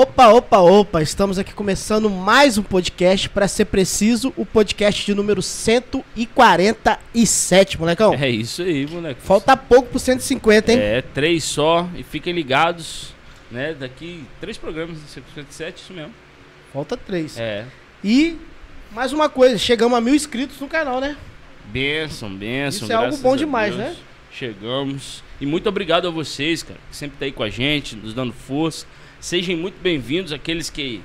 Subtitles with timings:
[0.00, 5.12] Opa, opa, opa, estamos aqui começando mais um podcast, para ser preciso, o podcast de
[5.12, 8.14] número 147, molecão.
[8.14, 9.20] É isso aí, moleque.
[9.20, 10.78] Falta pouco pro 150, hein?
[10.78, 13.12] É, três só, e fiquem ligados,
[13.50, 16.14] né, daqui três programas, 157, isso mesmo.
[16.72, 17.36] Falta três.
[17.36, 17.64] É.
[18.04, 18.36] E,
[18.92, 21.16] mais uma coisa, chegamos a mil inscritos no canal, né?
[21.64, 22.84] Benção, benção.
[22.84, 23.88] Isso é algo bom demais, Deus.
[23.88, 23.96] né?
[24.30, 25.24] Chegamos.
[25.40, 28.32] E muito obrigado a vocês, cara, que sempre tá aí com a gente, nos dando
[28.32, 28.86] força.
[29.20, 31.02] Sejam muito bem-vindos, aqueles que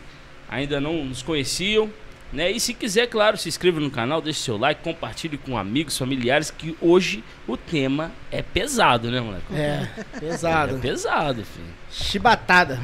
[0.47, 1.89] ainda não nos conheciam.
[2.31, 2.49] Né?
[2.51, 6.49] E se quiser, claro, se inscreva no canal, deixe seu like, compartilhe com amigos, familiares,
[6.49, 9.45] que hoje o tema é pesado, né, moleque?
[9.53, 9.87] É,
[10.19, 10.77] pesado.
[10.77, 11.67] É pesado, filho.
[11.91, 12.79] Chibatada.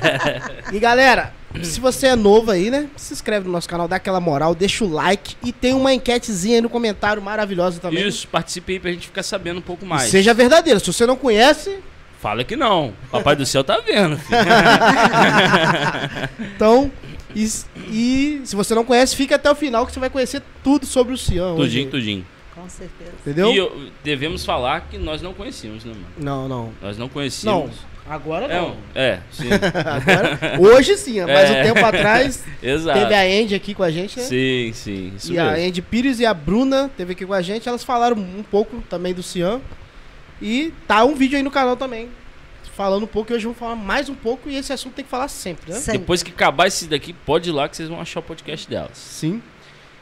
[0.70, 2.88] e galera, se você é novo aí, né?
[2.96, 6.56] Se inscreve no nosso canal, dá aquela moral, deixa o like e tem uma enquetezinha
[6.56, 8.06] aí no comentário maravilhosa também.
[8.06, 10.10] Isso, participe aí pra gente ficar sabendo um pouco mais.
[10.10, 10.78] Seja verdadeiro.
[10.78, 11.78] Se você não conhece,
[12.24, 12.94] Fala que não.
[13.12, 14.38] Papai do céu tá vendo, filho.
[16.56, 16.90] então.
[17.36, 17.46] E,
[17.90, 21.12] e se você não conhece, fica até o final que você vai conhecer tudo sobre
[21.12, 21.52] o Cian.
[21.52, 21.84] hoje.
[21.84, 22.26] tudinho, tudinho.
[22.54, 23.10] Com certeza.
[23.20, 23.52] Entendeu?
[23.52, 26.06] E eu- devemos falar que nós não conhecíamos, né, mano?
[26.16, 26.72] Não, não.
[26.80, 27.72] Nós não Não, conhecíamos.
[28.08, 28.68] agora É, não.
[28.70, 29.48] um- é, sim.
[29.52, 31.60] Agora, hoje sim, mas É.
[31.60, 33.00] um tempo atrás Exato.
[33.00, 34.24] teve a Andy aqui com a gente, né?
[34.24, 35.12] Sim, sim.
[35.14, 35.68] Isso e a mesmo.
[35.68, 37.68] Andy Pires e a Bruna teve aqui com a gente.
[37.68, 39.60] Elas falaram um pouco também do Cian.
[40.44, 42.10] E tá um vídeo aí no canal também.
[42.76, 44.50] Falando um pouco, e hoje vamos falar mais um pouco.
[44.50, 45.78] E esse assunto tem que falar sempre, né?
[45.78, 46.00] Sempre.
[46.00, 48.98] Depois que acabar esse daqui, pode ir lá que vocês vão achar o podcast delas.
[48.98, 49.42] Sim.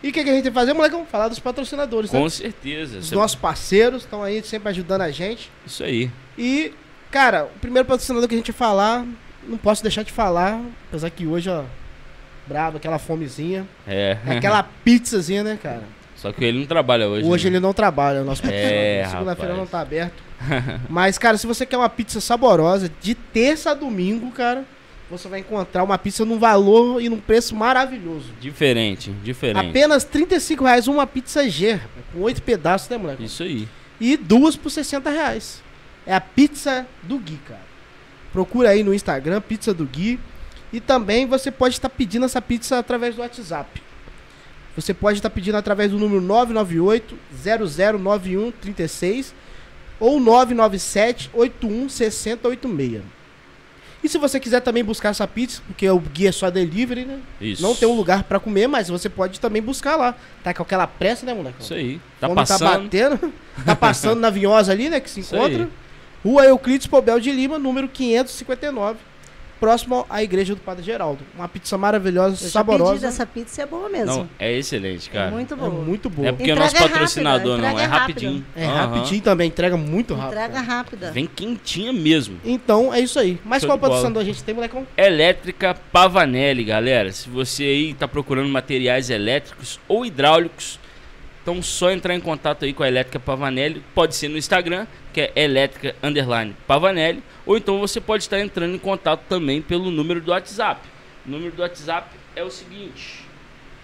[0.03, 0.97] E o que, que a gente tem que fazer, moleque?
[0.97, 2.19] Vamos falar dos patrocinadores, né?
[2.19, 2.99] Com certeza.
[2.99, 5.49] Os nossos parceiros estão aí sempre ajudando a gente.
[5.65, 6.11] Isso aí.
[6.37, 6.73] E,
[7.09, 9.07] cara, o primeiro patrocinador que a gente falar,
[9.47, 11.63] não posso deixar de falar, apesar que hoje, ó,
[12.49, 13.65] brabo, aquela fomezinha.
[13.87, 14.19] É.
[14.27, 15.85] É aquela pizzazinha, né, cara?
[16.17, 17.29] Só que ele não trabalha hoje.
[17.29, 17.57] Hoje né?
[17.57, 18.77] ele não trabalha, o nosso patrocinador.
[18.77, 20.32] É, Segunda-feira não tá aberto.
[20.89, 24.65] Mas, cara, se você quer uma pizza saborosa, de terça a domingo, cara,
[25.11, 28.31] você vai encontrar uma pizza num valor e num preço maravilhoso.
[28.41, 29.69] Diferente, diferente.
[29.69, 31.81] Apenas 35 reais uma pizza G,
[32.13, 33.25] com oito pedaços, né, moleque?
[33.25, 33.69] Isso aí.
[34.01, 35.63] E duas por 60 reais.
[36.07, 37.73] É a pizza do Gui, cara.
[38.33, 40.19] Procura aí no Instagram, pizza do Gui.
[40.73, 43.83] E também você pode estar pedindo essa pizza através do WhatsApp.
[44.75, 47.19] Você pode estar pedindo através do número 998
[48.01, 49.35] 009136
[50.03, 53.03] ou 997 81 6086.
[54.03, 57.21] E se você quiser também buscar essa pizza, porque o Gui é só delivery, né?
[57.41, 57.63] Isso.
[57.63, 60.17] Não tem um lugar pra comer, mas você pode também buscar lá.
[60.43, 61.63] Tá com aquela pressa, né, moleque?
[61.63, 62.01] Isso aí.
[62.21, 62.83] Tá Fome tá passando.
[62.83, 63.33] batendo.
[63.65, 64.99] Tá passando na Vinhosa ali, né?
[64.99, 65.69] Que se encontra.
[66.25, 68.99] Rua Euclides Pobel de Lima, número 559.
[69.63, 71.21] Próximo à igreja do Padre Geraldo.
[71.37, 73.07] Uma pizza maravilhosa, Eu já saborosa.
[73.07, 74.07] dessa pizza é boa mesmo.
[74.17, 75.29] Não, é excelente, cara.
[75.29, 75.71] é muito É boa.
[75.71, 76.27] muito boa.
[76.29, 77.69] É porque é Entrega nosso rápida, patrocinador, não.
[77.71, 78.45] entrega É rapidinho.
[78.57, 78.75] É Aham.
[78.75, 80.33] rapidinho também, entrega muito rápido.
[80.33, 80.67] Entrega cara.
[80.67, 81.11] rápida.
[81.13, 82.41] Vem quentinha mesmo.
[82.45, 83.39] Então é isso aí.
[83.45, 83.93] Mas Show qual de bola.
[83.93, 84.85] patrocinador a gente tem, molecão?
[84.97, 87.13] Elétrica Pavanelli, galera.
[87.13, 90.81] Se você aí tá procurando materiais elétricos ou hidráulicos,
[91.41, 93.81] então só entrar em contato aí com a Elétrica Pavanelli.
[93.95, 98.75] Pode ser no Instagram, que é elétrica underline Pavanelli, ou então você pode estar entrando
[98.75, 100.81] em contato também pelo número do WhatsApp.
[101.27, 103.27] O número do WhatsApp é o seguinte: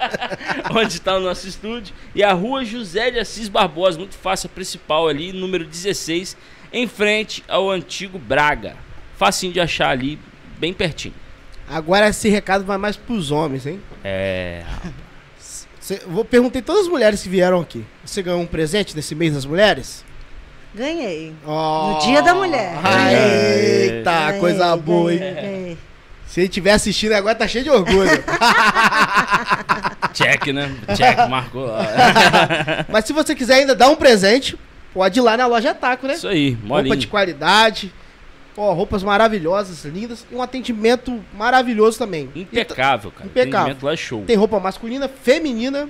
[0.74, 1.94] onde está o nosso estúdio.
[2.14, 6.34] E a rua José de Assis Barbosa, muito fácil, a principal ali, número 16,
[6.72, 8.76] em frente ao antigo Braga.
[9.18, 10.18] Facinho de achar ali,
[10.58, 11.12] bem pertinho.
[11.68, 13.78] Agora esse recado vai mais pros homens, hein?
[14.02, 14.64] É.
[15.78, 17.84] Cê, vou perguntei todas as mulheres que vieram aqui.
[18.02, 20.02] Você ganhou um presente nesse mês das mulheres?
[20.74, 21.34] Ganhei.
[21.46, 22.74] Oh, No Dia da Mulher.
[23.10, 25.18] Eita, Ganhei, coisa boa, hein?
[25.18, 25.78] ganhei.
[26.26, 28.10] Se ele estiver assistindo agora, tá cheio de orgulho.
[30.12, 30.74] Check, né?
[30.96, 31.68] Check, marcou.
[32.88, 34.58] Mas se você quiser ainda dar um presente,
[34.92, 36.14] pode ir lá na loja Taco, né?
[36.14, 36.96] Isso aí, Roupa molinho.
[36.96, 37.92] de qualidade.
[38.56, 40.26] Ó, roupas maravilhosas, lindas.
[40.30, 42.30] E um atendimento maravilhoso também.
[42.34, 43.26] Impecável, cara.
[43.26, 43.58] Impecável.
[43.58, 44.24] Atendimento lá é show.
[44.26, 45.88] Tem roupa masculina, feminina.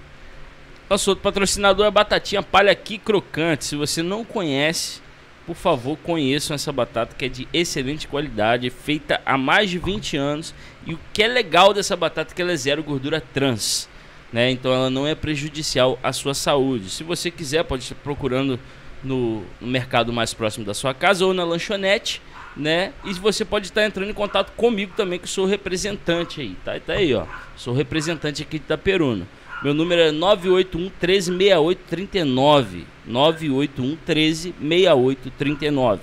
[0.90, 3.66] Nosso outro patrocinador é Batatinha Palha Aqui Crocante.
[3.66, 5.03] Se você não conhece,
[5.46, 10.16] por favor, conheçam essa batata que é de excelente qualidade, feita há mais de 20
[10.16, 10.54] anos.
[10.86, 13.90] E o que é legal dessa batata é que ela é zero gordura trans.
[14.32, 14.50] né?
[14.52, 16.90] Então ela não é prejudicial à sua saúde.
[16.90, 18.60] Se você quiser, pode estar procurando
[19.04, 22.22] no, no mercado mais próximo da sua casa ou na lanchonete,
[22.56, 22.94] né?
[23.04, 26.80] E você pode estar entrando em contato comigo também, que sou representante aí, tá?
[26.80, 27.26] Tá aí, ó.
[27.56, 29.28] Sou representante aqui de Itaperuna.
[29.64, 32.86] Meu número é 981 1368 39.
[33.06, 36.02] 981 1368 39.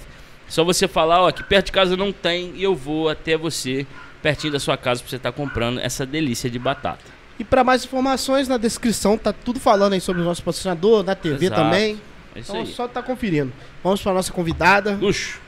[0.49, 3.87] Só você falar, ó, aqui perto de casa não tem e eu vou até você,
[4.23, 7.05] pertinho da sua casa, pra você estar comprando essa delícia de batata.
[7.39, 11.15] E para mais informações, na descrição tá tudo falando aí sobre o nosso patrocinador, na
[11.15, 11.63] TV Exato.
[11.63, 12.01] também.
[12.35, 12.67] É isso Então aí.
[12.67, 13.53] só tá conferindo.
[13.83, 14.99] Vamos para nossa convidada.
[15.01, 15.41] Luxo.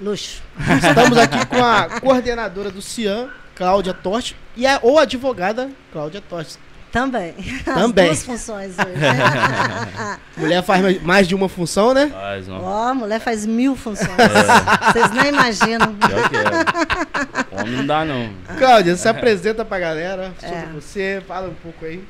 [0.00, 0.42] Luxo.
[0.82, 6.58] Estamos aqui com a coordenadora do CIAN, Cláudia Torte, e a, ou advogada Cláudia Torte.
[6.96, 7.34] Também.
[7.62, 8.08] Também.
[8.08, 8.96] As duas funções hoje.
[10.34, 12.08] Mulher faz mais de uma função, né?
[12.10, 12.62] Faz, não.
[12.64, 14.08] Ó, a mulher faz mil funções.
[14.18, 14.92] É.
[14.92, 15.94] Vocês nem imaginam.
[15.94, 17.60] Pior que é.
[17.60, 18.30] Homem não dá, não.
[18.58, 20.66] Cláudia, se apresenta pra galera sobre É.
[20.72, 22.02] você, fala um pouco aí.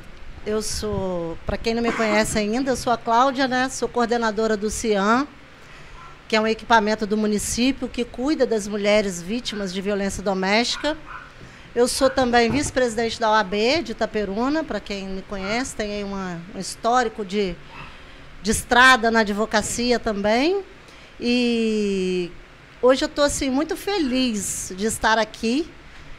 [0.47, 3.69] Eu sou, para quem não me conhece ainda, eu sou a Cláudia, né?
[3.69, 5.27] Sou coordenadora do CIAN,
[6.29, 10.97] que é um equipamento do município que cuida das mulheres vítimas de violência doméstica.
[11.77, 16.41] Eu sou também vice-presidente da OAB de Itaperuna, para quem me conhece, tem aí uma,
[16.55, 17.55] um histórico de,
[18.43, 20.65] de estrada na advocacia também.
[21.21, 22.33] E
[22.81, 25.71] hoje eu estou assim, muito feliz de estar aqui.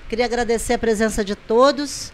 [0.08, 2.14] Queria agradecer a presença de todos,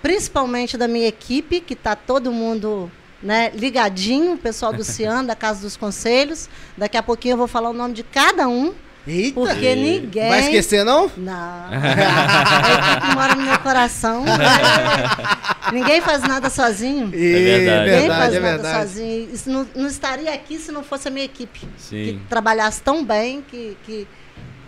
[0.00, 2.88] principalmente da minha equipe, que está todo mundo
[3.20, 6.48] né, ligadinho, o pessoal do CIAN, da Casa dos Conselhos.
[6.78, 8.72] Daqui a pouquinho eu vou falar o nome de cada um,
[9.06, 9.34] Eita!
[9.34, 10.28] porque E- ninguém.
[10.28, 11.10] Vai esquecer, não?
[11.16, 11.32] Não.
[11.32, 14.24] A equipe mora no meu coração.
[15.72, 17.06] Ninguém faz nada sozinho.
[17.08, 17.80] É verdade.
[17.84, 18.88] Ninguém verdade, faz é nada verdade.
[18.88, 19.30] sozinho.
[19.32, 21.60] Isso não, não estaria aqui se não fosse a minha equipe.
[21.60, 22.20] Que Sim.
[22.28, 24.06] trabalhasse tão bem que, que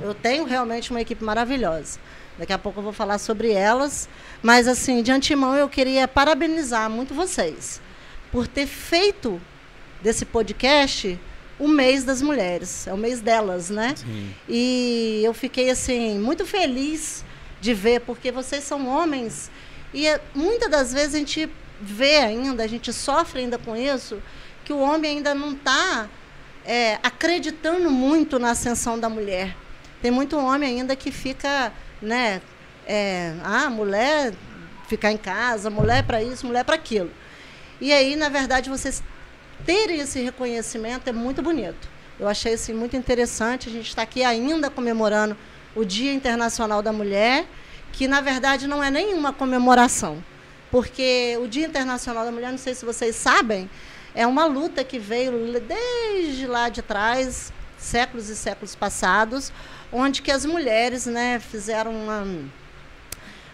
[0.00, 1.99] eu tenho realmente uma equipe maravilhosa.
[2.39, 4.09] Daqui a pouco eu vou falar sobre elas.
[4.43, 7.81] Mas, assim, de antemão, eu queria parabenizar muito vocês
[8.31, 9.41] por ter feito
[10.03, 11.19] desse podcast
[11.58, 12.87] o mês das mulheres.
[12.87, 13.94] É o mês delas, né?
[13.97, 14.35] Sim.
[14.49, 17.25] E eu fiquei assim muito feliz
[17.61, 19.50] de ver, porque vocês são homens
[19.97, 21.49] e é, muitas das vezes a gente
[21.81, 24.23] vê ainda, a gente sofre ainda com isso,
[24.62, 26.08] que o homem ainda não está
[27.03, 29.56] acreditando muito na ascensão da mulher.
[30.03, 31.73] Tem muito homem ainda que fica,
[32.03, 32.43] né?
[32.87, 34.35] É, ah, mulher
[34.88, 37.11] ficar em casa, mulher para isso, mulher para aquilo.
[37.81, 39.03] E aí, na verdade, vocês
[39.64, 41.88] terem esse reconhecimento é muito bonito.
[42.19, 43.69] Eu achei assim, muito interessante.
[43.69, 45.37] A gente está aqui ainda comemorando
[45.75, 47.44] o Dia Internacional da Mulher,
[47.93, 50.23] que na verdade não é nenhuma comemoração.
[50.70, 53.69] Porque o Dia Internacional da Mulher, não sei se vocês sabem,
[54.14, 59.53] é uma luta que veio desde lá de trás, séculos e séculos passados,
[59.93, 62.26] onde que as mulheres né, fizeram uma,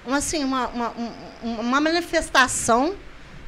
[0.07, 2.95] uma, assim, uma, uma, um- uma manifestação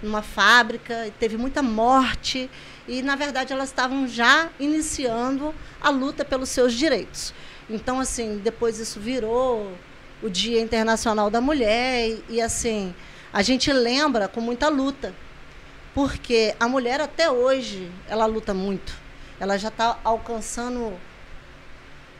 [0.04, 2.50] numa fábrica, teve muita morte,
[2.86, 7.32] e na verdade elas estavam já iniciando a luta pelos seus direitos.
[7.68, 9.72] Então, assim, depois isso virou
[10.22, 12.94] o Dia Internacional da Mulher, e, e, assim,
[13.32, 15.14] a gente lembra com muita luta,
[15.94, 18.92] porque a mulher até hoje, ela luta muito.
[19.40, 20.92] Ela já está alcançando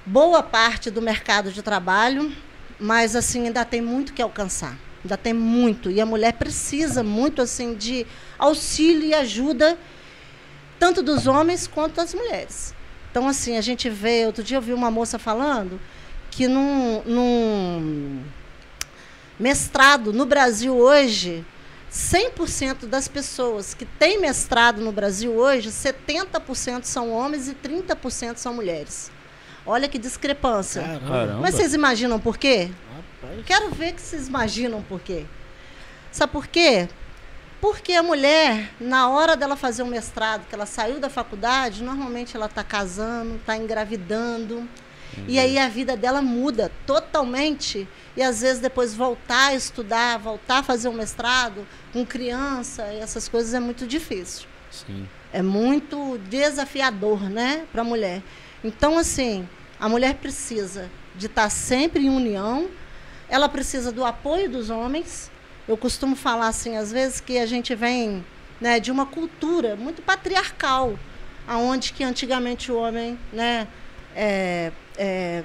[0.07, 2.35] boa parte do mercado de trabalho,
[2.79, 4.77] mas assim ainda tem muito que alcançar.
[5.05, 8.07] Ainda tem muito e a mulher precisa muito assim de
[8.39, 9.77] auxílio e ajuda
[10.79, 12.75] tanto dos homens quanto das mulheres.
[13.11, 15.79] Então assim, a gente vê, outro dia eu vi uma moça falando
[16.31, 18.23] que num, num
[19.39, 21.45] mestrado no Brasil hoje,
[21.93, 28.55] 100% das pessoas que têm mestrado no Brasil hoje, 70% são homens e 30% são
[28.55, 29.13] mulheres.
[29.67, 30.83] Olha que discrepância.
[30.83, 31.41] Caramba.
[31.41, 32.71] Mas vocês imaginam por quê?
[33.47, 35.25] Quero ver que vocês imaginam por quê.
[36.11, 36.89] Sabe por quê?
[37.61, 42.37] Porque a mulher, na hora dela fazer um mestrado, que ela saiu da faculdade, normalmente
[42.37, 44.69] ela está casando, está engravidando.
[45.29, 47.89] E aí a vida dela muda totalmente.
[48.17, 53.29] E às vezes depois voltar a estudar, voltar a fazer um mestrado com criança, essas
[53.29, 55.09] coisas é muito difícil Sim.
[55.33, 58.23] é muito desafiador, né, para a mulher.
[58.63, 62.69] Então, assim, a mulher precisa de estar sempre em união,
[63.29, 65.31] ela precisa do apoio dos homens.
[65.67, 68.25] Eu costumo falar assim, às vezes, que a gente vem
[68.61, 70.99] né, de uma cultura muito patriarcal,
[71.47, 73.67] aonde que antigamente o homem né,
[74.15, 75.43] é, é,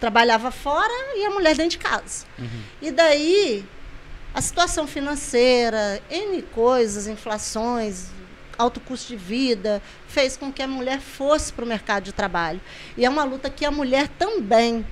[0.00, 2.26] trabalhava fora e a mulher dentro de casa.
[2.82, 3.64] E daí
[4.34, 8.08] a situação financeira, N coisas, inflações,
[8.58, 12.60] alto custo de vida, fez com que a mulher fosse para o mercado de trabalho.
[12.96, 14.84] E é uma luta que a mulher também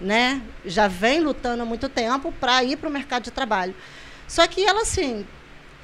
[0.00, 3.74] né, já vem lutando há muito tempo para ir para o mercado de trabalho.
[4.26, 5.26] Só que ela, assim,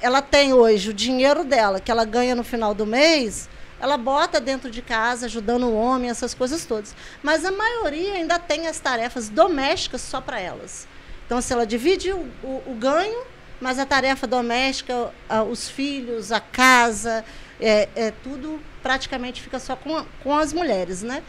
[0.00, 3.48] ela tem hoje o dinheiro dela, que ela ganha no final do mês,
[3.80, 6.94] ela bota dentro de casa, ajudando o homem, essas coisas todas.
[7.22, 10.86] Mas a maioria ainda tem as tarefas domésticas só para elas.
[11.26, 13.24] Então, se ela divide o, o, o ganho,
[13.60, 17.24] mas a tarefa doméstica, a, os filhos, a casa,
[17.60, 21.22] é, é, tudo praticamente fica só com, com as mulheres, né?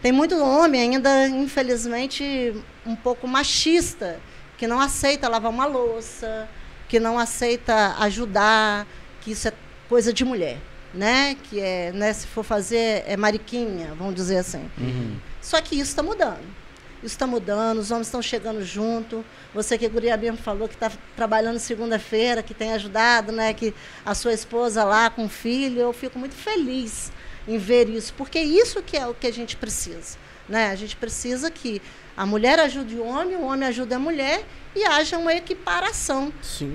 [0.00, 2.54] Tem muito homem ainda, infelizmente,
[2.86, 4.20] um pouco machista,
[4.56, 6.48] que não aceita lavar uma louça,
[6.88, 8.86] que não aceita ajudar,
[9.20, 9.52] que isso é
[9.88, 10.58] coisa de mulher,
[10.94, 11.36] né?
[11.44, 14.70] Que é, né, se for fazer, é mariquinha, vamos dizer assim.
[14.78, 15.16] Uhum.
[15.42, 16.58] Só que isso está mudando.
[16.98, 19.24] Isso está mudando, os homens estão chegando junto.
[19.54, 23.52] Você que a Guria mesmo falou que está trabalhando segunda-feira, que tem ajudado, né?
[23.52, 23.74] Que
[24.04, 27.12] a sua esposa lá com o filho, eu fico muito feliz
[27.48, 30.18] em ver isso, porque isso que é o que a gente precisa.
[30.46, 30.70] Né?
[30.70, 31.80] A gente precisa que
[32.16, 34.44] a mulher ajude o homem, o homem ajude a mulher
[34.76, 36.32] e haja uma equiparação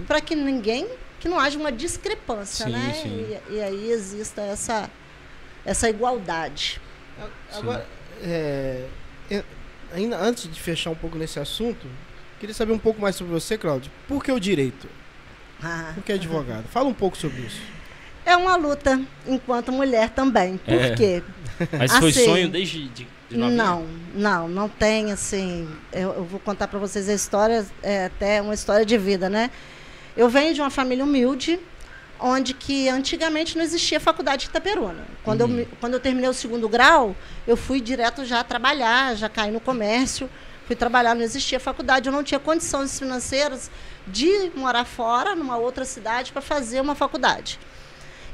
[0.07, 0.87] para que ninguém,
[1.19, 2.93] que não haja uma discrepância, Sim, né?
[3.01, 3.37] sim.
[3.49, 4.89] E, e aí exista essa,
[5.63, 6.81] essa igualdade.
[7.53, 7.85] Agora,
[8.21, 8.87] é,
[9.29, 9.43] é,
[9.93, 11.87] ainda antes de fechar um pouco nesse assunto,
[12.39, 13.91] queria saber um pouco mais sobre você, Cláudio.
[14.07, 14.87] Por que o direito?
[15.61, 15.91] Ah.
[15.93, 16.67] Por que advogado?
[16.69, 17.61] Fala um pouco sobre isso.
[18.25, 20.57] É uma luta enquanto mulher também.
[20.57, 20.91] Por É.
[20.95, 21.23] quê?
[21.77, 23.37] Mas foi Assim, sonho desde de, de?
[23.37, 25.67] Não, não, não tem assim.
[25.91, 29.49] Eu, eu vou contar para vocês a história, é até uma história de vida, né?
[30.15, 31.59] Eu venho de uma família humilde,
[32.19, 35.03] onde que antigamente não existia faculdade de Itaperuna.
[35.23, 37.15] Quando, eu, me- quando eu terminei o segundo grau,
[37.47, 40.29] eu fui direto já trabalhar, já caí no comércio,
[40.67, 43.69] fui trabalhar, não existia faculdade, eu não tinha condições financeiras
[44.07, 47.59] de morar fora, numa outra cidade, para fazer uma faculdade.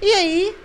[0.01, 0.55] E aí,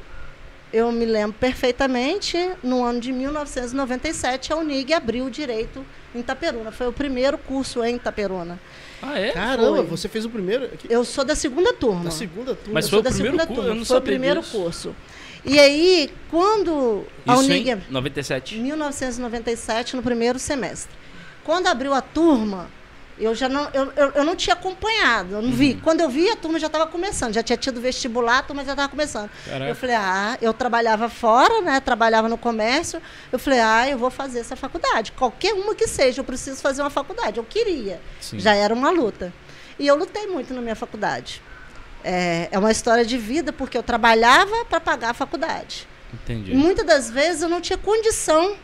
[0.72, 6.70] eu me lembro perfeitamente, no ano de 1997, a Unig abriu o direito em Itaperuna.
[6.72, 8.58] Foi o primeiro curso em Itaperuna.
[9.02, 9.32] Ah, é?
[9.32, 9.86] Caramba, Foi.
[9.86, 10.70] você fez o primeiro.
[10.88, 12.04] Eu sou da segunda turma.
[12.04, 12.74] Na segunda turma.
[12.74, 13.60] Mas Eu foi sou o da primeiro segunda curso?
[13.60, 13.70] turma.
[13.70, 14.56] Eu não Foi o primeiro disso.
[14.58, 14.96] curso.
[15.44, 17.70] E aí, quando a Isso Unig...
[17.70, 18.56] em 97.
[18.56, 20.90] 1997, no primeiro semestre.
[21.44, 22.70] Quando abriu a turma,
[23.18, 25.54] eu já não, eu, eu, eu não tinha acompanhado, eu não Uhum.
[25.54, 25.74] vi.
[25.74, 28.72] Quando eu vi, a turma já estava começando, já tinha tido vestibular, a turma já
[28.72, 29.30] estava começando.
[29.46, 29.70] Caraca.
[29.70, 31.78] Eu falei, ah, eu trabalhava fora, né?
[31.80, 33.00] Trabalhava no comércio.
[33.30, 35.12] Eu falei, ah, eu vou fazer essa faculdade.
[35.12, 37.38] Qualquer uma que seja, eu preciso fazer uma faculdade.
[37.38, 38.00] Eu queria.
[38.20, 38.38] Sim.
[38.40, 39.32] Já era uma luta.
[39.78, 41.40] E eu lutei muito na minha faculdade.
[42.02, 45.86] É, é uma história de vida, porque eu trabalhava para pagar a faculdade.
[46.12, 46.52] Entendi.
[46.52, 48.56] E muitas das vezes eu não tinha condição.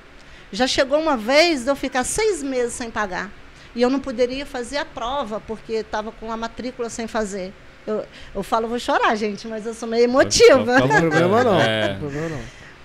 [0.53, 3.31] Já chegou uma vez de eu ficar seis meses sem pagar.
[3.75, 7.53] E eu não poderia fazer a prova, porque estava com a matrícula sem fazer.
[7.87, 10.81] Eu, eu falo, vou chorar, gente, mas eu sou meio emotiva.
[10.81, 11.61] Não tem problema não.
[11.61, 11.93] É.
[11.93, 12.41] Não problema não.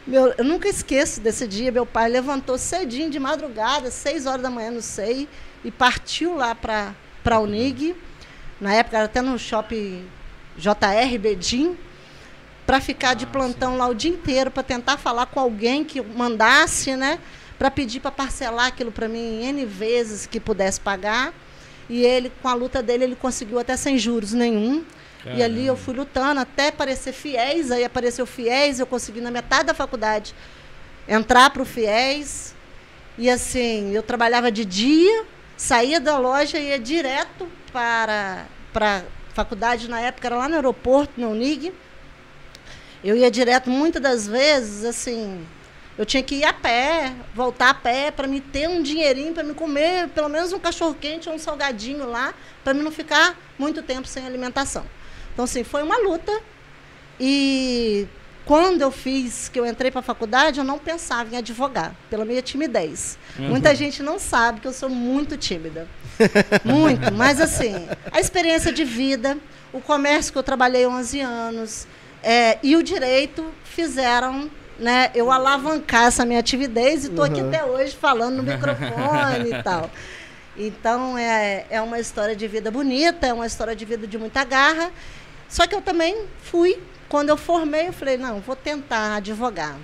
[0.08, 1.72] Meu, eu nunca esqueço desse dia.
[1.72, 5.28] Meu pai levantou cedinho de madrugada, seis horas da manhã, não sei,
[5.64, 6.94] e partiu lá para
[7.26, 7.96] a Unig.
[8.62, 10.08] Na época era até no shopping
[10.58, 11.76] JR Bedim,
[12.66, 16.96] para ficar de plantão lá o dia inteiro, para tentar falar com alguém que mandasse,
[16.96, 17.20] né?
[17.58, 21.34] Para pedir para parcelar aquilo para mim N vezes que pudesse pagar.
[21.90, 24.84] E ele, com a luta dele, ele conseguiu até sem juros nenhum.
[25.34, 29.66] E ali eu fui lutando até aparecer fiéis, aí apareceu fiéis, eu consegui na metade
[29.66, 30.36] da faculdade
[31.08, 32.54] entrar para o fiéis.
[33.18, 35.26] E assim, eu trabalhava de dia,
[35.58, 41.14] saía da loja e ia direto para para faculdade na época era lá no aeroporto,
[41.18, 41.74] no Unig.
[43.04, 45.46] Eu ia direto muitas das vezes, assim,
[45.98, 49.44] eu tinha que ir a pé, voltar a pé para me ter um dinheirinho para
[49.44, 52.34] me comer, pelo menos um cachorro quente ou um salgadinho lá,
[52.64, 54.86] para me não ficar muito tempo sem alimentação.
[55.34, 56.32] Então assim, foi uma luta.
[57.18, 58.08] E
[58.46, 62.26] quando eu fiz, que eu entrei para a faculdade, eu não pensava em advogar, pela
[62.26, 63.18] minha timidez.
[63.40, 65.88] Muita gente não sabe que eu sou muito tímida.
[66.64, 69.38] Muito, mas assim, a experiência de vida,
[69.74, 71.86] o comércio que eu trabalhei 11 anos
[72.24, 77.48] é, e o direito fizeram né, eu alavancar essa minha timidez e estou aqui Uhum.
[77.48, 79.90] até hoje falando no microfone e tal.
[80.58, 84.44] Então, é, é uma história de vida bonita, é uma história de vida de muita
[84.44, 84.92] garra.
[85.50, 86.78] Só que eu também fui,
[87.10, 89.76] quando eu formei, eu falei, não, vou tentar advogar.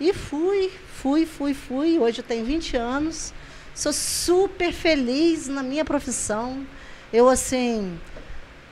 [0.00, 0.70] E fui,
[1.02, 1.98] fui, fui, fui.
[1.98, 3.32] Hoje eu tenho 20 anos.
[3.74, 6.64] Sou super feliz na minha profissão.
[7.12, 7.98] Eu, assim,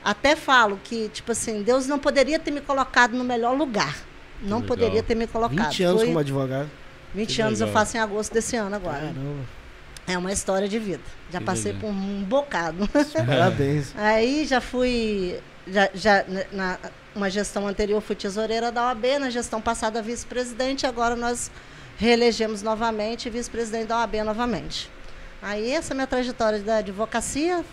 [0.03, 3.95] até falo que, tipo assim, Deus não poderia ter me colocado no melhor lugar.
[4.41, 4.67] Não legal.
[4.67, 5.65] poderia ter me colocado.
[5.69, 6.69] 20 anos Foi como advogado.
[7.13, 7.81] 20 Que anos eu legal.
[7.81, 8.99] faço em agosto desse ano agora.
[8.99, 9.45] Caramba.
[10.07, 11.03] É uma história de vida.
[11.31, 11.89] Já Que passei legal.
[11.91, 12.87] por um bocado.
[13.25, 13.93] Parabéns.
[13.97, 16.77] Aí já fui, já, já na
[17.15, 21.49] uma gestão anterior fui tesoureira da OAB, na gestão passada vice-presidente, agora nós
[21.97, 24.87] reelegemos novamente vice-presidente da OAB novamente.
[25.41, 27.65] Aí essa é a minha trajetória da advocacia.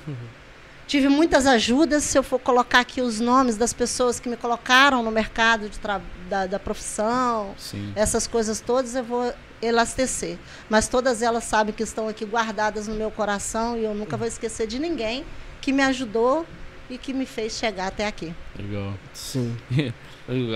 [0.87, 2.05] Tive muitas ajudas.
[2.05, 5.79] Se eu for colocar aqui os nomes das pessoas que me colocaram no mercado de
[6.29, 7.93] da, da profissão, Sim.
[7.95, 10.37] essas coisas todas, eu vou elastecer.
[10.69, 14.27] Mas todas elas sabem que estão aqui guardadas no meu coração e eu nunca vou
[14.27, 15.25] esquecer de ninguém
[15.61, 16.47] que me ajudou
[16.89, 18.35] e que me fez chegar até aqui.
[18.59, 18.93] Legal.
[19.13, 19.57] Sim.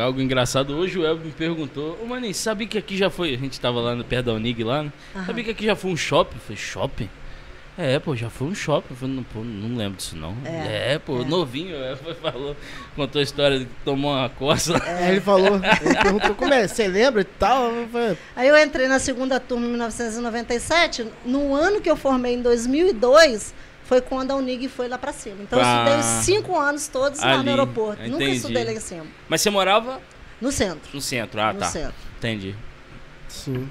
[0.02, 3.34] Algo engraçado, hoje o Elvio me perguntou, ô Maninho, sabia que aqui já foi.
[3.34, 4.92] A gente tava lá no perto da Unig lá, né?
[5.14, 5.26] Aham.
[5.26, 6.36] Sabia que aqui já foi um shopping?
[6.36, 7.10] Eu falei, shopping?
[7.80, 8.92] É, pô, já foi um shopping.
[8.96, 10.36] Falei, não, pô, não lembro disso não.
[10.44, 11.24] É, É, pô, é.
[11.24, 12.56] novinho, Elvio falou,
[12.96, 14.74] contou a história de que tomou uma coça.
[14.84, 17.70] Aí ele falou, ele perguntou como é, você lembra e tal?
[17.92, 21.06] Falei, Aí eu entrei na segunda turma em 1997.
[21.24, 23.54] No ano que eu formei, em 2002,
[23.84, 25.36] foi quando a Unig foi lá para cima.
[25.40, 25.62] Então Ah.
[25.62, 28.02] eu estudei os cinco anos todos lá Ali, no aeroporto.
[28.02, 28.36] Nunca entendi.
[28.38, 29.06] estudei lá em cima.
[29.28, 30.00] Mas você morava
[30.40, 30.80] No centro.
[30.92, 31.66] no centro, ah, no tá.
[31.66, 31.94] centro.
[32.18, 32.56] Entendi.
[33.28, 33.70] Sim.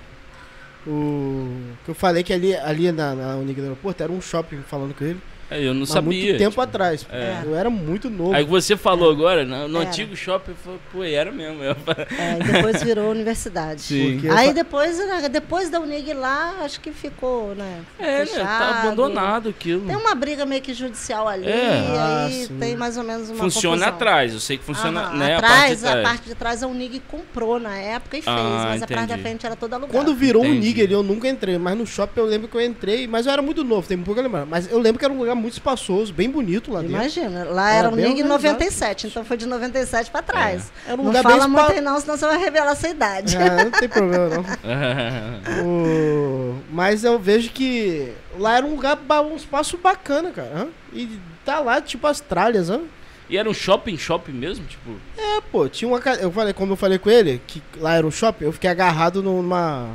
[0.87, 4.61] O que eu falei que ali, ali na, na Unig do aeroporto era um shopping
[4.61, 5.19] falando com ele.
[5.49, 6.23] É, Eu não há sabia.
[6.25, 7.05] muito tempo tipo, atrás.
[7.11, 7.41] é.
[7.45, 8.33] Eu era muito novo.
[8.33, 11.63] Aí você falou agora, no, no antigo shopping, eu falei, pô, era mesmo.
[11.63, 13.81] Eu falei, É, e depois virou universidade.
[13.81, 14.21] Sim.
[14.29, 17.81] Aí depois, né, depois da Unig lá, acho que ficou, né?
[17.99, 18.25] é, né?
[18.25, 18.45] fechado.
[18.73, 19.85] Tá abandonado aquilo.
[19.87, 21.95] Tem uma briga meio que judicial ali, É.
[21.97, 22.57] Ah, aí sim.
[22.59, 23.95] tem mais ou menos uma Funciona confusão.
[23.95, 25.35] atrás, eu sei que funciona, Aham, né?
[25.35, 26.21] atrás, a parte de trás.
[26.25, 29.21] de trás a Unig comprou na época e fez, Ah, mas a parte da entendi.
[29.21, 29.97] frente era toda alugada.
[29.97, 30.67] Quando virou o Entendi.
[30.67, 31.57] Nig ali, eu nunca entrei.
[31.57, 34.19] Mas no shopping eu lembro que eu entrei, mas eu era muito novo, tem pouco
[34.19, 34.45] a lembrar.
[34.45, 36.95] Mas eu lembro que era um lugar muito espaçoso, bem bonito lá dentro.
[36.95, 38.53] Imagina, lá Era era o bem Nig em organizado.
[38.59, 40.71] 97, então foi de 97 pra trás.
[40.85, 42.75] Era um não lugar fala bem muito espa- aí não, senão você vai revelar a
[42.75, 43.37] sua idade.
[43.37, 44.45] Ah, não tem problema não.
[45.65, 50.67] O- Mas eu vejo que lá era um lugar, um espaço bacana, cara.
[50.93, 52.81] E tá lá, tipo, as tralhas, hã?
[53.29, 54.65] e era um shopping, shopping mesmo?
[54.65, 55.99] Tipo, É, pô, tinha uma.
[56.19, 59.21] Eu falei, como eu falei com ele, que lá era um shopping, eu fiquei agarrado
[59.21, 59.89] numa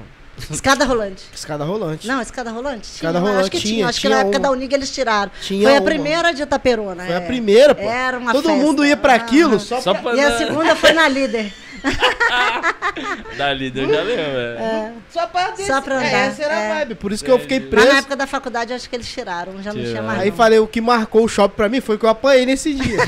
[0.51, 1.23] Escada rolante.
[1.35, 2.07] escada rolante.
[2.09, 2.89] Não, escada rolante?
[2.91, 3.75] Escada Tinha, rolante acho que tinha.
[3.75, 4.42] tinha, Acho tinha que na época uma.
[4.49, 5.31] da Unig eles tiraram.
[5.42, 5.85] Tinha foi a uma.
[5.85, 7.05] primeira de Itaperuna.
[7.05, 7.16] Foi é.
[7.18, 7.83] a primeira, pô.
[7.83, 8.62] Era uma Todo festa.
[8.62, 9.61] mundo ia pra aquilo Ah.
[9.61, 10.03] só, Só pra...
[10.03, 11.53] pra- E a segunda foi na líder.
[13.37, 14.23] dali, eu já lembro.
[14.23, 14.92] é.
[15.12, 15.66] Só pra descer.
[15.66, 16.71] Só pra É, andar, essa era é.
[16.71, 16.95] a vibe.
[16.95, 17.75] Por isso que eu fiquei Entendi.
[17.75, 17.92] Mas preso.
[17.95, 19.53] na época da faculdade, acho que eles tiraram.
[19.62, 20.07] Já não tinha Tiraram.
[20.07, 20.21] mais.
[20.21, 20.37] Aí não.
[20.37, 22.97] falei, o que marcou o shopping pra mim foi que eu apanhei nesse dia.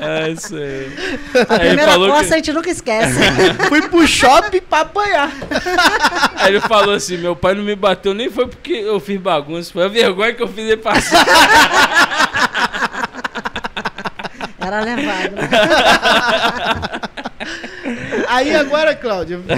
[0.00, 0.92] É isso aí.
[1.48, 3.18] A Aí ele primeira falou coça que- a gente nunca esquece.
[3.68, 5.30] Fui pro shopping pra apanhar.
[6.36, 9.72] Aí ele falou assim: meu pai não me bateu, nem foi porque eu fiz bagunça,
[9.72, 11.24] foi a vergonha que eu fiz ele passar.
[14.60, 15.34] Era levado.
[15.34, 15.48] né?
[18.28, 19.42] Aí agora, Cláudio.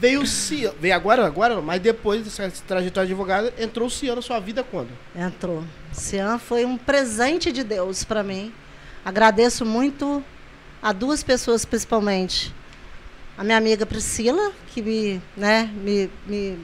[0.00, 0.76] veio o Ciano.
[0.80, 4.62] Veio agora, agora, mas depois dessa trajetória de advogado, entrou o Ciano na sua vida
[4.62, 4.90] quando?
[5.14, 5.64] Entrou.
[5.92, 8.52] Cian foi um presente de Deus para mim.
[9.04, 10.22] Agradeço muito
[10.82, 12.54] a duas pessoas principalmente.
[13.36, 16.58] A minha amiga Priscila, que me, né, me, me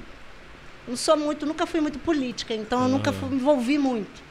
[0.86, 4.22] não sou muito, nunca fui muito política, então eu nunca fui, me envolvi muito.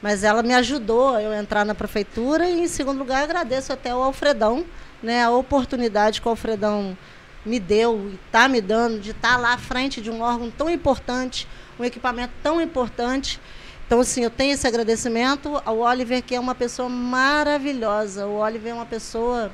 [0.00, 3.90] Mas ela me ajudou a eu entrar na prefeitura e em segundo lugar agradeço até
[3.90, 4.64] ao Alfredão,
[5.02, 6.96] né, a oportunidade que o Alfredão
[7.44, 10.70] me deu e está me dando de estar lá à frente de um órgão tão
[10.70, 13.40] importante, um equipamento tão importante.
[13.86, 18.26] Então, assim, eu tenho esse agradecimento ao Oliver, que é uma pessoa maravilhosa.
[18.26, 19.52] O Oliver é uma pessoa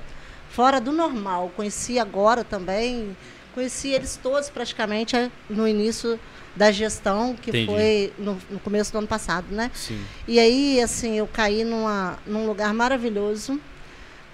[0.50, 1.50] fora do normal.
[1.56, 3.16] Conheci agora também,
[3.54, 6.20] conheci eles todos praticamente eh, no início
[6.54, 7.66] da gestão, que Entendi.
[7.66, 9.70] foi no, no começo do ano passado, né?
[9.74, 10.04] Sim.
[10.26, 13.60] E aí, assim, eu caí numa, num lugar maravilhoso,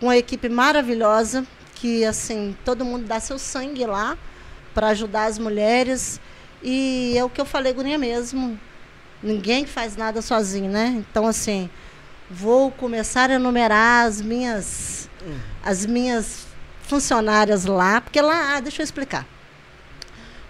[0.01, 4.17] com uma equipe maravilhosa, que, assim, todo mundo dá seu sangue lá
[4.75, 6.21] para ajudar as mulheres.
[6.63, 8.59] E é o que eu falei, Gurinha mesmo.
[9.23, 11.05] Ninguém faz nada sozinho, né?
[11.11, 11.69] Então, assim,
[12.31, 15.09] vou começar a enumerar as minhas,
[15.65, 16.47] as minhas
[16.83, 19.27] funcionárias lá, porque lá, ah, deixa eu explicar.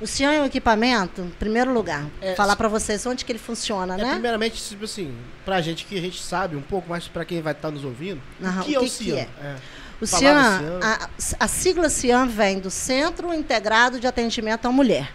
[0.01, 3.39] O senhor é um equipamento, em primeiro lugar, É, falar para vocês onde que ele
[3.39, 4.13] funciona, É, né?
[4.13, 7.53] primeiramente, tipo assim, pra gente que a gente sabe um pouco, mas pra quem vai
[7.53, 9.29] estar nos ouvindo, o que o é o que que Ciano?
[9.41, 9.57] é?
[10.01, 10.81] O CIAN.
[10.83, 11.09] a,
[11.41, 15.13] a sigla CIAN vem do Centro Integrado de Atendimento à Mulher.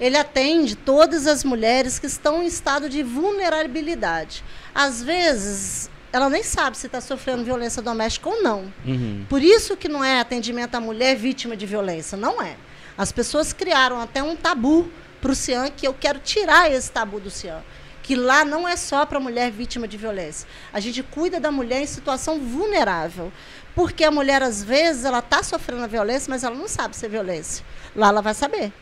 [0.00, 4.42] Ele atende todas as mulheres que estão em estado de vulnerabilidade.
[4.74, 8.72] Às vezes, ela nem sabe se está sofrendo violência doméstica ou não.
[8.84, 9.24] Uhum.
[9.28, 12.56] Por isso que não é atendimento à mulher vítima de violência, não é.
[12.96, 14.88] As pessoas criaram até um tabu
[15.20, 17.62] para o CIAN, que eu quero tirar esse tabu do CIAN.
[18.02, 20.46] Que lá não é só para mulher vítima de violência.
[20.72, 23.32] A gente cuida da mulher em situação vulnerável.
[23.74, 27.04] Porque a mulher, às vezes, ela está sofrendo a violência, mas ela não sabe se
[27.06, 27.64] é violência.
[27.94, 28.72] Lá ela vai saber.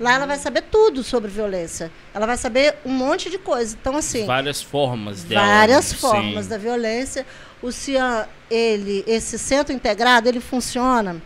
[0.00, 1.90] Lá ela vai saber tudo sobre violência.
[2.12, 3.76] Ela vai saber um monte de coisa.
[3.80, 5.46] Então, assim Várias formas dela.
[5.46, 5.98] várias né?
[5.98, 6.50] formas Sim.
[6.50, 7.24] da violência.
[7.62, 11.22] O CIAN, ele, esse centro integrado, ele funciona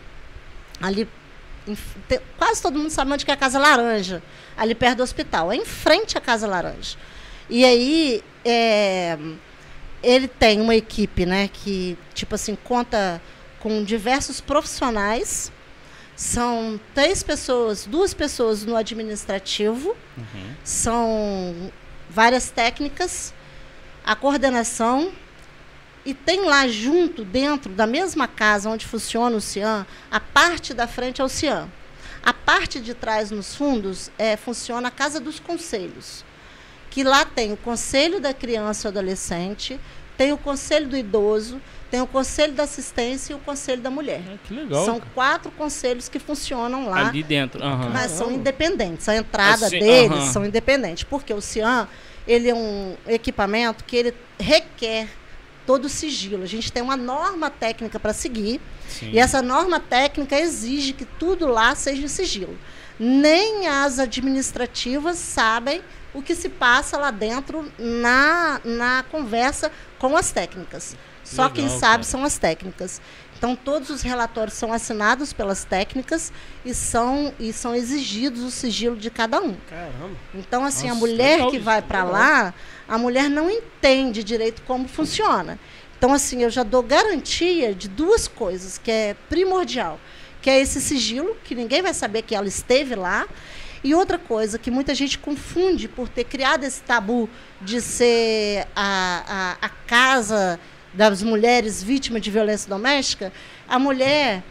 [0.79, 1.09] ali
[1.67, 1.75] em
[2.07, 4.21] te- quase todo mundo sabe onde que é a Casa Laranja,
[4.55, 5.51] ali perto do hospital.
[5.51, 6.95] É em frente à Casa Laranja.
[7.49, 9.17] E aí, é,
[10.03, 13.21] ele tem uma equipe, né, que, tipo assim, conta
[13.59, 15.51] com diversos profissionais.
[16.15, 20.53] São três pessoas, duas pessoas no administrativo, Uhum.
[20.63, 21.71] são
[22.09, 23.33] várias técnicas,
[24.05, 25.11] a coordenação
[26.05, 30.87] e tem lá junto, dentro da mesma casa onde funciona o CIAN, a parte da
[30.87, 31.69] frente é o CIAN.
[32.21, 36.25] A parte de trás, nos fundos, é, funciona a Casa dos Conselhos,
[36.89, 39.79] que lá tem o Conselho da Criança e Adolescente,
[40.17, 44.21] tem o Conselho do Idoso, tem o Conselho da Assistência e o Conselho da Mulher.
[44.27, 44.85] Ah, que legal.
[44.85, 47.07] São quatro conselhos que funcionam lá.
[47.07, 47.63] Ali dentro.
[47.63, 47.89] aham.
[47.91, 49.07] Mas são independentes.
[49.09, 50.31] A entrada Assim, deles aham.
[50.31, 51.03] são independentes.
[51.03, 51.87] Porque o CIAN,
[52.27, 55.07] ele é um equipamento que ele requer
[55.65, 56.43] todo o sigilo.
[56.43, 58.59] A gente tem uma norma técnica para seguir.
[58.87, 59.11] Sim.
[59.13, 62.57] E essa norma técnica exige que tudo lá seja em sigilo.
[62.99, 65.81] Nem as administrativas sabem
[66.13, 70.97] o que se passa lá dentro na, na conversa com as técnicas.
[71.23, 72.03] Só Legal, quem sabe cara.
[72.03, 73.01] são as técnicas.
[73.37, 76.33] Então, todos os relatórios são assinados pelas técnicas
[76.65, 79.55] e são, e são exigidos o sigilo de cada um.
[79.69, 80.17] Caramba.
[80.33, 82.53] Então, assim, a Nossa, mulher legal que vai para lá,
[82.85, 85.57] a mulher não entende direito como funciona.
[85.97, 89.99] Então, assim, eu já dou garantia de duas coisas, que é primordial,
[90.41, 93.27] que é esse sigilo, que ninguém vai saber que ela esteve lá,
[93.83, 97.29] e outra coisa que muita gente confunde por ter criado esse tabu
[97.61, 100.59] de ser a, a, a casa
[100.93, 103.31] das mulheres vítimas de violência doméstica,
[103.67, 104.43] a mulher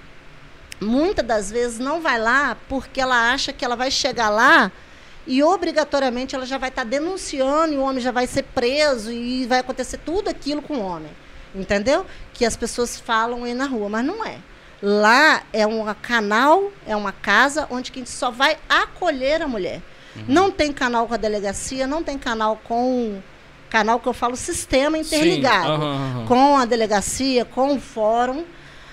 [0.81, 4.71] muitas das vezes não vai lá porque ela acha que ela vai chegar lá
[5.27, 9.45] e obrigatoriamente ela já vai estar denunciando e o homem já vai ser preso e
[9.47, 11.11] vai acontecer tudo aquilo com o homem.
[11.55, 12.07] Entendeu?
[12.33, 14.39] Que as pessoas falam aí na rua, mas não é.
[14.81, 19.83] Lá é um canal, é uma casa onde a gente só vai acolher a mulher.
[20.27, 23.21] Não tem canal com a delegacia, não tem canal com
[23.71, 26.27] canal que eu falo sistema interligado aham, aham.
[26.27, 28.45] com a delegacia, com o fórum.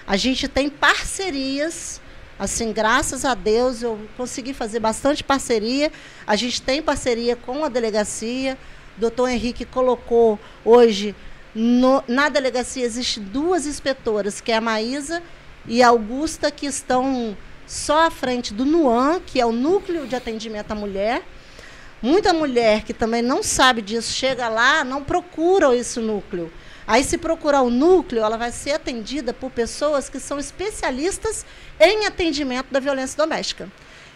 [0.06, 2.00] A gente tem parcerias,
[2.38, 5.91] assim, graças a Deus eu consegui fazer bastante parceria.
[6.28, 8.58] A gente tem parceria com a delegacia.
[8.98, 11.15] O doutor Henrique colocou hoje,
[11.56, 15.24] no- na delegacia existem duas inspetoras, que é a Maísa
[15.67, 17.36] e Augusta, que estão
[17.67, 21.23] só à frente do NUAN, que é o Núcleo de Atendimento à Mulher.
[22.01, 26.51] Muita mulher que também não sabe disso, chega lá, não procura esse núcleo.
[26.86, 31.43] Aí, se procurar o núcleo, ela vai ser atendida por pessoas que são especialistas
[31.80, 33.67] em atendimento da violência doméstica.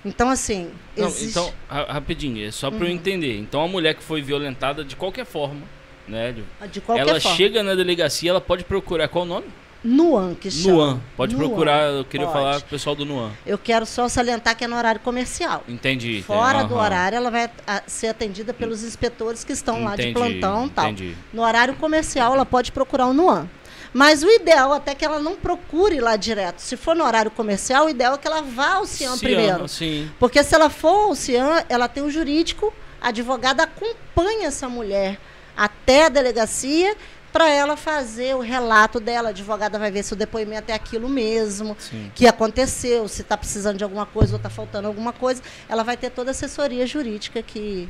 [0.05, 1.39] Então, assim, Não, existe...
[1.39, 1.45] Uhum.
[1.47, 3.37] então, ra- rapidinho, é só para eu entender.
[3.39, 5.61] Então, a mulher que foi violentada de qualquer forma,
[6.07, 6.31] né?
[6.31, 7.35] de- de qualquer ela forma.
[7.35, 9.47] chega na delegacia, ela pode procurar qual o nome?
[9.83, 10.73] Nuan, que chama.
[10.75, 11.01] Nuan.
[11.15, 11.47] Pode Nuan.
[11.47, 12.37] procurar, eu queria Pode.
[12.37, 13.31] falar com o pessoal do Nuan.
[13.45, 15.63] Eu quero só salientar que é no horário comercial.
[15.67, 16.21] Entendi.
[16.21, 20.13] Fora do horário, ela vai a- ser atendida pelos inspetores que estão lá de Entendi,
[20.39, 20.85] plantão e tal.
[20.89, 21.15] entendi.
[21.33, 23.47] No horário comercial, ela pode procurar o Nuan.
[23.93, 26.59] Mas o ideal até que ela não procure lá direto.
[26.59, 29.67] Se for no horário comercial, o ideal é que ela vá ao CIAN Cian, primeiro.
[29.67, 30.11] Sim.
[30.19, 35.17] Porque se ela for ao CIAN, ela tem o jurídico, a advogada acompanha essa mulher
[35.57, 36.95] até a delegacia
[37.31, 39.29] para ela fazer o relato dela.
[39.29, 42.11] A advogada vai ver se o depoimento é aquilo mesmo, Sim.
[42.15, 45.41] que aconteceu, se está precisando de alguma coisa ou está faltando alguma coisa.
[45.67, 47.87] Ela vai ter toda a assessoria jurídica que,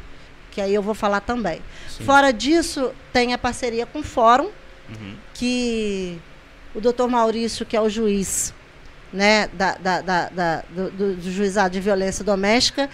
[0.52, 1.62] que aí eu vou falar também.
[1.90, 2.04] Sim.
[2.04, 4.50] Fora disso, tem a parceria com o Fórum,
[4.90, 5.16] Uhum.
[5.36, 6.20] que
[6.74, 8.54] o doutor Maurício, que é o juiz
[9.14, 12.90] né, da, da- da- da- do, do- do juizado de violência doméstica,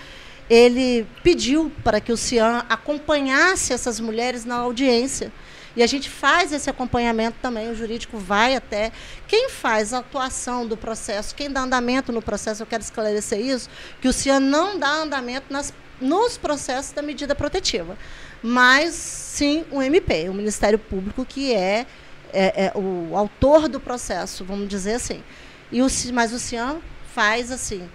[0.49, 5.31] ele pediu para que o CIAN acompanhasse essas mulheres na audiência.
[5.75, 8.91] E a gente faz esse acompanhamento também, o jurídico vai até.
[9.27, 13.69] Quem faz a atuação do processo, quem dá andamento no processo, eu quero esclarecer isso,
[14.01, 17.97] que o CIAN não dá andamento nas, nos processos da medida protetiva.
[18.41, 21.85] Mas sim o MP, o Ministério Público, que é,
[22.31, 25.23] é- é o autor do processo, vamos dizer assim.
[25.71, 26.77] E o, mas o CIAN
[27.13, 27.89] faz assim,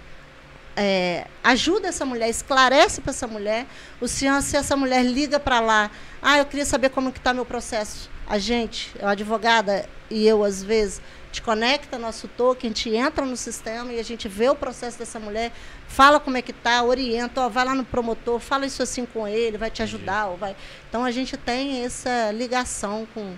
[0.75, 3.65] é, ajuda essa mulher, esclarece para essa mulher.
[3.99, 7.33] O CIAN, se essa mulher liga para lá, ah, eu queria saber como que está
[7.33, 8.09] meu processo.
[8.27, 13.25] A gente, a advogada e eu, às vezes, te conecta nosso token, a gente entra
[13.25, 15.51] no sistema e a gente vê o processo dessa mulher,
[15.87, 19.27] fala como é que está, orienta, ó, vai lá no promotor, fala isso assim com
[19.27, 20.27] ele, vai te ajudar.
[20.37, 20.55] Vai...
[20.89, 23.35] Então, a gente tem essa ligação com,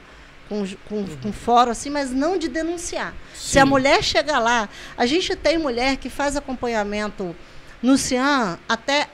[0.54, 3.14] com, com, com o fórum, assim, mas não de denunciar.
[3.34, 3.70] Se a Sim.
[3.70, 7.36] mulher chegar lá, a gente tem mulher que faz acompanhamento
[7.82, 9.08] no CIAN até.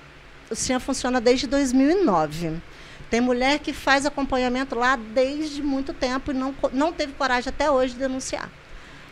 [0.50, 2.58] O CIAN funciona desde 2009.
[3.10, 7.70] Tem mulher que faz acompanhamento lá desde muito tempo e não, não teve coragem até
[7.70, 8.50] hoje de denunciar.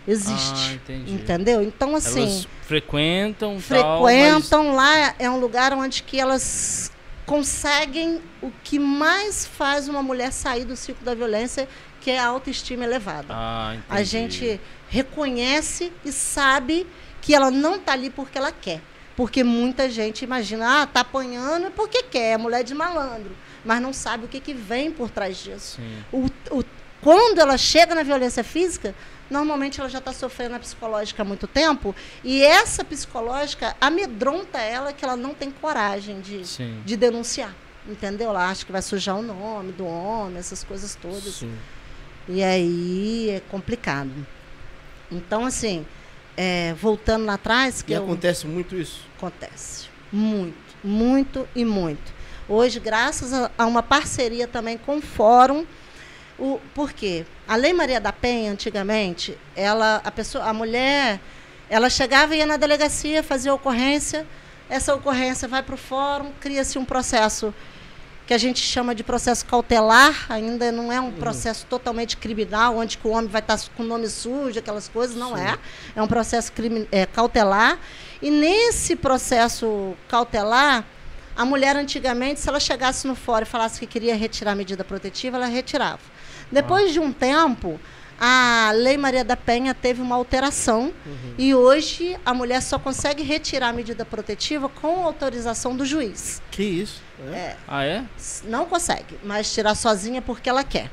[0.08, 0.70] Existe.
[0.70, 1.14] Ah, entendi.
[1.14, 1.62] entendeu?
[1.62, 6.92] Então, assim, Elas frequentam, tal, frequentam lá, é um lugar onde que elas
[7.28, 11.68] conseguem o que mais faz uma mulher sair do ciclo da violência,
[12.08, 13.28] que é a autoestima elevada.
[13.28, 13.38] mas...
[13.38, 13.78] Ah.
[13.90, 16.88] A gente reconhece e sabe
[17.22, 18.82] que ela não está ali porque ela quer.
[19.14, 23.36] Porque muita gente imagina, ah, tá apanhando porque quer, é mulher de malandro.
[23.66, 25.82] Mas não sabe o que, que vem por trás disso.
[26.10, 26.64] O, o-
[27.02, 28.96] quando ela chega na violência física,
[29.30, 31.94] normalmente ela já está sofrendo a psicológica há muito tempo.
[32.24, 36.82] E essa psicológica amedronta ela que ela não tem coragem de, Sim.
[36.86, 37.54] de denunciar.
[37.86, 38.30] Entendeu?
[38.30, 41.34] Ela acha que vai sujar o nome do homem, essas coisas todas.
[41.36, 41.54] Sim.
[42.28, 44.12] E aí é complicado.
[45.12, 45.86] Então, assim,
[46.36, 49.02] é, voltando lá atrás, que E eu- acontece muito isso.
[49.18, 49.88] acontece.
[50.12, 52.14] Muito, muito e muito.
[52.50, 55.66] Hoje, graças a, a uma parceria também com o Fórum,
[56.40, 57.26] o, por quê?
[57.48, 61.20] A Lei Maria da Penha, antigamente, ela, a, pessoa, a mulher,
[61.70, 64.26] ela chegava e ia na delegacia, fazia ocorrência,
[64.70, 67.54] essa ocorrência vai para o fórum, cria-se um processo
[68.28, 72.98] que a gente chama de processo cautelar, ainda não é um processo totalmente criminal, onde
[72.98, 75.58] que o homem vai estar com o nome sujo, aquelas coisas, não é.
[75.96, 77.80] É um processo crimi- é, cautelar.
[78.22, 80.84] E nesse processo cautelar,
[81.38, 84.84] a mulher antigamente, se ela chegasse no fórum e falasse que queria retirar a medida
[84.84, 86.00] protetiva, ela retirava.
[86.52, 87.80] Depois de um tempo,
[88.20, 90.92] a Lei Maria da Penha teve uma alteração
[91.38, 96.42] e hoje a mulher só consegue retirar a medida protetiva com autorização do juiz.
[96.52, 97.02] Que isso?
[97.32, 97.36] É.
[97.38, 98.04] É, Ah, é?
[98.46, 100.90] não consegue, mas tirar sozinha porque ela quer.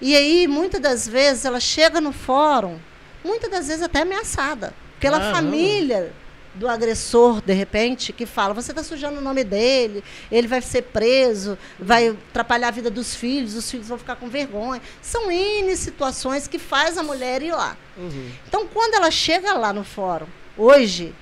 [0.00, 2.78] E aí, muitas das vezes, ela chega no fórum,
[3.24, 5.36] muitas das vezes até ameaçada, pela Caramba.
[5.36, 6.12] família
[6.56, 10.82] do agressor, de repente, que fala: você está sujando o nome dele, ele vai ser
[10.82, 14.82] preso, vai atrapalhar a vida dos filhos, os filhos vão ficar com vergonha.
[15.00, 17.76] São N situações que faz a mulher ir lá.
[17.96, 18.30] Uhum.
[18.48, 21.14] Então, quando ela chega lá no fórum, hoje,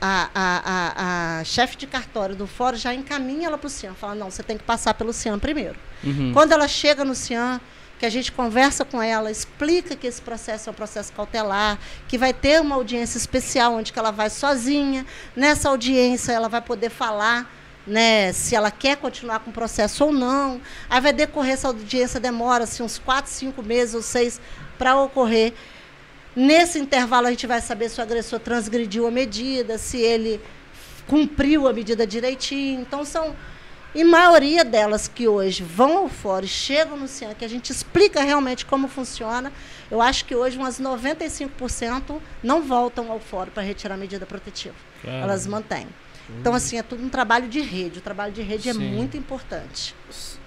[0.00, 3.94] a, a, a, a chefe de cartório do fórum já encaminha ela para o CIAM.
[3.94, 5.76] Fala, não, você tem que passar pelo CIAM primeiro.
[6.02, 6.32] Uhum.
[6.32, 7.60] Quando ela chega no CIAM,
[7.98, 11.78] que a gente conversa com ela, explica que esse processo é um processo cautelar,
[12.08, 15.06] que vai ter uma audiência especial onde ela vai sozinha.
[15.34, 17.50] Nessa audiência ela vai poder falar
[17.86, 20.60] né, se ela quer continuar com o processo ou não.
[20.88, 24.40] Aí vai decorrer essa audiência, demora assim, uns quatro, cinco meses ou seis
[24.78, 25.52] para ocorrer.
[26.34, 30.40] Nesse intervalo, a gente vai saber se o agressor transgrediu a medida, se ele
[31.06, 32.80] cumpriu a medida direitinho.
[32.80, 33.36] Então, são,
[33.94, 37.70] em maioria delas que hoje vão ao fórum e chegam no CIAN, que a gente
[37.70, 39.52] explica realmente como funciona,
[39.90, 44.74] eu acho que hoje umas 95% não voltam ao fórum para retirar a medida protetiva.
[45.02, 45.24] Caramba.
[45.24, 45.86] Elas mantêm.
[46.40, 47.98] Então, assim, é tudo um trabalho de rede.
[47.98, 48.80] O trabalho de rede é Sim.
[48.80, 49.94] muito importante.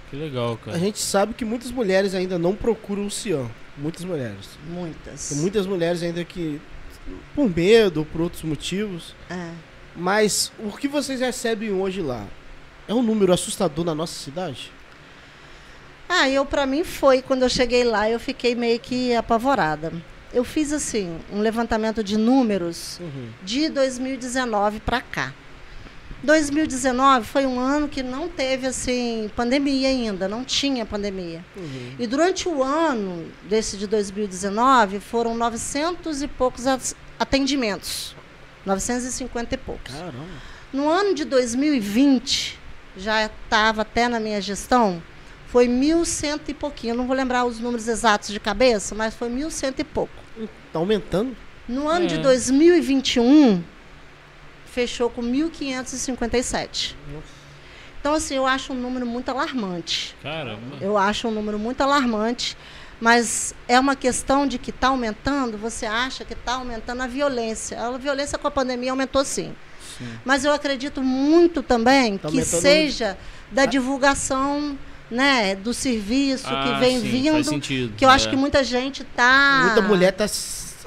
[0.09, 0.79] Que legal, A cara.
[0.79, 3.49] gente sabe que muitas mulheres ainda não procuram o CIAM.
[3.77, 4.49] Muitas mulheres.
[4.67, 5.29] Muitas.
[5.29, 6.59] Tem muitas mulheres ainda que,
[7.35, 9.15] por medo ou por outros motivos.
[9.29, 9.51] É.
[9.95, 12.25] Mas o que vocês recebem hoje lá
[12.87, 14.71] é um número assustador na nossa cidade?
[16.09, 19.91] Ah, eu para mim foi quando eu cheguei lá, eu fiquei meio que apavorada.
[20.33, 23.29] Eu fiz assim um levantamento de números Uhum.
[23.43, 25.33] de 2019 para cá.
[26.23, 31.43] 2019 foi um ano que não teve assim pandemia ainda, não tinha pandemia.
[31.55, 31.93] Uhum.
[31.99, 36.63] E durante o ano desse de 2019 foram 900 e poucos
[37.19, 38.15] atendimentos.
[38.65, 39.93] 950 e poucos.
[39.93, 40.17] Caramba.
[40.73, 42.59] No ano de 2020,
[42.97, 45.01] já estava até na minha gestão,
[45.47, 46.91] foi mil cento e pouquinho.
[46.91, 50.13] Eu não vou lembrar os números exatos de cabeça, mas foi mil cento e pouco.
[50.73, 51.35] Tá aumentando?
[51.67, 52.07] No ano É.
[52.07, 53.63] de 2021,
[54.65, 56.95] fechou com 1.557.
[57.99, 60.15] Então, assim, eu acho um número muito alarmante.
[60.21, 60.77] Caramba.
[60.79, 62.55] Eu acho um número muito alarmante,
[63.01, 67.81] mas é uma questão de que está aumentando, você acha que está aumentando a violência.
[67.81, 69.53] A violência com a pandemia aumentou sim.
[69.97, 70.07] Sim.
[70.25, 73.17] Mas eu acredito muito também Tá que seja
[73.51, 74.77] da divulgação
[75.09, 77.31] né, do serviço que Ah, vem sim, vindo.
[77.33, 77.93] Faz sentido.
[77.95, 78.29] Que eu acho É.
[78.29, 80.25] que muita gente está Muita mulher tá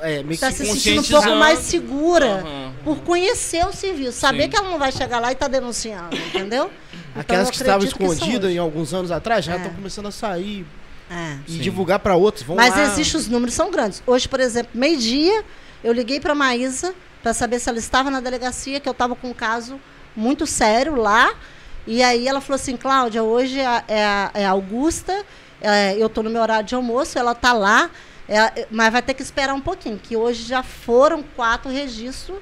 [0.03, 2.73] é, meio tá que se sentindo um pouco mais segura Aham.
[2.85, 4.49] por conhecer o serviço, saber Sim.
[4.51, 6.71] que ela não vai chegar lá e tá denunciando, entendeu?
[7.11, 9.57] Então, Aquelas que estavam que escondidas em alguns anos atrás já É.
[9.57, 10.65] estão começando a sair
[11.11, 11.39] É.
[11.49, 11.59] e Sim.
[11.59, 12.45] divulgar para outros.
[12.47, 12.85] Vão Mas lá.
[12.85, 14.01] existem os números são grandes.
[14.07, 15.43] Hoje, por exemplo, meio-dia,
[15.83, 19.15] eu liguei para a Maísa para saber se ela estava na delegacia, que eu estava
[19.15, 19.81] com um caso
[20.17, 21.33] muito sério lá.
[21.87, 25.25] E aí ela falou assim, Cláudia, hoje é, é é Augusta,
[25.61, 27.91] é, eu estou no meu horário de almoço, ela está lá,
[28.29, 32.39] é, mas vai ter que esperar um pouquinho, que hoje já foram quatro registros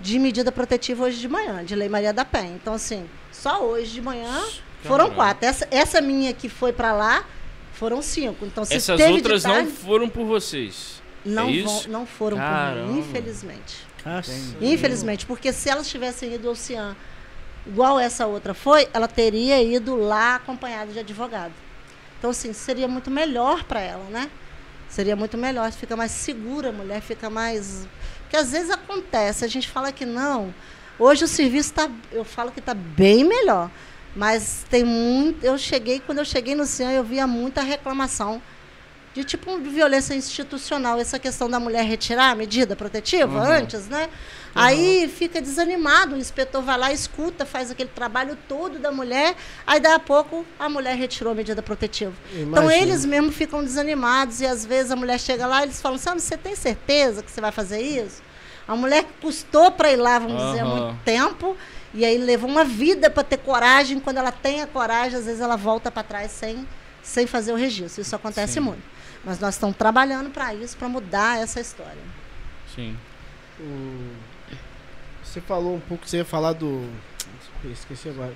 [0.00, 2.52] de medida protetiva hoje de manhã, de Lei Maria da Penha.
[2.54, 4.44] Então, assim, só hoje de manhã
[4.84, 5.44] foram quatro.
[5.44, 7.24] Essa, essa minha que foi para lá
[7.72, 8.44] foram cinco.
[8.46, 11.02] Então, se Essas outras não tarde- foram por vocês.
[11.24, 12.92] não, É vão, não foram por Caramba.
[12.92, 13.87] mim, infelizmente.
[14.60, 16.96] Infelizmente, porque se elas tivessem ido ao Cian
[17.66, 21.52] igual essa outra foi, ela teria ido lá acompanhada de advogado.
[22.18, 24.30] Então, assim, seria muito melhor para ela, né?
[24.88, 27.86] Seria muito melhor, fica mais segura, a mulher fica mais.
[28.22, 30.52] Porque às vezes acontece, a gente fala que não.
[30.98, 33.70] Hoje o serviço está, eu falo que está bem melhor.
[34.16, 35.44] Mas tem muito.
[35.44, 38.42] Eu cheguei, quando eu cheguei no CIAN, eu via muita reclamação
[39.18, 43.42] de tipo de violência institucional, essa questão da mulher retirar a medida protetiva Uhum.
[43.42, 44.08] antes, né?
[44.54, 49.34] Aí fica desanimado, o inspetor vai lá, escuta, faz aquele trabalho todo da mulher,
[49.66, 52.12] aí daí a pouco a mulher retirou a medida protetiva.
[52.32, 52.74] Então Imagina.
[52.74, 56.18] eles mesmo ficam desanimados e às vezes a mulher chega lá e eles falam: "Sam,
[56.18, 58.22] você tem certeza que você vai fazer isso?"
[58.68, 61.56] A mulher que custou para ir lá, vamos dizer, há muito tempo,
[61.94, 63.98] e aí levou uma vida para ter coragem.
[63.98, 66.66] Quando ela tem a coragem, às vezes ela volta para trás sem,
[67.02, 68.02] sem fazer o registro.
[68.02, 68.60] Isso acontece Sim.
[68.60, 68.82] muito.
[69.24, 72.02] Mas nós estamos trabalhando para isso, para mudar essa história.
[72.74, 72.96] Sim.
[73.60, 74.12] O-
[75.24, 76.88] Você falou um pouco, você ia falar do.
[77.70, 78.32] Esqueci agora.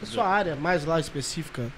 [0.00, 1.70] Da sua área mais lá específica.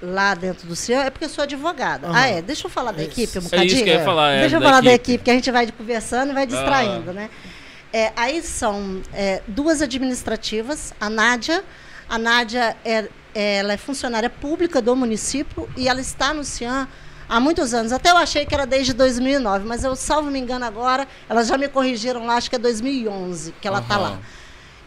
[0.00, 2.08] Lá dentro do CIAN, é porque eu sou advogada.
[2.08, 2.16] Aham.
[2.18, 2.42] Ah, é?
[2.42, 3.62] Deixa eu falar da É equipe um bocadinho.
[3.70, 4.32] É isso que eu ia falar.
[4.32, 5.12] é, Deixa eu da falar da equipe.
[5.12, 7.30] equipe, que a gente vai conversando e vai distraindo, né?
[7.92, 11.62] É, aí são é, duas administrativas, a Nádia.
[12.08, 16.88] A Nádia é- ela é funcionária pública do município e ela está no CIAN
[17.28, 17.92] há muitos anos.
[17.92, 21.56] Até eu achei que era desde 2009, mas eu, salvo me engano agora, elas já
[21.56, 24.02] me corrigiram lá, acho que é 2011 que ela está Aham.
[24.02, 24.18] lá.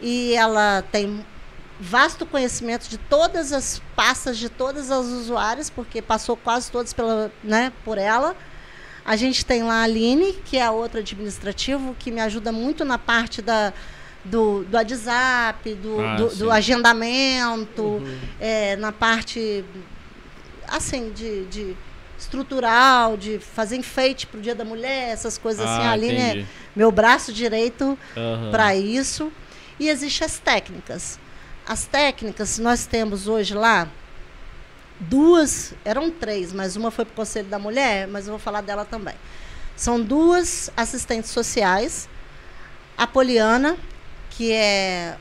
[0.00, 1.24] E ela tem
[1.78, 7.30] vasto conhecimento de todas as pastas de todas as usuárias, porque passou quase todas pela,
[7.42, 8.36] né, por ela.
[9.04, 12.84] A gente tem lá a Aline, que é a outra administrativo, que me ajuda muito
[12.84, 13.72] na parte da,
[14.30, 18.02] do, do WhatsApp, do, Ah, do, do agendamento,
[18.40, 19.64] é, na parte
[20.68, 21.76] assim, de, de
[22.18, 25.82] estrutural, de fazer enfeite para o Dia da Mulher, essas coisas assim.
[25.82, 28.50] Ah, A Aline é meu braço direito Aham.
[28.50, 29.32] para isso.
[29.78, 31.18] E existem as técnicas.
[31.68, 33.88] As técnicas, nós temos hoje lá
[34.98, 38.62] duas, eram três, mas uma foi para o Conselho da Mulher, mas eu vou falar
[38.62, 39.14] dela também.
[39.76, 42.08] São duas assistentes sociais,
[42.96, 43.76] a Poliana,
[44.36, 45.16] que é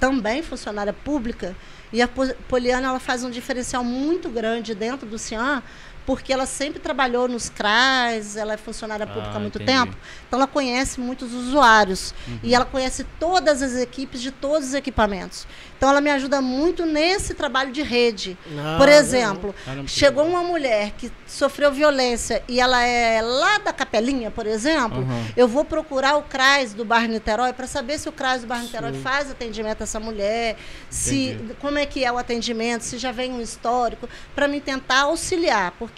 [0.00, 1.54] também funcionária pública,
[1.92, 5.62] e a Po- Poliana ela faz um diferencial muito grande dentro do CIAN,
[6.06, 9.78] porque ela sempre trabalhou nos CRAs, ela é funcionária pública Ah, há muito entendi.
[9.78, 12.12] tempo, então ela conhece muitos usuários
[12.42, 15.46] e ela conhece todas as equipes de todos os equipamentos.
[15.76, 18.38] Então ela me ajuda muito nesse trabalho de rede.
[18.56, 19.54] Ah, Por exemplo,
[19.86, 25.26] chegou uma mulher que sofreu violência e ela é lá da Capelinha, por exemplo, Aham.
[25.36, 28.64] eu vou procurar o CRAS do Bairro Niterói para saber se o CRAS do Bairro
[28.64, 29.00] Niterói Sim.
[29.00, 30.56] faz atendimento a essa mulher,
[30.88, 31.54] se Entendi.
[31.60, 35.72] como é que é o atendimento, se já vem um histórico, para me tentar auxiliar,
[35.80, 35.91] porque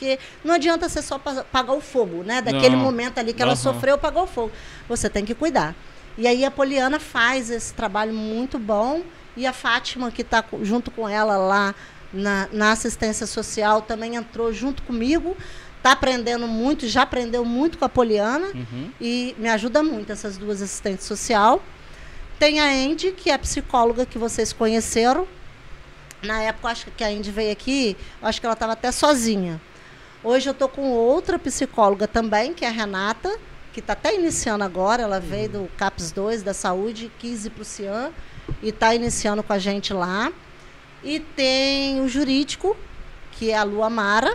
[0.44, 2.42] não adianta você só pa- pagar o fogo, né?
[2.42, 2.82] Daquele Não.
[2.82, 4.52] momento ali que ela sofreu, pagou o fogo.
[4.88, 5.74] Você tem que cuidar.
[6.18, 9.02] E aí a Poliana faz esse trabalho muito bom
[9.36, 11.74] e a Fátima, que está junto com ela lá
[12.12, 15.36] na, na assistência social, também entrou junto comigo.
[15.78, 18.90] Está aprendendo muito, já aprendeu muito com a Poliana Uhum.
[19.00, 21.62] e me ajuda muito essas duas assistentes social.
[22.38, 25.26] Tem a Andy, que é a psicóloga que vocês conheceram.
[26.22, 29.60] Na época, acho que a Andy veio aqui, acho que ela estava até sozinha.
[30.24, 33.38] Hoje eu estou com outra psicóloga também, que é a Renata,
[33.74, 35.02] que está até iniciando agora.
[35.02, 38.10] Ela veio do CAPS 2 da saúde, quis ir para o CIAN
[38.62, 40.32] e está iniciando com a gente lá.
[41.02, 42.74] E tem o jurídico,
[43.32, 44.34] que é a Lua Mara.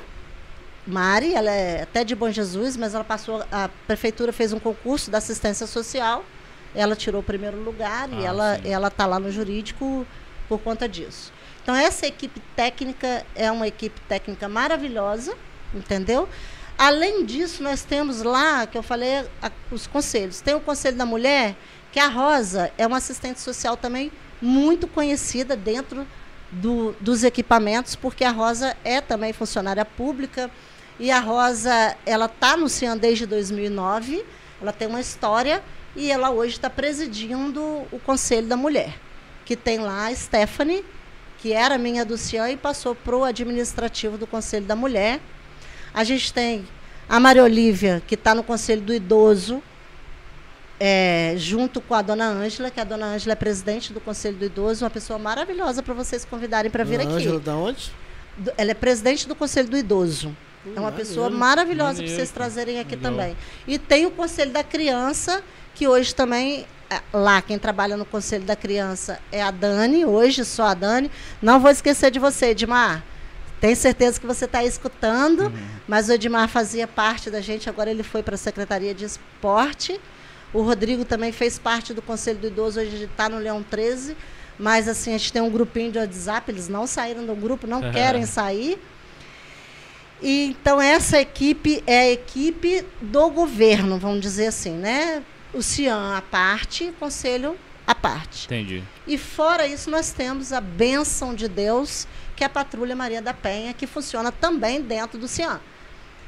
[0.86, 3.44] Mari, ela é até de Bom Jesus, mas ela passou.
[3.52, 6.24] A prefeitura fez um concurso da assistência social.
[6.76, 8.70] Ela tirou o primeiro lugar e Ah, ela sim.
[8.70, 10.06] ela está lá no jurídico
[10.48, 11.34] por conta disso.
[11.64, 15.36] Então essa equipe técnica é uma equipe técnica maravilhosa,
[15.74, 16.28] entendeu?
[16.78, 20.40] Além disso, nós temos lá, que eu falei, a- os conselhos.
[20.40, 21.56] Tem o Conselho da Mulher,
[21.92, 26.08] que a Rosa é uma assistente social também muito conhecida dentro
[26.52, 30.50] do- dos equipamentos, porque a Rosa é também funcionária pública
[30.98, 34.26] e a Rosa ela está no CIAN desde 2009,
[34.62, 35.62] ela tem uma história
[35.96, 38.98] e ela hoje está presidindo o Conselho da Mulher,
[39.46, 40.86] que tem lá a Stephanie,
[41.40, 45.20] que era minha do CIAN e passou para o administrativo do Conselho da Mulher.
[46.00, 46.66] A gente tem
[47.10, 49.62] a Maria Olívia, que está no Conselho do Idoso,
[50.80, 54.46] é, junto com a dona Ângela, que a dona Ângela é presidente do Conselho do
[54.46, 57.28] Idoso, uma pessoa maravilhosa para vocês convidarem para vir Dona aqui.
[57.28, 57.92] Ângela, da onde?
[58.56, 60.34] Ela é presidente do Conselho do Idoso.
[60.74, 63.12] É uma Hum, pessoa maravilhosa para vocês trazerem aqui Legal.
[63.12, 63.38] também.
[63.68, 65.44] E tem o Conselho da Criança,
[65.76, 70.46] que hoje também, é, lá, quem trabalha no Conselho da Criança é a Dani, hoje
[70.46, 71.12] só a Dani.
[71.42, 73.04] Não vou esquecer de você, Edmar.
[73.60, 75.68] Tenho certeza que você está escutando, uhum.
[75.88, 80.00] mas o Edmar fazia parte da gente, agora ele foi para a Secretaria de Esporte.
[80.54, 84.16] O Rodrigo também fez parte do Conselho do Idoso, hoje está no Leão 13.
[84.58, 87.82] Mas assim, a gente tem um grupinho de WhatsApp, eles não saíram do grupo, não
[87.82, 87.92] uhum.
[87.92, 88.80] querem sair.
[90.22, 95.24] E, então, essa equipe é a equipe do governo, vamos dizer assim, né?
[95.54, 97.58] O CIAN à parte, o Conselho
[97.88, 98.46] à parte.
[98.46, 98.84] Entendi.
[99.08, 102.06] E fora isso, nós temos a bênção de Deus,
[102.40, 105.60] que é a Patrulha Maria da Penha, que funciona também dentro do CIAN.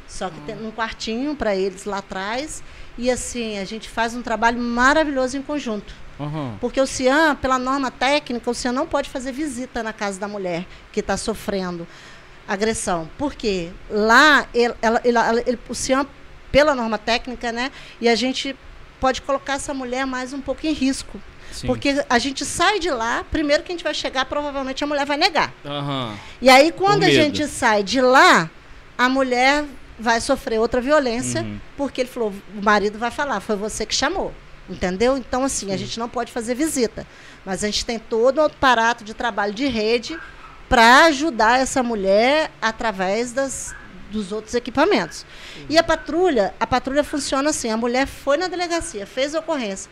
[0.09, 2.61] Só que tem um quartinho para eles lá atrás.
[2.97, 5.95] E assim, a gente faz um trabalho maravilhoso em conjunto.
[6.19, 6.57] Uhum.
[6.59, 10.27] Porque o CIAN, pela norma técnica, o CIAN não pode fazer visita na casa da
[10.27, 11.87] mulher que está sofrendo
[12.45, 13.09] agressão.
[13.17, 13.71] Por quê?
[13.89, 16.05] Lá, ele, ela, ela, ele, o CIAN,
[16.51, 17.71] pela norma técnica, né?
[18.01, 18.53] E a gente
[18.99, 21.21] pode colocar essa mulher mais um pouco em risco.
[21.51, 21.67] Sim.
[21.67, 25.05] Porque a gente sai de lá, primeiro que a gente vai chegar, provavelmente a mulher
[25.05, 25.53] vai negar.
[25.63, 26.15] Uhum.
[26.41, 28.49] E aí, quando a gente sai de lá,
[28.97, 29.65] a mulher
[29.99, 31.59] vai sofrer outra violência, uhum.
[31.77, 34.33] porque ele falou, o marido vai falar, foi você que chamou.
[34.69, 35.17] Entendeu?
[35.17, 35.73] Então, assim, Sim.
[35.73, 37.05] a gente não pode fazer visita.
[37.45, 40.17] Mas a gente tem todo um aparato de trabalho de rede
[40.69, 43.75] para ajudar essa mulher através das,
[44.09, 45.25] dos outros equipamentos.
[45.69, 49.91] E a patrulha, a patrulha funciona assim, a mulher foi na delegacia, fez a ocorrência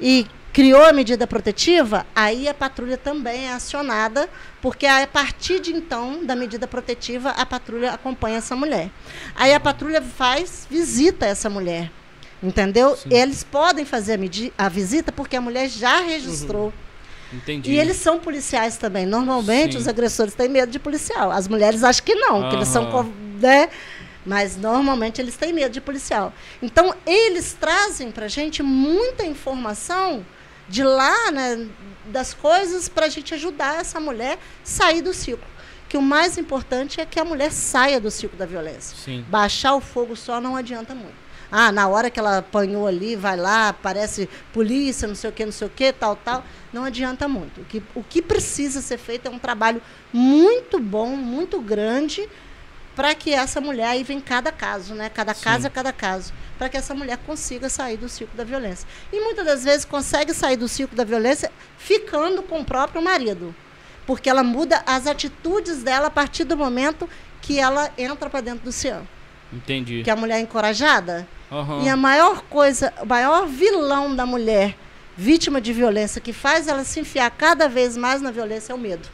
[0.00, 4.30] e criou a medida protetiva, aí a patrulha também é acionada,
[4.62, 8.88] porque a partir de então, da medida protetiva, a patrulha acompanha essa mulher.
[9.34, 11.90] Aí a patrulha faz visita a essa mulher.
[12.40, 12.94] Entendeu?
[12.94, 13.08] Sim.
[13.10, 14.20] Eles podem fazer
[14.56, 16.66] a, a, visita porque a mulher já registrou.
[16.66, 17.38] Uhum.
[17.38, 17.72] Entendi.
[17.72, 19.04] E eles são policiais também.
[19.04, 19.78] Normalmente Sim.
[19.78, 21.32] os agressores têm medo de policial.
[21.32, 22.48] As mulheres acham que não, uhum.
[22.50, 23.12] que eles são.
[23.40, 23.68] Né?
[24.24, 26.32] Mas normalmente eles têm medo de policial.
[26.62, 30.24] Então, eles trazem para a gente muita informação
[30.68, 31.66] de lá, né,
[32.06, 35.46] das coisas, para a gente ajudar essa mulher a sair do ciclo.
[35.88, 38.96] Que o mais importante é que a mulher saia do ciclo da violência.
[38.96, 39.24] Sim.
[39.28, 41.24] Baixar o fogo só não adianta muito.
[41.56, 45.44] Ah, na hora que ela apanhou ali, vai lá, aparece polícia, não sei o que,
[45.44, 46.44] não sei o que, tal, tal.
[46.72, 47.60] Não adianta muito.
[47.60, 49.80] O que, o que precisa ser feito é um trabalho
[50.12, 52.28] muito bom, muito grande,
[52.94, 55.08] para que essa mulher, aí vem cada caso, né?
[55.08, 55.44] Cada Sim.
[55.44, 58.86] caso é cada caso, para que essa mulher consiga sair do ciclo da violência.
[59.12, 63.54] E muitas das vezes consegue sair do ciclo da violência ficando com o próprio marido.
[64.06, 67.08] Porque ela muda as atitudes dela a partir do momento
[67.40, 69.02] que ela entra para dentro do CIAM.
[69.52, 70.02] Entendi.
[70.02, 71.26] Que é a mulher encorajada.
[71.50, 71.84] Uhum.
[71.84, 74.76] E a maior coisa, o maior vilão da mulher
[75.16, 78.78] vítima de violência que faz ela se enfiar cada vez mais na violência é o
[78.78, 79.08] medo.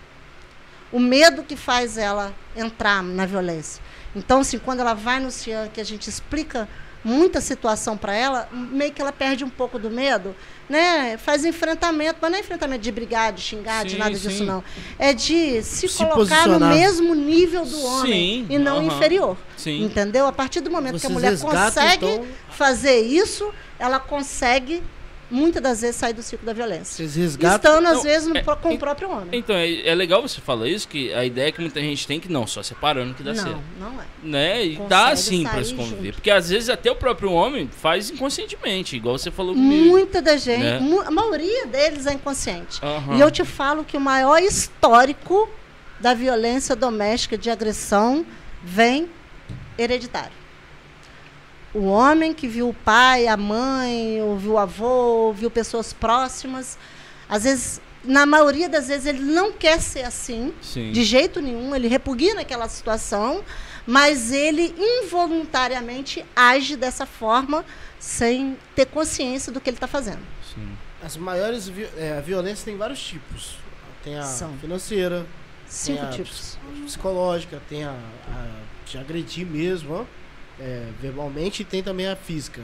[0.92, 3.82] O medo que faz ela entrar na violência.
[4.14, 6.68] Então, assim, quando ela vai no CIAN, que a gente explica
[7.02, 10.34] muita situação para ela, meio que ela perde um pouco do medo,
[10.68, 11.16] né?
[11.16, 14.28] Faz enfrentamento, mas não é enfrentamento de brigar, de xingar, sim, de nada sim.
[14.28, 14.62] disso não.
[14.98, 16.60] É de se, se colocar posicionar.
[16.60, 19.36] no mesmo nível do homem sim, e não inferior.
[19.66, 20.26] Entendeu?
[20.26, 22.26] A partir do momento Vocês que a mulher consegue então...
[22.50, 24.82] fazer isso, ela consegue
[25.30, 26.96] muitas das vezes sai do ciclo da violência.
[26.96, 27.56] Vocês resgatam.
[27.56, 29.28] Estando, às vezes, no, é, com o próprio homem.
[29.32, 32.18] Então, é, é, legal você falar isso, que a ideia é que muita gente tem
[32.18, 33.60] que não, só separando que dá não, certo.
[33.78, 34.04] Não, não é.
[34.22, 34.66] Né?
[34.66, 36.06] E dá assim pra se conviver.
[36.06, 36.14] Junto.
[36.14, 39.86] Porque às vezes até o próprio homem faz inconscientemente, igual você falou comigo.
[39.86, 40.78] Muita da gente, né?
[41.06, 42.80] a maioria deles é inconsciente.
[42.82, 43.16] Uhum.
[43.16, 45.48] E eu te falo que o maior histórico
[46.00, 48.24] da violência doméstica, de agressão,
[48.62, 49.08] vem
[49.78, 50.39] hereditário
[51.72, 55.92] o homem que viu o pai, a mãe, ou viu o avô, ou viu pessoas
[55.92, 56.76] próximas,
[57.28, 60.90] às vezes, na maioria das vezes, ele não quer ser assim, Sim.
[60.90, 63.44] de jeito nenhum, ele repugna aquela situação,
[63.86, 67.64] mas ele involuntariamente age dessa forma
[67.98, 70.20] sem ter consciência do que ele está fazendo.
[70.54, 70.68] Sim.
[71.02, 73.56] As maiores é, a violência tem vários tipos.
[74.02, 74.56] Tem a São.
[74.58, 75.26] financeira,
[75.66, 76.58] Cinco tem a tipos.
[76.84, 78.46] psicológica, tem a, a
[78.86, 80.19] de agredir mesmo, ó
[80.60, 82.62] é, verbalmente e tem também a física.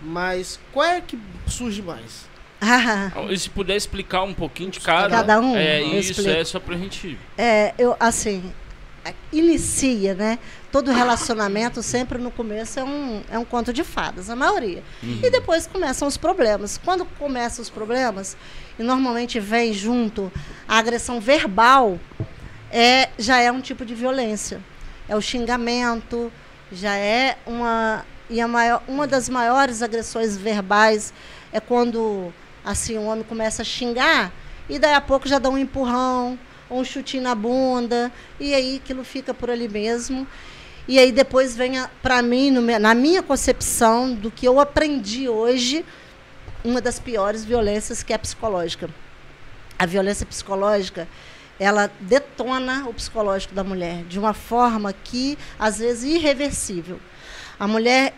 [0.00, 2.28] Mas qual é que surge mais?
[3.30, 6.30] e se puder explicar um pouquinho de cada, cada um, é isso explico.
[6.30, 7.18] é só pra gente.
[7.36, 8.52] É, eu assim,
[9.32, 10.38] inicia, né?
[10.70, 14.82] Todo relacionamento sempre no começo é um, é um conto de fadas, a maioria.
[15.02, 15.20] Uhum.
[15.22, 16.78] E depois começam os problemas.
[16.82, 18.36] Quando começam os problemas,
[18.78, 20.32] e normalmente vem junto
[20.66, 21.98] a agressão verbal,
[22.70, 24.60] é, já é um tipo de violência.
[25.08, 26.32] É o xingamento,
[26.72, 31.12] já é uma e a maior, uma das maiores agressões verbais
[31.52, 32.32] é quando
[32.64, 34.32] assim o homem começa a xingar
[34.68, 36.38] e daí a pouco já dá um empurrão
[36.70, 38.10] ou um chutinho na bunda
[38.40, 40.26] e aí aquilo fica por ali mesmo.
[40.86, 45.84] E aí depois vem para mim no, na minha concepção do que eu aprendi hoje
[46.64, 48.88] uma das piores violências que é a psicológica.
[49.78, 51.06] A violência psicológica
[51.58, 56.98] ela detona o psicológico da mulher de uma forma que, às vezes, irreversível.
[57.58, 58.14] A mulher,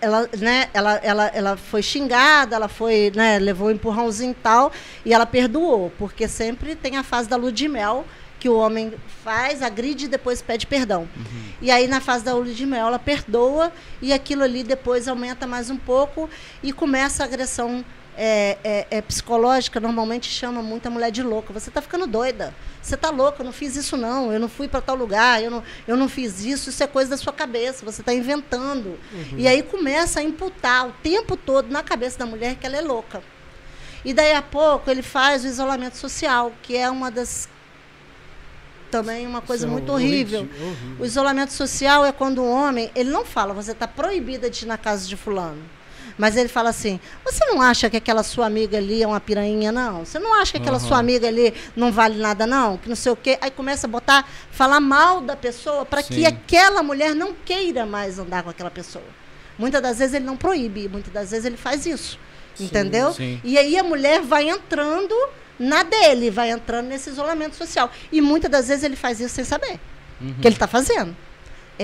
[0.00, 4.72] ela, né, ela, ela, ela foi xingada, ela foi, né, levou um empurrãozinho e tal,
[5.04, 8.04] e ela perdoou, porque sempre tem a fase da lua de mel,
[8.40, 11.02] que o homem faz, agride e depois pede perdão.
[11.16, 11.42] Uhum.
[11.60, 15.46] E aí, na fase da lua de mel, ela perdoa e aquilo ali depois aumenta
[15.46, 16.28] mais um pouco
[16.60, 17.84] e começa a agressão
[18.16, 21.52] é, é, é, psicológica normalmente chama muita mulher de louca.
[21.52, 22.54] Você está ficando doida.
[22.80, 24.32] Você está louca, eu não fiz isso não.
[24.32, 26.70] Eu não fui para tal lugar, eu não, eu não fiz isso.
[26.70, 27.84] Isso é coisa da sua cabeça.
[27.84, 28.98] Você está inventando.
[29.12, 29.38] Uhum.
[29.38, 32.80] E aí começa a imputar o tempo todo na cabeça da mulher que ela é
[32.80, 33.22] louca.
[34.04, 37.48] E daí a pouco ele faz o isolamento social, que é uma das
[38.90, 40.40] também uma coisa é muito horrível.
[40.40, 40.96] horrível.
[41.00, 44.68] O isolamento social é quando o homem, ele não fala, você está proibida de ir
[44.68, 45.62] na casa de fulano.
[46.22, 49.72] Mas ele fala assim: você não acha que aquela sua amiga ali é uma piranha,
[49.72, 50.04] não?
[50.04, 50.86] Você não acha que aquela uhum.
[50.86, 52.76] sua amiga ali não vale nada, não?
[52.76, 53.36] Que não sei o quê.
[53.40, 58.20] Aí começa a botar, falar mal da pessoa para que aquela mulher não queira mais
[58.20, 59.04] andar com aquela pessoa.
[59.58, 62.16] Muitas das vezes ele não proíbe, muitas das vezes ele faz isso.
[62.54, 63.12] Sim, entendeu?
[63.12, 63.40] Sim.
[63.42, 65.16] E aí a mulher vai entrando
[65.58, 67.90] na dele, vai entrando nesse isolamento social.
[68.12, 69.80] E muitas das vezes ele faz isso sem saber
[70.20, 70.34] uhum.
[70.40, 71.16] que ele está fazendo.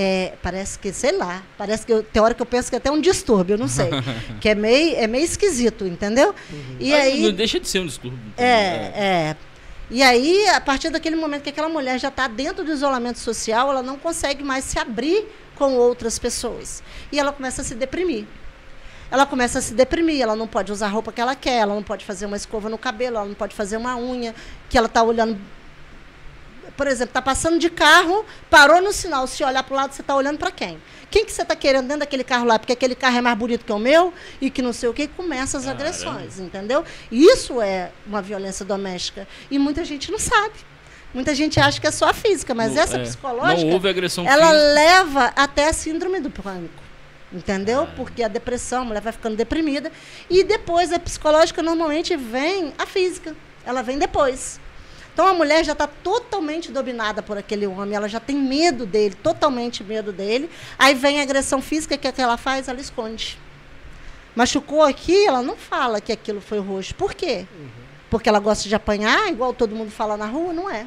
[0.01, 2.79] É, parece que, sei lá, parece que eu, tem hora que eu penso que é
[2.79, 3.91] até um distúrbio, eu não sei.
[4.41, 6.33] que é meio, é meio esquisito, entendeu?
[6.53, 6.77] Uhum.
[6.79, 8.21] E Mas aí, não deixa de ser um distúrbio.
[8.37, 9.37] É, é, é.
[9.91, 13.71] E aí, a partir daquele momento que aquela mulher já está dentro do isolamento social,
[13.71, 15.27] ela não consegue mais se abrir
[15.57, 16.81] com outras pessoas.
[17.11, 18.25] E ela começa a se deprimir
[19.11, 21.75] ela começa a se deprimir, ela não pode usar a roupa que ela quer, ela
[21.75, 24.35] não pode fazer uma escova no cabelo, ela não pode fazer uma unha,
[24.69, 25.39] que ela está olhando.
[26.79, 30.01] Por exemplo, está passando de carro, parou no sinal, se olhar para o lado, você
[30.01, 30.79] está olhando para quem?
[31.11, 32.57] Quem que você está querendo dentro daquele carro lá?
[32.57, 35.09] Porque aquele carro é mais bonito que o meu e que não sei o que,
[35.09, 35.83] começa as Caramba.
[35.83, 36.85] agressões, entendeu?
[37.11, 39.27] Isso é uma violência doméstica.
[39.51, 40.55] E muita gente não sabe.
[41.13, 43.03] Muita gente acha que é só a física, mas não, essa é.
[43.03, 43.65] psicológica.
[43.65, 44.75] Não houve agressão ela física.
[44.75, 46.81] leva até a síndrome do pânico.
[47.33, 47.83] Entendeu?
[47.83, 47.93] Ah.
[47.97, 49.91] Porque a depressão, a mulher vai ficando deprimida.
[50.31, 53.35] E depois a psicológica normalmente vem a física.
[53.67, 54.61] Ela vem depois.
[55.19, 59.17] Então a mulher já está totalmente dominada por aquele homem, ela já tem medo dele,
[59.17, 60.49] totalmente medo dele.
[60.79, 62.69] Aí vem a agressão física, que é que ela faz?
[62.69, 63.37] Ela esconde.
[64.37, 66.95] Machucou aqui, ela não fala que aquilo foi roxo.
[66.95, 67.47] Por quê?
[67.53, 67.69] Uhum.
[68.09, 70.53] Porque ela gosta de apanhar, igual todo mundo fala na rua?
[70.53, 70.87] Não é.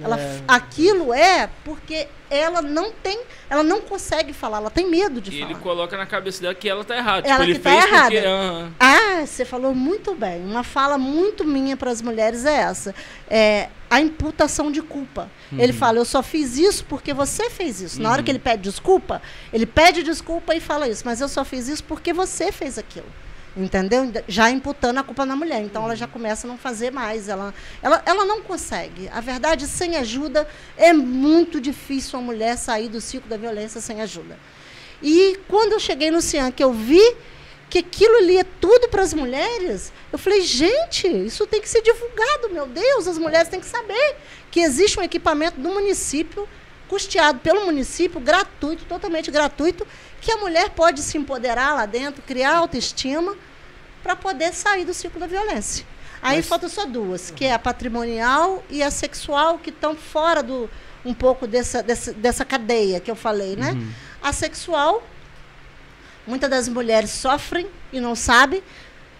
[0.00, 0.42] Ela, é.
[0.46, 5.38] Aquilo é porque ela não tem, ela não consegue falar, ela tem medo de e
[5.40, 5.50] falar.
[5.50, 7.28] ele coloca na cabeça dela que ela tá errada.
[7.28, 8.10] Ela tipo, que tá errada.
[8.10, 8.72] Porque, uh...
[8.78, 10.44] Ah, você falou muito bem.
[10.44, 12.94] Uma fala muito minha para as mulheres é essa.
[13.28, 15.30] É a imputação de culpa.
[15.52, 15.60] Uhum.
[15.60, 17.96] Ele fala, eu só fiz isso porque você fez isso.
[17.98, 18.02] Uhum.
[18.02, 19.22] Na hora que ele pede desculpa,
[19.52, 23.06] ele pede desculpa e fala isso, mas eu só fiz isso porque você fez aquilo
[23.56, 24.12] entendeu?
[24.28, 25.62] Já imputando a culpa na mulher.
[25.62, 27.28] Então ela já começa a não fazer mais.
[27.28, 29.08] Ela, ela, ela não consegue.
[29.08, 30.46] A verdade, sem ajuda,
[30.76, 34.38] é muito difícil a mulher sair do ciclo da violência sem ajuda.
[35.02, 37.16] E quando eu cheguei no Cian, que eu vi
[37.68, 41.82] que aquilo ali é tudo para as mulheres, eu falei, gente, isso tem que ser
[41.82, 44.16] divulgado, meu Deus, as mulheres têm que saber
[44.50, 46.48] que existe um equipamento do município,
[46.88, 49.86] custeado pelo município, gratuito, totalmente gratuito,
[50.20, 53.36] que a mulher pode se empoderar lá dentro, criar autoestima
[54.02, 55.84] para poder sair do ciclo da violência.
[56.22, 56.46] Aí Mas...
[56.46, 60.68] faltam só duas, que é a patrimonial e a sexual, que estão fora do
[61.04, 63.72] um pouco dessa, dessa, dessa cadeia que eu falei, né?
[63.72, 63.90] Uhum.
[64.20, 65.06] A sexual,
[66.26, 68.60] muitas das mulheres sofrem e não sabem,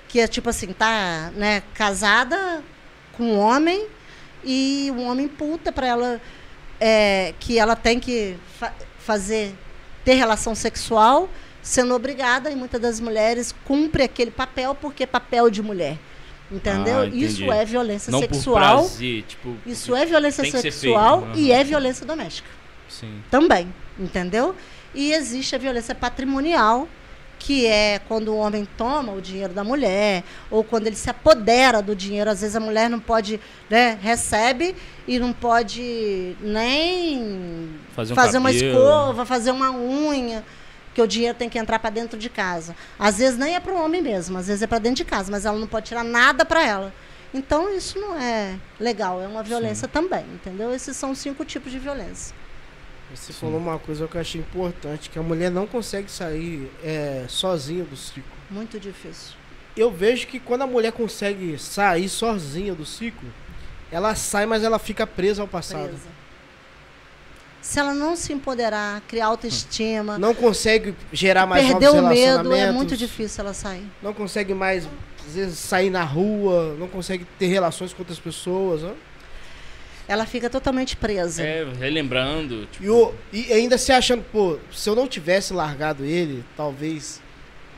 [0.08, 2.62] que é tipo assim, tá né, casada
[3.12, 3.86] com um homem
[4.42, 6.20] e um homem puta para ela
[6.80, 9.54] é, que ela tem que fa fazer
[10.06, 11.28] ter relação sexual
[11.60, 15.98] sendo obrigada, e muitas das mulheres cumpre aquele papel porque é papel de mulher.
[16.48, 17.00] Entendeu?
[17.00, 18.84] Ah, isso é violência Não sexual.
[18.84, 22.48] Prazer, tipo, isso é violência sexual e é violência doméstica.
[22.88, 23.20] Sim.
[23.28, 24.54] Também, entendeu?
[24.94, 26.88] E existe a violência patrimonial,
[27.38, 31.80] que é quando o homem toma o dinheiro da mulher, ou quando ele se apodera
[31.82, 32.30] do dinheiro.
[32.30, 34.74] Às vezes a mulher não pode, né, recebe
[35.06, 40.44] e não pode nem fazer, um fazer uma escova, fazer uma unha,
[40.94, 42.74] que o dinheiro tem que entrar para dentro de casa.
[42.98, 45.30] Às vezes nem é para o homem mesmo, às vezes é para dentro de casa,
[45.30, 46.92] mas ela não pode tirar nada para ela.
[47.34, 49.92] Então isso não é legal, é uma violência Sim.
[49.92, 50.74] também, entendeu?
[50.74, 52.34] Esses são cinco tipos de violência.
[53.14, 53.38] Você Sim.
[53.40, 57.84] falou uma coisa que eu achei importante, que a mulher não consegue sair é, sozinha
[57.84, 58.24] do ciclo.
[58.50, 59.34] Muito difícil.
[59.76, 63.28] Eu vejo que quando a mulher consegue sair sozinha do ciclo,
[63.90, 65.88] ela sai, mas ela fica presa ao passado.
[65.88, 66.16] Presa.
[67.60, 70.18] Se ela não se empoderar, criar autoestima.
[70.18, 73.84] Não consegue gerar mais Perder o medo, é muito difícil ela sair.
[74.00, 74.88] Não consegue mais,
[75.26, 78.84] às vezes, sair na rua, não consegue ter relações com outras pessoas.
[78.84, 78.92] Ó.
[80.08, 81.42] ela fica totalmente presa.
[81.42, 82.66] É, relembrando.
[82.66, 87.20] Tipo, E, o- e ainda se achando, pô, se eu não tivesse largado ele, talvez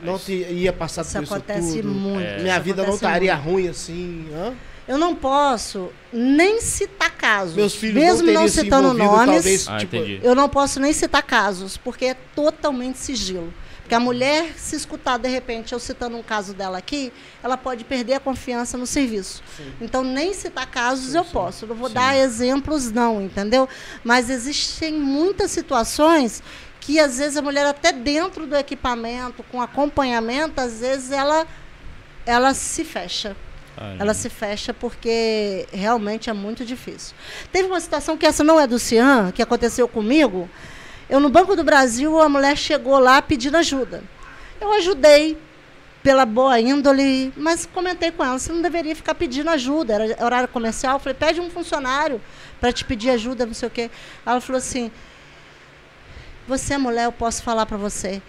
[0.01, 1.89] não te, ia passar Isso por isso acontece tudo.
[1.93, 2.25] muito.
[2.25, 2.39] É.
[2.41, 3.49] Minha isso vida não estaria muito.
[3.49, 4.27] ruim assim.
[4.33, 4.53] Hã?
[4.87, 7.55] Eu não posso nem citar casos.
[7.55, 11.21] Meus filhos mesmo não não, citando nomes, talvez, Ah, tipo, eu não posso nem citar
[11.21, 13.53] casos, porque é totalmente sigilo.
[13.89, 17.11] Porque a mulher, se escutar de repente eu citando um caso dela aqui,
[17.41, 19.41] ela pode perder a confiança no serviço.
[19.81, 21.65] Então, nem citar casos eu posso.
[21.65, 21.95] Não vou Sim.
[21.95, 23.67] dar exemplos, não, entendeu?
[24.03, 26.43] Mas existem muitas situações
[26.79, 31.47] que, às vezes, a mulher, até dentro do equipamento, com acompanhamento, às vezes ela,
[32.27, 33.35] ela se fecha.
[33.97, 37.15] Ela se fecha porque realmente é muito difícil.
[37.51, 40.47] Teve uma situação que essa não é do Cian, que aconteceu comigo.
[41.09, 44.03] Eu no Banco do Brasil, a mulher chegou lá pedindo ajuda.
[44.61, 45.37] Eu ajudei
[46.03, 49.93] pela boa índole, mas comentei com ela, você não deveria ficar pedindo ajuda.
[49.93, 52.21] Era horário comercial, eu falei, pede um funcionário
[52.59, 53.89] para te pedir ajuda, não sei o quê.
[54.25, 54.91] Ela falou assim,
[56.47, 58.21] você é mulher, eu posso falar para você.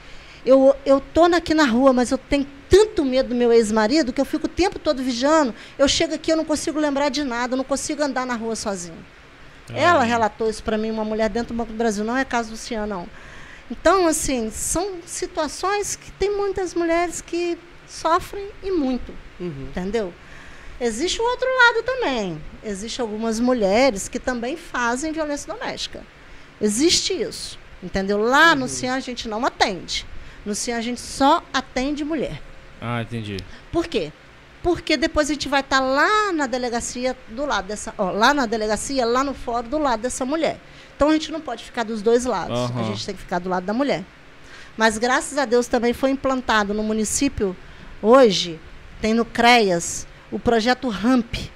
[0.44, 4.20] Eu, eu tô aqui na rua, mas eu tenho tanto medo do meu ex-marido que
[4.20, 5.54] eu fico o tempo todo vigiando.
[5.78, 8.56] Eu chego aqui, eu não consigo lembrar de nada, eu não consigo andar na rua
[9.70, 9.88] sozinha.
[9.88, 12.50] Ela relatou isso para mim, uma mulher dentro do Banco do Brasil, não é caso
[12.50, 13.08] do Cian, não.
[13.70, 17.56] Então, assim, são situações que tem muitas mulheres que
[17.86, 19.66] sofrem e muito, Uhum.
[19.70, 20.12] entendeu?
[20.80, 22.40] Existe o outro lado também.
[22.64, 26.02] Existem algumas mulheres que também fazem violência doméstica.
[26.60, 28.18] Existe isso, entendeu?
[28.18, 30.06] Lá no Cian a gente não atende.
[30.44, 32.40] No Cian a gente só atende mulher.
[32.80, 33.36] Ah, entendi.
[33.70, 34.10] Por quê?
[34.62, 38.44] Porque depois a gente vai estar lá na delegacia do lado dessa, ó, lá na
[38.46, 40.60] delegacia, lá no fórum do lado dessa mulher.
[40.94, 42.58] Então a gente não pode ficar dos dois lados.
[42.58, 42.84] A Aham.
[42.84, 44.04] gente tem que ficar do lado da mulher.
[44.76, 47.56] Mas graças a Deus também foi implantado no município
[48.02, 48.58] hoje
[49.00, 51.50] tem no CREAS o projeto RAMP,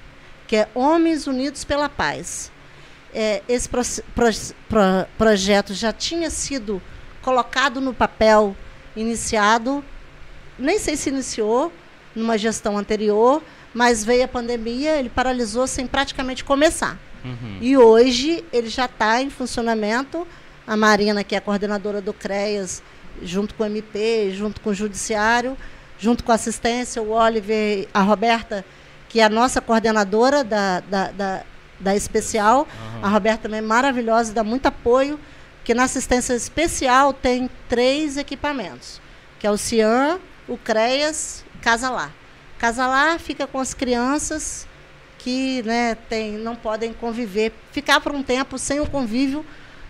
[0.46, 2.50] que é Homens Unidos pela Paz.
[3.14, 3.82] É, esse pro-
[4.14, 4.30] pro-
[4.68, 6.82] pro- projeto já tinha sido
[7.22, 8.56] colocado no papel,
[8.96, 9.84] iniciado,
[10.58, 11.72] nem sei se iniciou
[12.14, 13.42] numa gestão anterior,
[13.72, 16.96] mas veio a pandemia, ele paralisou sem praticamente começar.
[17.24, 17.58] Uhum.
[17.60, 20.26] E hoje ele já está em funcionamento.
[20.66, 22.82] A Marina, que é a coordenadora do CREAS,
[23.22, 25.56] junto com o MP, junto com o Judiciário,
[25.98, 28.64] junto com a assistência, o Oliver, a Roberta,
[29.08, 31.42] que é a nossa coordenadora da, da, da,
[31.78, 32.66] da especial.
[33.02, 35.20] A Roberta também é maravilhosa, dá muito apoio,
[35.56, 39.00] porque na assistência especial tem três equipamentos,
[39.38, 42.12] que é o CIAN, o CREAS Casa Lá.
[42.58, 44.68] Casa Lá fica com as crianças
[45.18, 49.44] que né, tem, não podem conviver, ficar por um tempo sem o convívio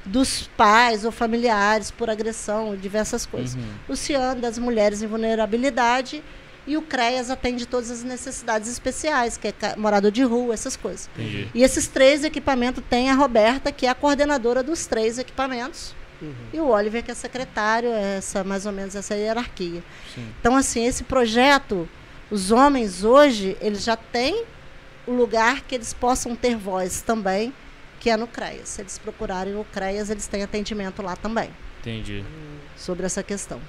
[0.04, 3.56] dos pais ou familiares por agressão, diversas coisas.
[3.56, 3.72] Uhum.
[3.88, 6.22] O CIAN das mulheres em vulnerabilidade
[6.64, 11.10] e o CREAS atende todas as necessidades especiais, que é morador de rua, essas coisas.
[11.14, 11.48] Entendi.
[11.52, 15.94] E esses três equipamentos tem a Roberta, que é a coordenadora dos três equipamentos,
[16.24, 16.34] Uhum.
[16.52, 19.82] e o Oliver, que é secretário, essa mais ou menos essa hierarquia.
[20.14, 20.26] Sim.
[20.40, 21.88] Então, assim, esse projeto,
[22.30, 24.44] os homens hoje, eles já têm
[25.06, 27.52] o lugar que eles possam ter voz também,
[28.00, 28.68] que é no CREAS.
[28.68, 31.50] Se eles procurarem no CREAS, eles têm atendimento lá também,
[31.80, 32.24] Entendi.
[32.76, 33.60] sobre essa questão.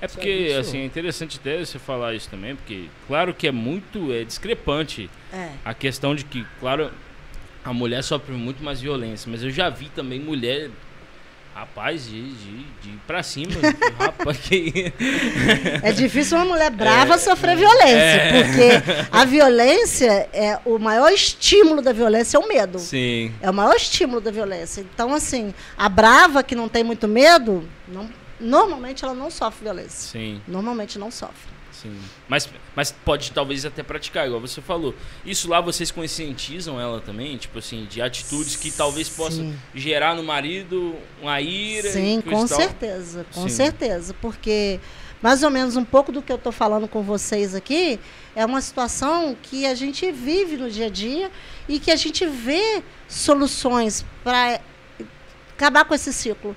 [0.00, 3.52] É porque, Sabe, assim, é interessante até você falar isso também, porque, claro que é
[3.52, 5.50] muito é, discrepante É.
[5.64, 6.90] a questão de que, claro,
[7.64, 10.68] a mulher sofre muito mais violência, mas eu já vi também mulher,
[11.54, 13.52] rapaz, de, de, de ir pra cima,
[13.98, 14.92] rapaz, que...
[15.82, 21.92] É difícil uma mulher brava sofrer violência, porque a violência é o maior estímulo da
[21.92, 22.78] violência é o medo.
[22.78, 24.80] Sim, É o maior estímulo da violência.
[24.80, 28.08] Então, assim, a brava que não tem muito medo, não-
[28.40, 30.10] normalmente ela não sofre violência.
[30.12, 31.52] sim, Normalmente não sofre.
[31.82, 31.96] Sim.
[32.28, 34.94] Mas, mas pode talvez até praticar, igual você falou.
[35.24, 39.58] Isso lá vocês conscientizam ela também, tipo assim, de atitudes que talvez possam Sim.
[39.74, 41.90] gerar no marido uma ira.
[41.90, 43.48] Sim, com certeza, com Sim.
[43.48, 44.80] certeza, porque
[45.20, 48.00] mais ou menos um pouco do que eu estou falando com vocês aqui
[48.34, 51.30] é uma situação que a gente vive no dia a dia
[51.68, 54.60] e que a gente vê soluções para
[55.54, 56.56] acabar com esse ciclo.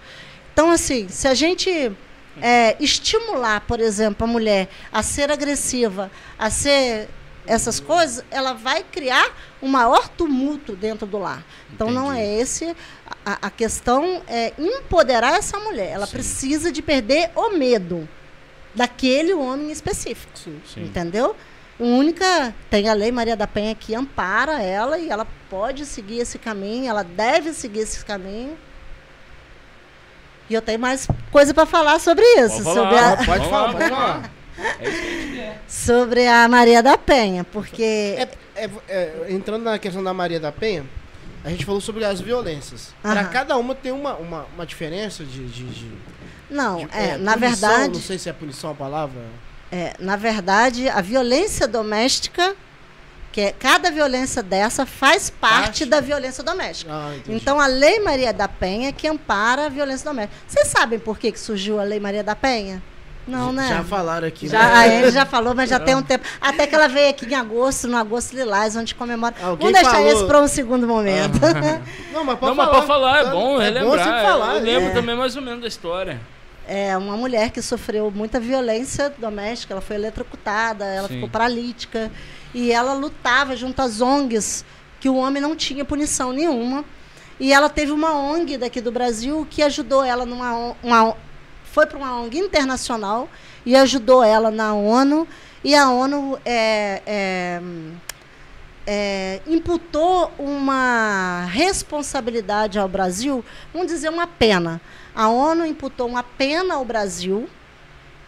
[0.51, 1.91] Então, assim, se a gente
[2.41, 7.09] é, estimular, por exemplo, a mulher a ser agressiva, a ser
[7.47, 9.31] essas coisas, ela vai criar
[9.61, 11.45] um maior tumulto dentro do lar.
[11.71, 12.21] Então não Entendi.
[12.21, 12.75] é esse
[13.25, 15.91] a, a questão é empoderar essa mulher.
[15.91, 16.13] Ela Sim.
[16.13, 18.07] precisa de perder o medo
[18.73, 20.61] daquele homem específico, Sim.
[20.65, 20.83] Sim.
[20.83, 21.35] entendeu?
[21.79, 26.19] A única tem a lei Maria da Penha que ampara ela e ela pode seguir
[26.19, 28.57] esse caminho, ela deve seguir esse caminho.
[30.49, 33.13] E eu tenho mais coisa para falar sobre isso, Pode sobre falar.
[33.13, 34.31] a, Pode falar, pode falar.
[34.79, 35.61] É isso que a gente quer.
[35.67, 37.83] sobre a Maria da Penha, porque
[38.17, 40.85] É, é, é, entrando na questão da Maria da Penha,
[41.43, 42.93] a gente falou sobre as violências.
[43.01, 45.45] Para cada uma tem uma, uma, uma diferença de.
[45.47, 45.91] de, de-
[46.49, 49.21] Não, de- é, é, na punição, verdade, Não sei se é punição a palavra.
[49.71, 52.55] é, na verdade, a violência doméstica,
[53.35, 55.85] que é, cada violência dessa faz parte, Parte.
[55.87, 56.89] da violência doméstica.
[56.89, 57.13] Ah.
[57.27, 60.33] Então, a Lei Maria da Penha é que ampara a violência doméstica.
[60.47, 62.81] Vocês sabem por que, que surgiu a Lei Maria da Penha?
[63.27, 63.67] Não, né?
[63.67, 64.47] Já falaram aqui.
[64.47, 64.73] Já, né?
[64.73, 66.25] a ele já falou, mas já tem um tempo.
[66.39, 69.35] Até que ela veio aqui em agosto, no Agosto Lilás, onde comemora.
[69.43, 71.37] Alguém Vamos deixar falou- esse para um segundo momento.
[72.13, 72.67] Não, mas pode Não, mas falar.
[72.73, 74.05] pode falar, é Tá- bom relembrar.
[74.05, 74.55] sempre falar.
[74.55, 74.93] eu lembro é.
[74.93, 76.21] também mais ou menos da história.
[76.67, 81.15] É uma mulher que sofreu muita violência doméstica, ela foi eletrocutada, ela Sim.
[81.15, 82.11] ficou paralítica.
[82.53, 84.65] E ela lutava junto às ONGs,
[84.99, 86.83] que o homem não tinha punição nenhuma.
[87.39, 90.75] E ela teve uma ONG daqui do Brasil que ajudou ela numa.
[90.81, 91.15] Uma,
[91.63, 93.29] foi para uma ONG internacional
[93.65, 95.27] e ajudou ela na ONU.
[95.63, 97.61] E a ONU é, é,
[98.87, 103.43] é, imputou uma responsabilidade ao Brasil,
[103.73, 104.79] vamos dizer, uma pena.
[105.15, 107.49] A ONU imputou uma pena ao Brasil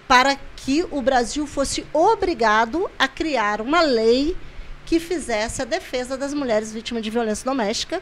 [0.08, 4.38] para que o Brasil fosse obrigado a criar uma lei
[4.86, 8.02] que fizesse a defesa das mulheres vítimas de violência doméstica.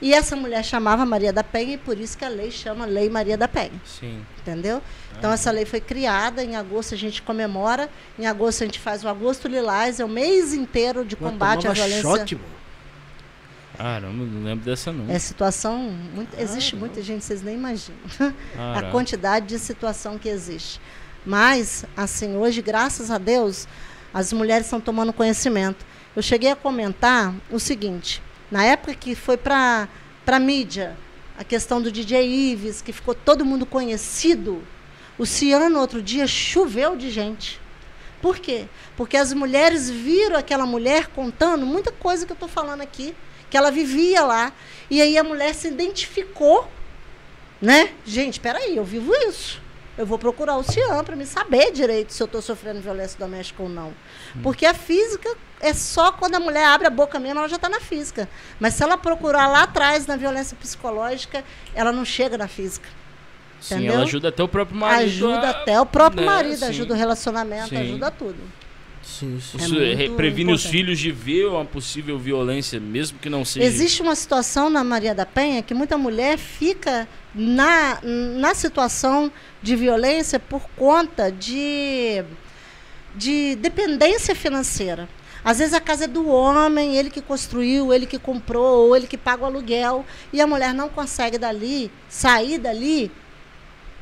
[0.00, 3.08] E essa mulher chamava Maria da Penha, e por isso que a lei chama Lei
[3.08, 3.80] Maria da Penha.
[3.84, 4.24] Sim.
[4.40, 4.82] Entendeu?
[5.16, 9.04] Então, essa lei foi criada, em agosto a gente comemora, em agosto a gente faz
[9.04, 12.02] o Agosto Lilás, é o mês inteiro de combate à violência.
[12.02, 12.61] Shot, mano.
[13.82, 15.12] Caramba, não lembro dessa não.
[15.12, 15.76] É situação.
[16.14, 17.98] Muito, existe muita gente, vocês nem imaginam.
[18.54, 18.90] a Caraca.
[18.92, 20.80] quantidade de situação que existe.
[21.26, 23.66] Mas, assim, hoje, graças a Deus,
[24.14, 25.84] as mulheres estão tomando conhecimento.
[26.14, 28.22] Eu cheguei a comentar o seguinte:
[28.52, 29.88] na época que foi para
[30.26, 30.96] a mídia,
[31.36, 34.62] a questão do DJ Ives, que ficou todo mundo conhecido,
[35.18, 37.60] o Ciano, outro dia, choveu de gente.
[38.20, 38.66] Por quê?
[38.96, 43.12] Porque as mulheres viram aquela mulher contando muita coisa que eu estou falando aqui,
[43.52, 44.50] que ela vivia lá.
[44.90, 46.66] E aí a mulher se identificou
[47.60, 47.90] né?
[48.04, 49.60] Gente, peraí, eu vivo isso.
[49.96, 53.62] Eu vou procurar o CIAM para me saber direito se eu estou sofrendo violência doméstica
[53.62, 53.92] ou não.
[54.42, 55.28] Porque a física
[55.60, 58.28] é só quando a mulher abre a boca mesmo, ela já está na física.
[58.58, 61.44] Mas se ela procurar lá atrás na violência psicológica,
[61.74, 62.88] ela não chega na física.
[63.60, 63.94] Sim, entendeu?
[63.94, 65.04] ela ajuda até o próprio marido.
[65.08, 66.64] ajuda a- até o próprio né, marido, sim.
[66.64, 67.76] ajuda o relacionamento, Sim.
[67.76, 68.38] ajuda tudo.
[69.02, 69.58] Sim, sim.
[69.60, 70.78] É Isso re- previne os importante.
[70.80, 73.66] filhos de ver uma possível violência, mesmo que não seja.
[73.66, 79.30] Existe uma situação na Maria da Penha que muita mulher fica na, na situação
[79.62, 82.22] de violência por conta de,
[83.16, 85.08] de dependência financeira.
[85.44, 89.08] Às vezes a casa é do homem, ele que construiu, ele que comprou, ou ele
[89.08, 93.10] que paga o aluguel, e a mulher não consegue dali, sair dali.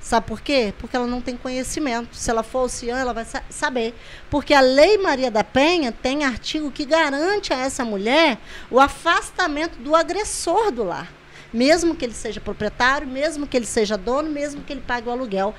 [0.00, 0.72] Sabe por quê?
[0.78, 2.16] Porque ela não tem conhecimento.
[2.16, 3.94] Se ela for CIAN, ela vai sa- saber.
[4.30, 8.38] Porque a Lei Maria da Penha tem artigo que garante a essa mulher
[8.70, 11.12] o afastamento do agressor do lar.
[11.52, 15.12] Mesmo que ele seja proprietário, mesmo que ele seja dono, mesmo que ele pague o
[15.12, 15.54] aluguel.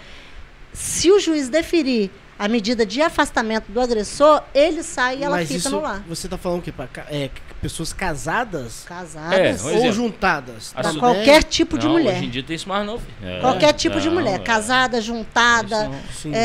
[0.74, 5.48] Se o juiz deferir a medida de afastamento do agressor, ele sai e ela Mas
[5.50, 6.02] fica isso, no lar.
[6.08, 6.72] você tá falando o quê?
[6.72, 7.30] Pra ca- é,
[7.62, 9.62] pessoas casadas Casadas.
[9.62, 9.94] É, ou exemplo.
[9.94, 10.74] juntadas?
[10.74, 11.00] Também?
[11.00, 12.16] qualquer tipo de Não, mulher.
[12.16, 13.14] Hoje em dia tem isso mais não, filho.
[13.24, 14.36] É, Qualquer tipo de não, mulher.
[14.36, 14.40] é.
[14.40, 15.92] Casada, juntada.
[16.26, 16.40] É,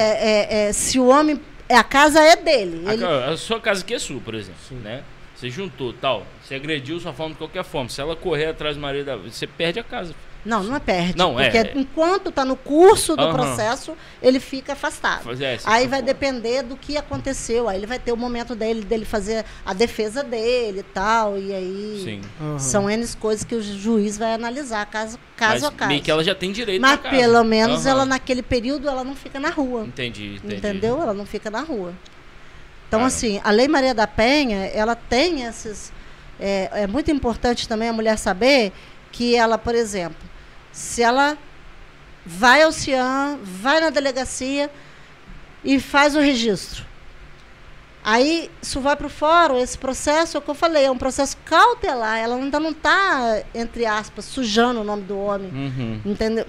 [0.65, 1.41] é, é, se o homem.
[1.69, 2.85] é, A casa é dele.
[2.87, 4.77] A, Ele, a sua casa aqui é sua, por exemplo, Sim.
[4.77, 5.03] né?
[5.35, 7.89] Você juntou, tal, você agrediu sua forma de qualquer forma.
[7.91, 10.15] Se ela correr atrás do marido, você perde a casa.
[10.47, 11.17] Não, não é perde.
[11.17, 13.33] Não, é- porque enquanto está no curso do Aham.
[13.35, 15.29] processo, ele fica afastado.
[15.43, 17.69] É, Aí fica vai depender do que aconteceu.
[17.69, 21.37] Aí ele vai ter o momento dele, dele fazer a defesa dele e tal.
[21.37, 22.21] E aí Sim.
[22.41, 22.59] Aham.
[22.59, 25.89] são N coisas que o juiz vai analisar caso, caso Mas a caso.
[25.89, 27.17] meio que ela já tem direito Mas na casa.
[27.17, 27.91] pelo menos Aham.
[27.91, 29.85] ela naquele período ela não fica na rua.
[29.85, 30.55] Entendi, entendi.
[30.57, 31.03] Entendeu?
[31.03, 31.93] Ela não fica na rua.
[32.89, 33.07] Então, Caramba.
[33.09, 35.93] assim, a Lei Maria da Penha, ela tem esses.
[36.39, 38.73] É, é muito importante também a mulher saber
[39.11, 40.17] que ela, por exemplo,
[40.77, 41.39] se ela
[42.25, 44.71] vai ao CIAM, vai na delegacia
[45.65, 46.85] e faz o registro.
[48.05, 50.99] Aí isso vai para o fórum, esse processo, é o que eu falei, é um
[50.99, 52.19] processo cautelar.
[52.19, 55.51] Ela ainda não está, entre aspas, sujando o nome do homem.
[55.51, 56.01] Uhum.
[56.05, 56.47] Entendeu?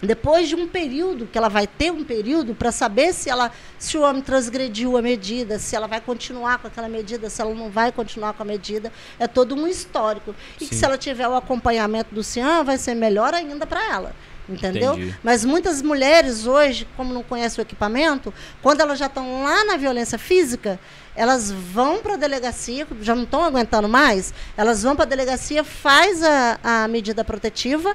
[0.00, 3.98] Depois de um período, que ela vai ter um período para saber se ela se
[3.98, 7.68] o homem transgrediu a medida, se ela vai continuar com aquela medida, se ela não
[7.68, 10.34] vai continuar com a medida, é todo um histórico.
[10.60, 14.14] E que se ela tiver o acompanhamento do CIAM, vai ser melhor ainda para ela.
[14.48, 14.94] Entendeu?
[14.94, 15.14] Entendi.
[15.22, 18.32] Mas muitas mulheres hoje, como não conhecem o equipamento,
[18.62, 20.80] quando elas já estão lá na violência física,
[21.14, 25.62] elas vão para a delegacia, já não estão aguentando mais, elas vão para a delegacia,
[25.62, 27.94] faz a, a medida protetiva,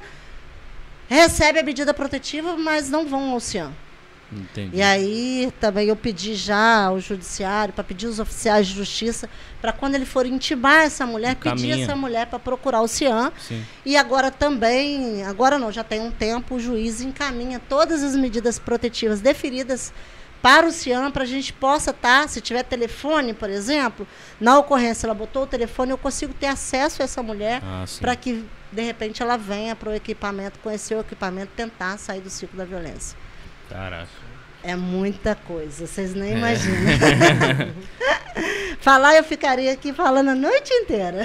[1.08, 3.72] recebe a medida protetiva, mas não vão ao CIAM.
[4.32, 4.78] Entendi.
[4.78, 9.30] E aí também eu pedi já ao judiciário para pedir os oficiais de justiça
[9.62, 13.32] para quando ele for intimar essa mulher, pedir essa mulher para procurar o CIAM.
[13.40, 13.64] Sim.
[13.86, 18.58] E agora também, agora não, já tem um tempo, o juiz encaminha todas as medidas
[18.58, 19.94] protetivas deferidas
[20.42, 24.06] para o CIAM, para a gente possa estar, se tiver telefone, por exemplo,
[24.42, 28.14] na ocorrência, ela botou o telefone, eu consigo ter acesso a essa mulher Ah, para
[28.14, 28.44] que,
[28.74, 32.66] de repente, ela venha para o equipamento, conhecer o equipamento, tentar sair do ciclo da
[32.66, 33.18] violência.
[33.70, 34.08] Caraca.
[34.64, 36.20] É muita coisa, vocês É.
[36.20, 36.78] nem imaginam.
[38.80, 41.22] Falar, eu ficaria aqui falando a noite inteira.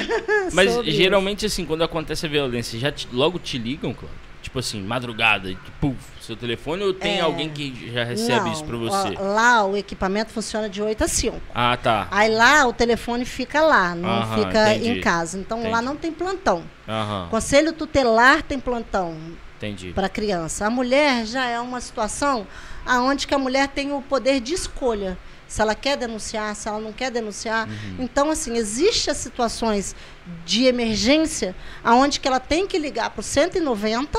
[0.52, 4.27] Mas geralmente, assim, quando acontece a violência, já te- logo te ligam, Cláudio?
[4.48, 7.20] Tipo assim, madrugada, tipo, puf, seu telefone ou tem É.
[7.20, 9.14] alguém que já recebe Não, isso pra ó, você?
[9.18, 11.38] lá o equipamento funciona de 8 a 5.
[11.54, 12.08] Ah, tá.
[12.10, 14.88] Aí lá o telefone fica lá, não Aham, fica entendi.
[14.88, 15.38] em casa.
[15.38, 15.84] Então lá Entendi.
[15.84, 16.62] não tem plantão.
[16.88, 19.18] Aham, Conselho tutelar tem plantão
[19.58, 19.92] entendi.
[19.92, 20.66] para criança.
[20.66, 22.46] A mulher já é uma situação
[22.86, 25.18] aonde que a mulher tem o poder de escolha.
[25.48, 27.66] Se ela quer denunciar, se ela não quer denunciar.
[27.66, 27.96] Uhum.
[28.00, 29.96] Então, assim, existem as situações
[30.44, 34.18] de emergência aonde que ela tem que ligar para o 190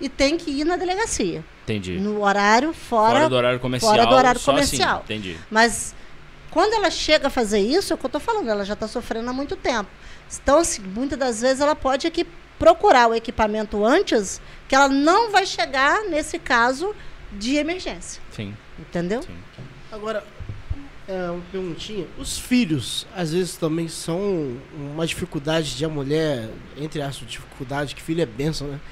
[0.00, 1.44] e tem que ir na delegacia.
[1.64, 1.98] Entendi.
[1.98, 3.92] No horário fora, Fora do horário comercial.
[3.92, 4.96] fora do horário só comercial.
[5.04, 5.38] Assim, entendi.
[5.50, 5.94] Mas
[6.50, 8.88] quando ela chega a fazer isso, é o que eu estou falando, ela já está
[8.88, 9.88] sofrendo há muito tempo.
[10.42, 12.26] Então, assim, muitas das vezes ela pode aqui
[12.58, 16.94] procurar o equipamento antes, que ela não vai chegar nesse caso
[17.32, 18.22] de emergência.
[18.30, 19.22] Sim, Entendeu?
[19.22, 19.36] sim.
[19.90, 20.24] Agora,
[21.08, 22.06] é, uma perguntinha.
[22.18, 28.02] Os filhos, às vezes, também são uma dificuldade de a mulher, entre as dificuldades, que
[28.02, 28.80] filho é bênção, né?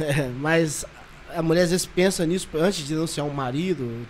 [0.00, 0.84] É, mas
[1.34, 4.06] a mulher às vezes pensa nisso antes de denunciar um marido.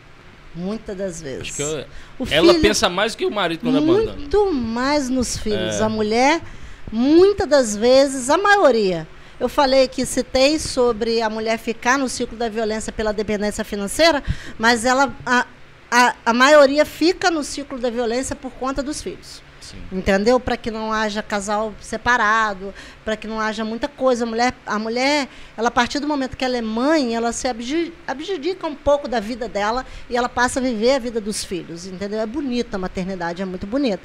[0.55, 1.43] Muitas das vezes.
[1.43, 1.85] Acho que eu-
[2.19, 4.13] O ela filho- pensa mais que o marido quando abandona.
[4.13, 5.77] Muito mais nos filhos.
[5.77, 5.83] É.
[5.83, 6.43] A mulher,
[6.93, 9.09] muitas das vezes, a maioria.
[9.41, 14.23] Eu falei que citei sobre a mulher ficar no ciclo da violência pela dependência financeira,
[14.59, 15.47] mas ela, a,
[15.91, 19.43] a, a maioria fica no ciclo da violência por conta dos filhos.
[19.61, 19.83] Sim.
[19.93, 20.41] Entendeu?
[20.41, 22.73] Para que não haja casal separado,
[23.05, 24.25] para que não haja muita coisa.
[24.25, 27.47] A mulher, a mulher, ela a partir do momento que ela é mãe, ela se
[27.47, 31.45] abdi- abdica um pouco da vida dela e ela passa a viver a vida dos
[31.45, 32.19] filhos, entendeu?
[32.19, 34.03] É bonita a maternidade, é muito bonita.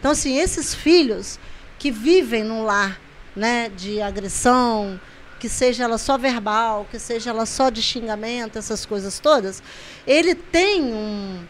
[0.00, 1.38] Então, assim, esses filhos
[1.78, 3.00] que vivem num lar,
[3.36, 5.00] né, de agressão,
[5.38, 9.62] que seja ela só verbal, que seja ela só de xingamento, essas coisas todas,
[10.06, 11.44] ele tem um,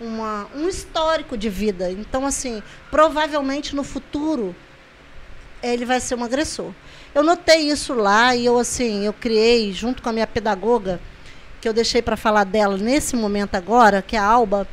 [0.00, 1.90] uma- um histórico de vida.
[1.90, 4.54] Então, assim, provavelmente no futuro
[5.62, 6.72] ele vai ser um agressor.
[7.14, 11.00] Eu notei isso lá e eu assim, eu criei junto com a minha pedagoga,
[11.60, 14.66] que eu deixei para falar dela nesse momento agora, que é a Alba,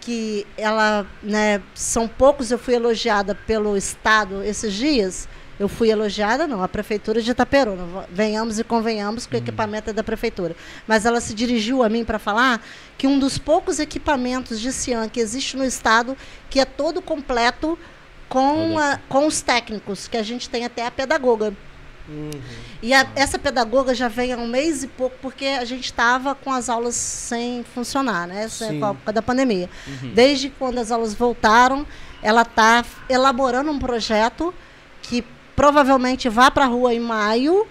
[0.00, 5.28] que ela, né, são poucos, eu fui elogiada pelo Estado esses dias.
[5.58, 8.06] Eu fui elogiada, não, a Prefeitura de Itaperuna.
[8.10, 10.54] Venhamos e convenhamos que o equipamento é da Prefeitura.
[10.86, 12.62] Mas ela se dirigiu a mim para falar
[12.98, 16.16] que um dos poucos equipamentos de CIAN que existe no Estado,
[16.50, 17.78] que é todo completo
[18.28, 21.54] com, a- com os técnicos, que a gente tem até a pedagoga.
[22.82, 26.34] E a- essa pedagoga já vem há um mês e pouco, porque a gente estava
[26.34, 28.46] com as aulas sem funcionar, né?
[28.48, 28.78] Sem- Sim.
[28.80, 29.68] Com a época da pandemia.
[30.14, 31.86] Desde quando as aulas voltaram,
[32.22, 34.54] ela está elaborando um projeto
[35.02, 35.24] que
[35.56, 37.66] provavelmente vá para a rua em maio,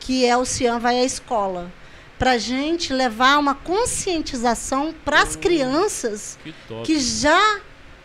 [0.00, 1.70] que é o Cian Vai à Escola.
[2.18, 6.52] Para a gente levar uma conscientização para as crianças Que
[6.84, 7.60] que já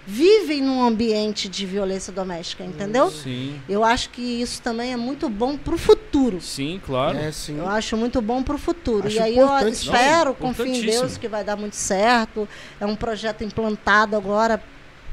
[0.08, 3.10] vivem num ambiente de violência doméstica, entendeu?
[3.10, 6.40] Sim, Eu acho que isso também é muito bom para o futuro.
[6.40, 7.18] sim, claro.
[7.18, 7.58] É, sim.
[7.58, 9.08] Eu acho muito bom para o futuro.
[9.08, 9.74] Acho e aí eu importante.
[9.74, 10.82] espero, Não, confio em.
[10.86, 12.48] Deus que vai dar muito certo.
[12.80, 14.62] É um projeto implantado agora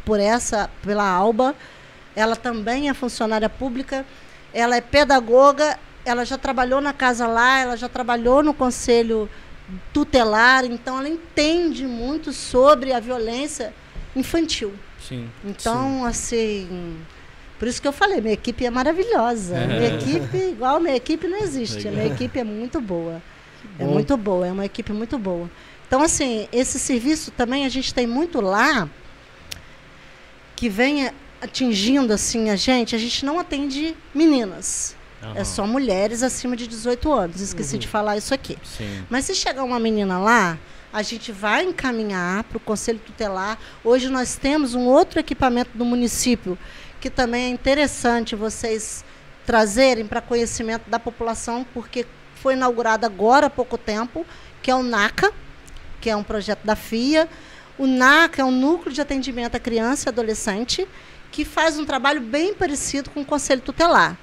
[0.05, 1.57] por essa, pela Alba.
[2.15, 4.05] Ela também é funcionária pública.
[4.53, 5.79] Ela é pedagoga.
[6.05, 7.59] Ela já trabalhou na casa lá.
[7.59, 9.29] Ela já trabalhou no conselho
[9.93, 10.65] tutelar.
[10.65, 13.73] Então ela entende muito sobre a violência
[14.15, 14.73] infantil.
[15.01, 15.29] Sim.
[15.45, 16.97] Então, assim.
[17.59, 19.57] Por isso que eu falei, minha equipe é maravilhosa.
[19.57, 19.67] É.
[19.67, 21.79] Minha equipe, igual minha equipe, não existe.
[21.79, 21.93] Legal.
[21.93, 23.23] Minha equipe é muito boa.
[23.79, 23.93] É bom.
[23.93, 25.49] muito boa, é uma equipe muito boa.
[25.87, 28.89] Então, assim, esse serviço também a gente tem muito lá
[30.57, 31.11] que vem
[31.43, 32.95] atingindo assim a gente.
[32.95, 34.97] A gente não atende meninas.
[35.20, 35.45] É Aham.
[35.45, 37.40] só mulheres acima de 18 anos.
[37.40, 38.57] Esqueci de falar isso aqui.
[38.64, 39.05] Sim.
[39.11, 40.59] Mas se chegar uma menina lá,
[40.93, 43.59] a gente vai encaminhar para o Conselho Tutelar.
[43.84, 46.57] Hoje nós temos um outro equipamento do município
[47.01, 49.05] que também é interessante vocês
[49.45, 54.24] trazerem para conhecimento da população, porque foi inaugurado agora há pouco tempo,
[54.62, 55.32] que é o NACA,
[56.01, 57.28] que é um projeto da FIA.
[57.76, 60.86] O NACA é um núcleo de atendimento à criança e adolescente
[61.33, 64.16] que faz um trabalho bem parecido com o Conselho Tutelar,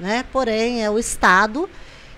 [0.00, 0.24] né?
[0.32, 1.68] Porém é o Estado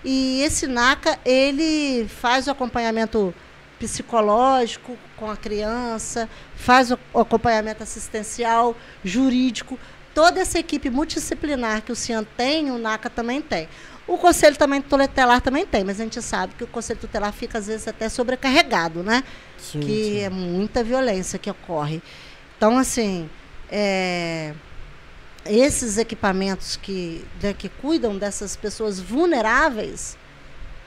[0.05, 3.34] e esse NACA ele faz o acompanhamento
[3.78, 9.78] psicológico com a criança, faz o acompanhamento assistencial, jurídico.
[10.14, 13.68] Toda essa equipe multidisciplinar que o CIAN tem, o NACA também tem.
[14.07, 17.59] O Conselho também tutelar também tem, mas a gente sabe que o Conselho Tutelar fica,
[17.59, 19.22] às vezes, até sobrecarregado, né?
[19.59, 20.20] Sim, que sim.
[20.20, 22.03] é muita violência que ocorre.
[22.57, 23.28] Então, assim,
[23.71, 24.55] é,
[25.47, 30.16] esses equipamentos que, né, que cuidam dessas pessoas vulneráveis,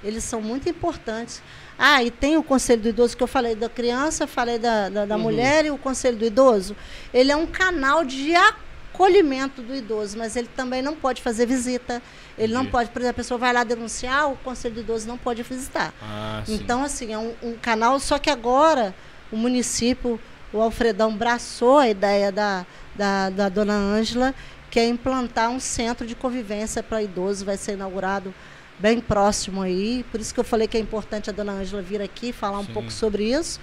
[0.03, 1.41] eles são muito importantes.
[1.77, 5.05] Ah, e tem o Conselho do Idoso que eu falei da criança, falei da, da,
[5.05, 5.21] da Uhum.
[5.21, 6.75] mulher e o Conselho do Idoso.
[7.13, 12.01] Ele é um canal de acolhimento do idoso, mas ele também não pode fazer visita.
[12.37, 15.17] Ele não pode, por exemplo, a pessoa vai lá denunciar, o Conselho do Idoso não
[15.17, 15.91] pode visitar.
[16.01, 16.43] Ah.
[16.47, 18.93] Então, assim, é um, um canal, só que agora
[19.31, 20.19] o município,
[20.53, 24.33] o Alfredão, braçou a ideia da, da, da dona Ângela,
[24.69, 28.33] que é implantar um centro de convivência para idoso, vai ser inaugurado
[28.79, 30.05] bem próximo aí.
[30.11, 32.65] Por isso que eu falei que é importante a dona Ângela vir aqui falar um
[32.65, 32.73] Sim.
[32.73, 33.59] pouco sobre isso,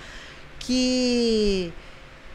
[0.60, 1.72] que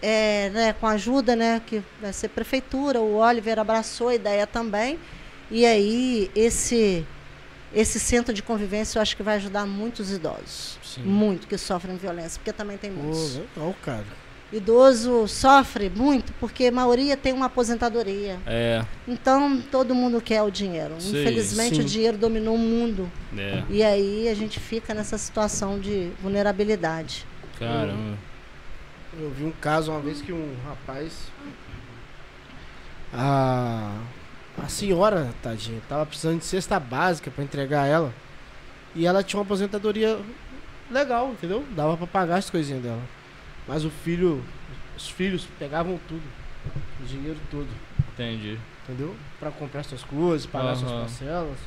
[0.01, 4.45] é, né, com a ajuda, né, que vai ser prefeitura, o Oliver abraçou a ideia
[4.45, 4.99] também.
[5.49, 7.05] E aí esse
[7.73, 10.77] esse centro de convivência eu acho que vai ajudar muitos idosos.
[10.83, 11.01] Sim.
[11.01, 13.35] Muito que sofrem violência, porque também tem muitos.
[13.35, 14.05] legal, cara.
[14.53, 18.39] Idoso sofre muito porque a maioria tem uma aposentadoria.
[18.45, 20.93] É, Então todo mundo quer o dinheiro.
[20.99, 21.81] Sim, Infelizmente sim.
[21.81, 23.11] o dinheiro dominou o mundo.
[23.37, 23.63] é.
[23.69, 27.25] E aí a gente fica nessa situação de vulnerabilidade.
[27.57, 28.15] Caramba.
[29.19, 31.13] Eu vi um caso uma vez que um rapaz.
[33.11, 33.91] A,
[34.63, 38.13] a senhora, tadinha, tava precisando de cesta básica pra entregar ela.
[38.95, 40.19] E ela tinha uma aposentadoria
[40.91, 41.63] legal, entendeu?
[41.75, 43.01] Dava pra pagar as coisinhas dela.
[43.67, 44.43] Mas o filho.
[44.95, 46.21] Os filhos pegavam tudo.
[47.01, 47.67] O dinheiro todo.
[48.13, 48.57] Entendi.
[48.83, 49.15] Entendeu?
[49.39, 50.99] Pra comprar suas coisas, pagar suas Aham.
[51.01, 51.57] parcelas.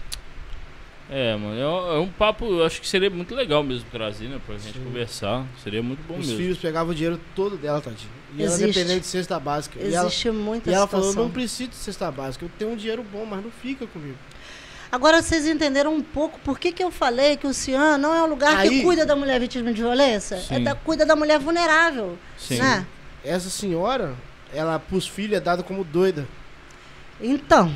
[1.09, 4.29] É, mano, é um, é um papo, eu acho que seria muito legal mesmo trazer,
[4.29, 4.41] né?
[4.45, 4.85] Pra gente Sim.
[4.85, 5.47] conversar.
[5.63, 6.37] Seria muito bom Os mesmo.
[6.37, 8.11] filhos pegavam o dinheiro todo dela, tadinha.
[8.37, 8.73] E ela Existe.
[8.75, 9.79] dependente de cesta básica.
[9.79, 11.13] E ela, Existe muita e ela situação.
[11.13, 14.17] falou, não preciso de cesta básica, eu tenho um dinheiro bom, mas não fica comigo.
[14.97, 18.23] Agora vocês entenderam um pouco por que, que eu falei que o CIAN não é
[18.23, 20.37] um lugar que Aí- cuida da mulher vítima de violência?
[20.37, 20.65] É Sim.
[20.65, 22.19] da, cuida da mulher vulnerável.
[22.39, 22.57] Sim.
[22.59, 22.87] Né?
[23.23, 24.15] Essa senhora,
[24.55, 26.27] ela pros filhos é dada como doida.
[27.21, 27.71] Então,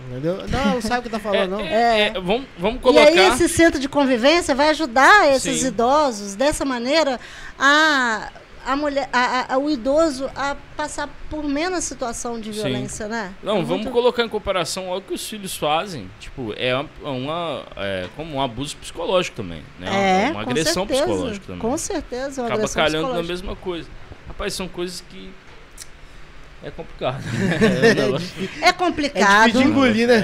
[0.00, 0.48] Entendeu?
[0.48, 1.60] Não, não sabe o que tá falando, não.
[1.60, 3.06] É, é, vamos, vamos e colocar.
[3.08, 5.68] aí esse centro de convivência vai ajudar esses Sim.
[5.68, 7.20] idosos, dessa maneira,
[7.56, 8.30] a,
[8.70, 12.60] a mulher, a, a- o idoso a passar por menos situação de Sim.
[12.62, 13.32] violência, né?
[13.42, 16.10] Não, É vamos muito- colocar em comparação ao que os filhos fazem.
[16.20, 20.26] Tipo, é uma, uma- é como um abuso psicológico também, né?
[20.26, 21.60] É, uma com agressão certeza, psicológica também.
[21.62, 23.88] Com certeza, uma Acaba agressão calhando na mesma coisa.
[24.28, 25.30] Rapaz, são coisas que
[26.62, 27.22] é complicado.
[27.24, 29.46] É um É É complicado.
[29.46, 30.16] difícil de engolir, né?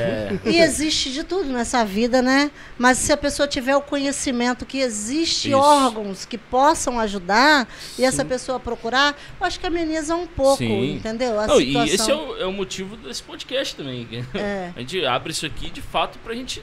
[0.45, 2.51] É, E existe de tudo nessa vida, né?
[2.77, 5.57] Mas se a pessoa tiver o conhecimento que existe Isso.
[5.59, 7.69] órgãos que possam ajudar
[7.99, 8.29] e essa Sim.
[8.29, 10.95] pessoa procurar, eu acho que ameniza um pouco, Sim.
[10.97, 11.39] entendeu?
[11.39, 11.95] A Não, e situação.
[11.95, 14.09] esse é o, é o motivo desse podcast também.
[14.35, 14.71] É.
[14.77, 16.61] A gente abre isso aqui de fato pra gente.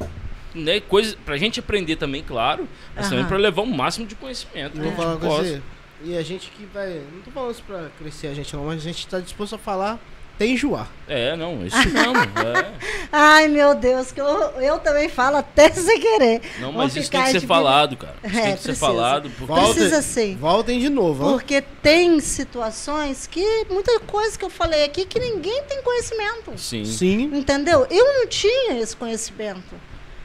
[0.54, 4.76] Né, coisa, pra gente aprender também, claro, mas também pra levar o máximo de conhecimento.
[4.76, 5.62] E vou gente falar com você.
[6.04, 7.02] E a gente que vai.
[7.14, 9.58] Não tô falando isso pra crescer a gente, não, mas a gente tá disposto a
[9.58, 10.00] falar
[10.36, 10.88] até enjoar.
[11.08, 12.16] É, não, isso mesmo.
[12.18, 12.72] é.
[13.12, 14.26] Ai, meu Deus, que eu,
[14.60, 16.42] eu também falo até sem querer.
[16.60, 18.16] Não, mas isso tem que ser de- falado, cara.
[18.24, 18.86] Isso É, tem que ser precisa.
[18.88, 19.30] falado.
[19.30, 19.46] Porque...
[19.46, 20.36] Volta- Precisa sim.
[20.38, 21.32] Voltem de novo, ó.
[21.34, 26.58] Porque tem situações que, muita coisa que eu falei aqui, que ninguém tem conhecimento.
[26.58, 26.86] Sim.
[26.86, 27.24] Sim.
[27.34, 27.86] Entendeu?
[27.90, 29.76] Eu não tinha esse conhecimento.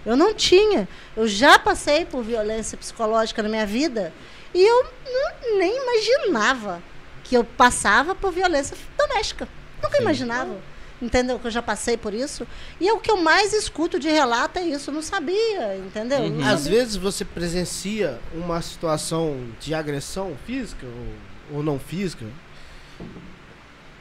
[0.07, 0.89] Eu não tinha.
[1.17, 4.13] Eu já passei por violência psicológica na minha vida
[4.59, 6.83] e eu não- nem imaginava
[7.23, 9.49] que eu passava por violência doméstica.
[9.83, 10.03] Nunca Sim.
[10.03, 10.57] imaginava.
[11.03, 11.39] Entendeu?
[11.39, 12.47] Que eu já passei por isso.
[12.81, 14.89] E é o que eu mais escuto de relato é isso.
[14.91, 16.21] Eu não sabia, entendeu?
[16.21, 16.39] Uhum.
[16.39, 16.79] Não Às sabia.
[16.79, 22.25] vezes você presencia uma situação de agressão física ou, ou não física.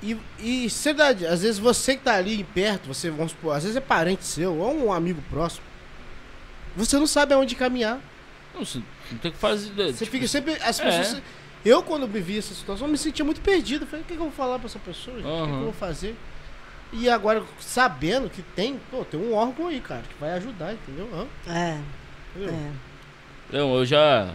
[0.02, 3.76] E, e verdade, às vezes você que tá ali perto, você, vamos supor, às vezes
[3.76, 5.66] é parente seu ou um amigo próximo.
[6.78, 8.00] Você não sabe aonde caminhar.
[8.56, 8.82] Não, você
[9.12, 9.74] não tem que fazer.
[9.74, 10.54] Você tipo, fica sempre.
[10.62, 10.84] As é.
[10.84, 11.22] pessoas.
[11.64, 13.88] Eu, quando me vi essa situação, me sentia muito perdido.
[13.88, 15.18] Falei, o que, que eu vou falar pra essa pessoa?
[15.18, 15.28] gente?
[15.28, 16.16] O que, eu vou fazer?
[16.94, 21.10] E agora, sabendo que tem, pô, tem um órgão aí, cara, que vai ajudar, entendeu?
[21.12, 21.52] Hã?
[21.52, 21.82] É,
[22.36, 22.54] Entendeu?
[22.54, 22.72] é.
[23.52, 24.34] Não, eu já.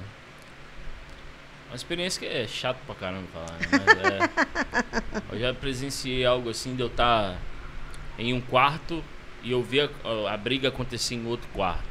[1.68, 3.68] Uma experiência que é chato pra caramba falar, né?
[3.70, 5.34] Mas é.
[5.34, 7.38] Eu já presenciei algo assim de eu estar
[8.18, 9.04] em um quarto
[9.42, 11.89] e eu ver a, a briga acontecer em outro quarto.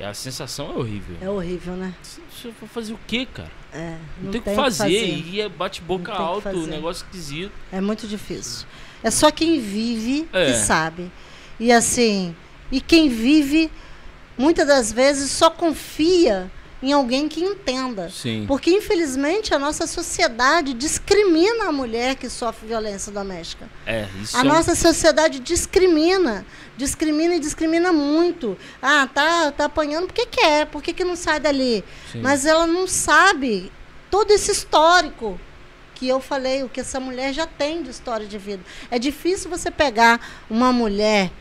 [0.00, 1.16] E a sensação é horrível.
[1.20, 1.92] É horrível, né?
[2.02, 3.50] Você vai fazer o quê, cara?
[3.72, 4.88] É, Não, tem o que fazer.
[5.26, 6.70] E é bate boca Não tem o que alto, fazer.
[6.70, 7.52] negócio esquisito.
[7.72, 8.66] É muito difícil.
[9.02, 10.46] É só quem vive É.
[10.46, 11.10] que sabe.
[11.58, 12.34] E assim,
[12.70, 13.70] e quem vive,
[14.36, 16.50] muitas das vezes só confia
[16.82, 18.08] em alguém que entenda.
[18.10, 18.44] Sim.
[18.46, 23.68] Porque, infelizmente, a nossa sociedade discrimina a mulher que sofre violência doméstica.
[23.84, 26.46] É, isso A é nossa sociedade discrimina.
[26.76, 28.56] Discrimina e discrimina muito.
[28.80, 31.84] Ah, tá, tá apanhando porque quer, por que, que não sai dali?
[32.12, 32.20] Sim.
[32.20, 33.72] Mas ela não sabe
[34.10, 35.38] todo esse histórico
[35.94, 38.62] que eu falei, o que essa mulher já tem de história de vida.
[38.88, 41.32] É difícil você pegar uma mulher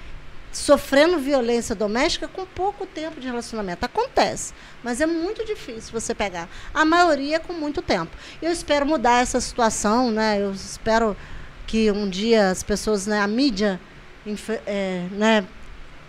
[0.51, 3.85] sofrendo violência doméstica com pouco tempo de relacionamento.
[3.85, 6.49] Acontece, mas é muito difícil você pegar.
[6.73, 8.11] A maioria é com muito tempo.
[8.41, 10.41] Eu espero mudar essa situação, né?
[10.41, 11.15] Eu espero
[11.65, 13.79] que um dia as pessoas, né, a mídia,
[14.65, 15.45] é, né,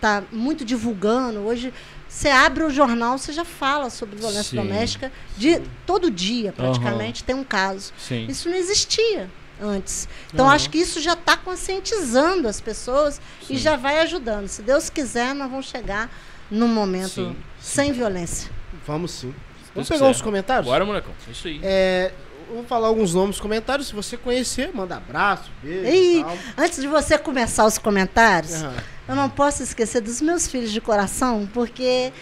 [0.00, 1.40] tá muito divulgando.
[1.40, 1.74] Hoje
[2.08, 4.56] você abre o jornal, você já fala sobre violência Sim.
[4.56, 7.92] doméstica de todo dia, praticamente tem um caso.
[7.98, 8.26] Sim.
[8.28, 9.28] Isso não existia
[9.60, 10.08] antes.
[10.32, 10.54] Então Aham.
[10.54, 13.54] acho que isso já está conscientizando as pessoas Sim.
[13.54, 14.48] e já vai ajudando.
[14.48, 16.10] Se Deus quiser, nós vamos chegar
[16.50, 18.50] num momento Sim, sem violência.
[18.86, 19.34] Vamos sim.
[19.74, 20.10] Vamos pegar quiser.
[20.10, 20.66] uns comentários?
[20.66, 21.12] Bora, molecão.
[21.26, 21.60] É isso aí.
[21.62, 22.12] É,
[22.48, 23.88] eu vou falar alguns nomes comentários.
[23.88, 26.38] Se você conhecer, manda abraço, beijo e tal.
[26.56, 28.74] Antes de você começar os comentários, Aham.
[29.08, 32.12] eu não posso esquecer dos meus filhos de coração, porque.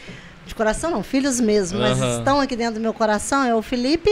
[0.44, 2.18] De coração não, filhos mesmo, mas Aham.
[2.18, 3.42] estão aqui dentro do meu coração.
[3.44, 4.10] É o Felipe,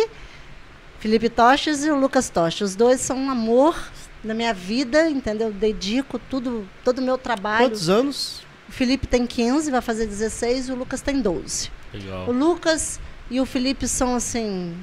[1.04, 2.62] Felipe Toches e o Lucas Toches.
[2.62, 3.76] Os dois são um amor
[4.24, 5.52] da minha vida, entendeu?
[5.52, 7.66] Dedico tudo, todo o meu trabalho.
[7.66, 8.40] Quantos anos?
[8.66, 11.70] O Felipe tem 15, vai fazer 16 e o Lucas tem 12.
[11.92, 12.26] Legal.
[12.26, 12.98] O Lucas
[13.30, 14.74] e o Felipe são, assim,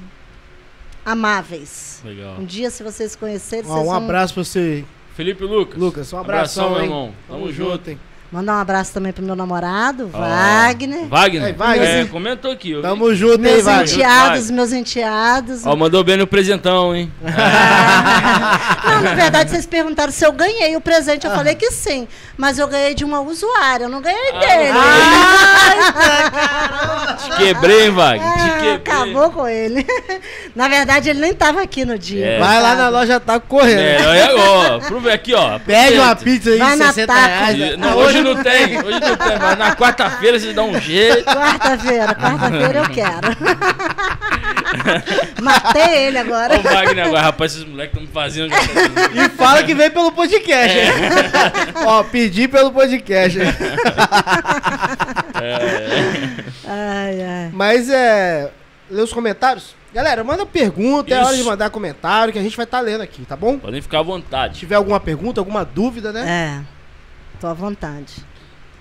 [1.04, 2.00] amáveis.
[2.04, 2.36] Legal.
[2.38, 4.84] Um dia, se vocês conhecerem, Ó, vocês um vão abraço pra você,
[5.16, 5.76] Felipe Lucas.
[5.76, 6.12] Lucas.
[6.12, 6.84] Um abração, meu hein?
[6.84, 7.14] irmão.
[7.26, 7.90] Tamo, junto.
[7.90, 7.98] hein?
[8.32, 11.06] Mandar um abraço também pro meu namorado, Ó, Wagner.
[11.08, 11.44] Wagner.
[11.44, 11.88] Aí, Wagner.
[12.00, 12.76] É, comentou aqui.
[12.80, 13.92] Tamo junto, hein, Meus Wagner?
[13.92, 14.54] enteados, Wagner.
[14.56, 15.66] meus enteados.
[15.66, 17.12] Ó, mandou bem no presentão, hein?
[17.22, 21.26] Não, na verdade, vocês perguntaram se eu ganhei o presente.
[21.26, 22.08] Eu falei que sim.
[22.36, 24.72] Mas eu ganhei de uma usuária, eu não ganhei Ah, dele.
[27.22, 28.32] Te quebrei, hein, Wagner?
[28.32, 28.74] Te Ah, quebrei.
[28.74, 29.86] acabou com ele.
[30.56, 32.26] Na verdade, ele nem estava aqui no dia.
[32.26, 32.38] É.
[32.38, 33.80] Vai lá na loja, tá correndo.
[33.80, 34.78] É agora.
[34.80, 35.58] Prove aqui, ó.
[35.58, 37.26] Pede uma pizza aí Vai de na 60 taca.
[37.26, 37.78] reais.
[37.78, 41.24] Não, hoje não tem, hoje não tem, mas na quarta-feira você dá um jeito.
[41.24, 43.32] Quarta-feira, quarta-feira eu quero.
[45.42, 46.58] Matei ele agora.
[46.58, 48.50] O Wagner agora, rapaz, esses moleques estão me fazendo.
[48.50, 50.86] já tá- E fala que veio pelo podcast, hein?
[51.86, 53.38] Ó, pedi pelo podcast.
[53.38, 53.46] hein?
[56.66, 57.50] Ai, ai.
[57.52, 58.50] Mas é.
[58.90, 59.74] Lê os comentários.
[59.94, 61.26] Galera, manda pergunta, é Isso.
[61.26, 63.58] hora de mandar comentário que a gente vai estar lendo aqui, tá bom?
[63.58, 64.58] Podem ficar à Se vontade.
[64.58, 66.62] tiver alguma pergunta, alguma dúvida, né?
[67.42, 67.44] É.
[67.44, 68.14] Tô à vontade.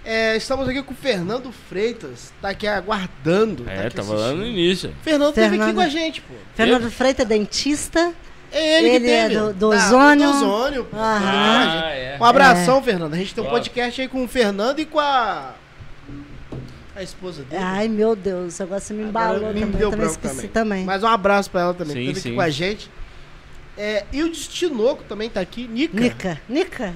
[0.03, 3.63] É, estamos aqui com o Fernando Freitas, tá aqui aguardando.
[3.65, 4.93] tá É, aqui tava lá no início.
[5.03, 5.75] Fernando teve aqui Fernando.
[5.75, 6.33] com a gente, pô.
[6.55, 8.13] Fernando Freitas é dentista.
[8.51, 9.39] É ele, Ele que é teve.
[9.39, 10.31] do- do Ah, ozônio.
[10.31, 10.97] do ozônio, pô.
[10.97, 11.19] Aham.
[11.19, 11.83] Tá aqui com a gente.
[11.85, 12.17] Ah, é.
[12.19, 13.13] Um abração, Fernando.
[13.13, 15.53] A gente tem um podcast aí com o Fernando e com a.
[16.95, 17.63] A esposa dele.
[17.63, 19.79] Ai, meu Deus, agora você me Agora embalou me também.
[19.79, 20.83] deu também esqueci também.
[20.83, 21.93] Mas um abraço pra ela também.
[21.93, 22.35] Sim, que teve aqui sim.
[22.35, 22.91] com a gente.
[23.77, 25.67] É, e o Destinoco também tá aqui.
[25.67, 25.99] Nica.
[25.99, 26.41] Nica.
[26.47, 26.93] Nica?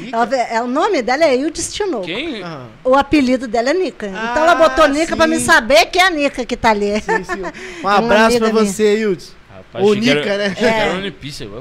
[0.00, 0.16] Nica?
[0.16, 2.04] Ela- é, o nome dela é Ildes Tinoco.
[2.06, 2.42] Quem?
[2.42, 2.68] Aham.
[2.84, 4.06] O apelido dela é Nica.
[4.14, 7.00] Ah, então ela botou Nica pra me saber que é a Nica que tá ali.
[7.00, 7.42] Sim, sim.
[7.84, 8.52] Um abraço minha.
[8.64, 8.96] você.
[9.54, 10.54] Rapaz, que era- Nica, né?
[10.54, 10.90] que era É.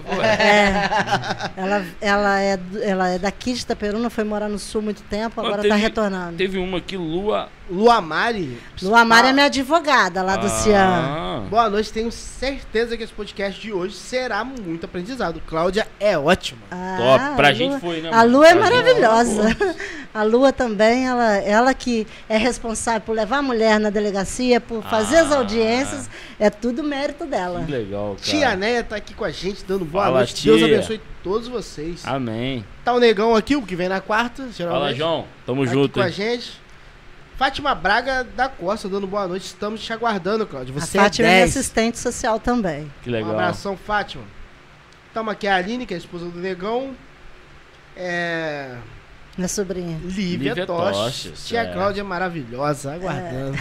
[0.22, 1.52] É.
[1.58, 5.46] Ela, ela, é, ela é daqui de Itaperuna, foi morar no sul muito tempo, Mas
[5.46, 6.38] agora teve- tá retornando.
[6.38, 7.50] Teve uma aqui, Lua.
[7.70, 8.58] Luamari.
[8.82, 10.80] Lua Mari é minha advogada lá do Cian.
[10.86, 15.42] Ah, Boa noite, tenho certeza que esse podcast de hoje será muito aprendizado.
[15.48, 16.60] Cláudia é ótima.
[16.70, 17.36] Ah, Top.
[17.38, 18.24] Pra a gente Lua- foi, né, A?
[18.24, 19.58] Lua é maravilhosa.
[20.14, 24.84] A Lua também, ela, ela que é responsável por levar a mulher na delegacia, por
[24.84, 25.38] fazer as Ah.
[25.38, 26.08] audiências,
[26.40, 27.64] é tudo mérito dela.
[27.66, 28.22] Que legal, cara.
[28.22, 30.46] Tia Neia tá aqui com a gente, dando boa Fala, noite.
[30.46, 30.68] Deus tia.
[30.76, 32.02] abençoe todos vocês.
[32.06, 32.64] Amém.
[32.86, 34.82] Tá o Negão aqui, o que vem na quarta, geralmente.
[34.84, 35.26] Fala, João.
[35.48, 35.94] Tamo tá aqui junto.
[35.96, 36.62] com a gente.
[37.38, 39.46] Fátima Braga da Costa, dando boa noite.
[39.48, 40.76] Estamos te aguardando, Cláudio.
[40.78, 41.58] A Você Fátima é é minha 10.
[41.58, 42.92] assistente social também.
[43.02, 43.32] Que Um legal.
[43.32, 44.24] abração, Fátima.
[45.14, 46.96] Tamo aqui a Aline, que é a esposa do Negão.
[47.96, 48.76] É...
[49.36, 49.98] Minha sobrinha.
[50.04, 51.24] Lívia, Lívia Toches.
[51.24, 51.74] Toches, Tia é.
[51.74, 53.58] Cláudia maravilhosa, aguardando.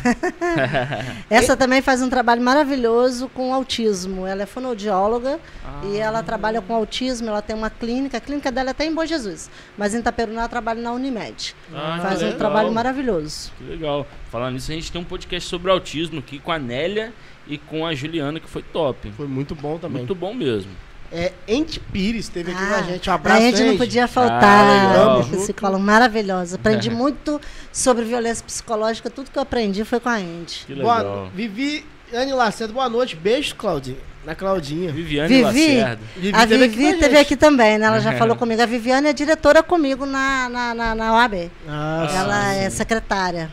[1.30, 4.26] Essa também faz um trabalho maravilhoso com autismo.
[4.26, 5.40] Ela é fonoaudióloga
[5.84, 6.04] e Ah.
[6.04, 7.28] ela trabalha com autismo.
[7.28, 8.18] Ela tem uma clínica.
[8.18, 9.50] A clínica dela é até em Bom Jesus.
[9.78, 11.54] Mas em Itaperuna ela trabalha na Unimed.
[11.74, 12.38] Ah, faz um legal.
[12.38, 13.50] trabalho maravilhoso.
[13.56, 14.06] Que legal.
[14.30, 17.14] Falando nisso, a gente tem um podcast sobre autismo aqui com a Nélia
[17.46, 19.10] e com a Juliana, que foi top.
[19.12, 19.98] Foi muito bom também.
[19.98, 20.70] Muito bom mesmo.
[21.12, 23.10] É, Ente Pires esteve aqui com Ah, a gente.
[23.10, 24.88] Um abraço, a gente não podia Ah, faltar.
[24.88, 25.20] legal.
[25.20, 26.56] Ah, psicóloga maravilhosa.
[26.56, 27.38] Aprendi muito
[27.70, 29.10] sobre violência psicológica.
[29.10, 30.64] Tudo que eu aprendi foi com a Andy.
[30.66, 31.04] Que legal.
[31.04, 31.84] Boa, Vivi
[32.14, 33.14] Anne Lacerda, boa noite.
[33.14, 33.98] Beijo, Claudinha.
[34.24, 34.90] Na Claudinha.
[34.92, 35.42] Viviane Vivi.
[35.80, 35.98] Lacerda.
[36.16, 37.26] Vivi a teve aqui com Vivi a esteve gente.
[37.26, 37.86] aqui também, né?
[37.86, 38.62] Ela já falou comigo.
[38.62, 41.50] A Viviane é diretora comigo na, na, na, na OAB.
[41.68, 43.50] Ah, Ela sim, é secretária.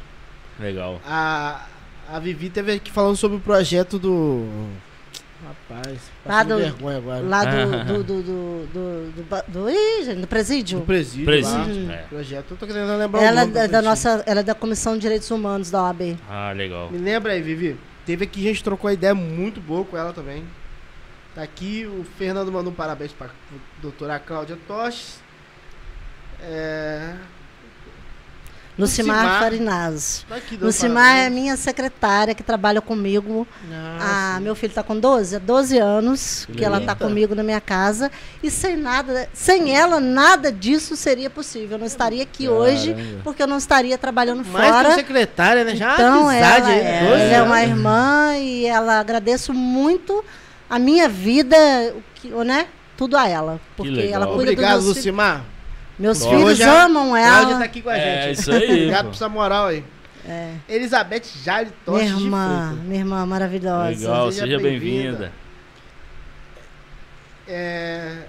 [0.59, 1.01] Legal.
[1.05, 1.61] A,
[2.13, 4.45] A Vivi teve aqui falando sobre o projeto do.
[5.69, 7.21] Rapaz, Lá do- vergonha agora.
[7.21, 7.83] Lá do.
[7.83, 10.79] do, do, do, do, do, ih, gente, do presídio.
[10.79, 11.25] Do presídio.
[11.25, 11.93] Presídio, lá.
[11.93, 11.97] é.
[12.09, 12.51] Projeto.
[12.51, 14.95] Eu tô querendo lembrar Ela o é nome do da nossa, ela é da Comissão
[14.95, 16.17] de Direitos Humanos da OAB.
[16.27, 16.89] Ah, legal.
[16.91, 17.77] Me lembra aí, Vivi.
[18.05, 20.43] Teve aqui, a gente trocou uma ideia muito boa com ela também.
[21.35, 23.29] Tá aqui, o Fernando mandou um parabéns pra
[23.81, 25.21] doutora Cláudia Toches.
[26.41, 27.13] É.
[28.79, 29.39] Lucimar Lucimar.
[29.41, 30.25] Farinazzo.
[30.61, 33.47] Lucimar é minha secretária que trabalha comigo.
[33.71, 37.35] Ah, Ah, meu filho está com 12, há 12 anos Que que ela está comigo
[37.35, 38.09] na minha casa.
[38.41, 41.71] E sem nada, sem ela, nada disso seria possível.
[41.71, 43.21] Eu não estaria aqui hoje, Caramba.
[43.23, 44.95] porque eu não estaria trabalhando Mais fora.
[44.95, 45.75] secretária, né?
[45.75, 50.23] Já Então, ela, aí, é, 12 ela é uma irmã e ela agradeço muito
[50.69, 51.57] a minha vida,
[51.95, 52.67] o que, né?
[52.95, 53.59] Tudo a ela.
[53.77, 55.05] Porque ela cuida Obrigado, meus filhos.
[55.99, 56.29] Meus Bom.
[56.29, 57.19] filhos amam Cláudia
[57.51, 57.57] ela.
[57.59, 58.39] tá aqui com a É, gente.
[58.39, 59.83] isso aí, Obrigado por essa moral aí.
[60.25, 63.89] É, Elizabeth Jale Toches minha irmã, minha irmã maravilhosa.
[63.89, 65.01] Legal, seja seja bem-vinda.
[65.09, 65.31] bem-vinda.
[67.47, 68.23] É...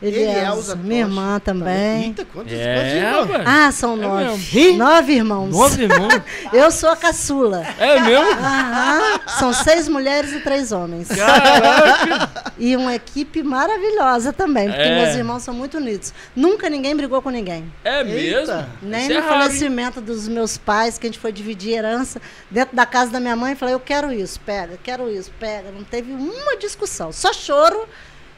[0.00, 2.02] Elielza, Elielza minha Toches irmã também.
[2.04, 3.44] Eita, quantos, É, quantos irmãos?
[3.46, 4.60] Ah, são É nove.
[4.60, 4.78] mesmo?
[4.78, 5.50] Nove irmãos.
[5.50, 6.22] Nove irmãos?
[6.52, 7.66] Eu sou a caçula.
[7.78, 8.30] É mesmo?
[8.30, 11.08] Aham, são seis mulheres e três homens.
[11.08, 12.52] Caraca!
[12.58, 15.02] E uma equipe maravilhosa também, porque É.
[15.04, 16.12] meus irmãos são muito unidos.
[16.34, 17.64] Nunca ninguém brigou com ninguém.
[17.84, 18.38] É mesmo?
[18.52, 18.68] Eita.
[18.80, 19.28] Nem Isso é no hein?
[19.28, 22.20] falecimento dos meus pais, que a gente foi dividir herança,
[22.50, 25.70] dentro da casa da minha mãe, falei, eu quero isso, pega, quero isso, pega.
[25.72, 27.84] Não teve uma discussão, só choro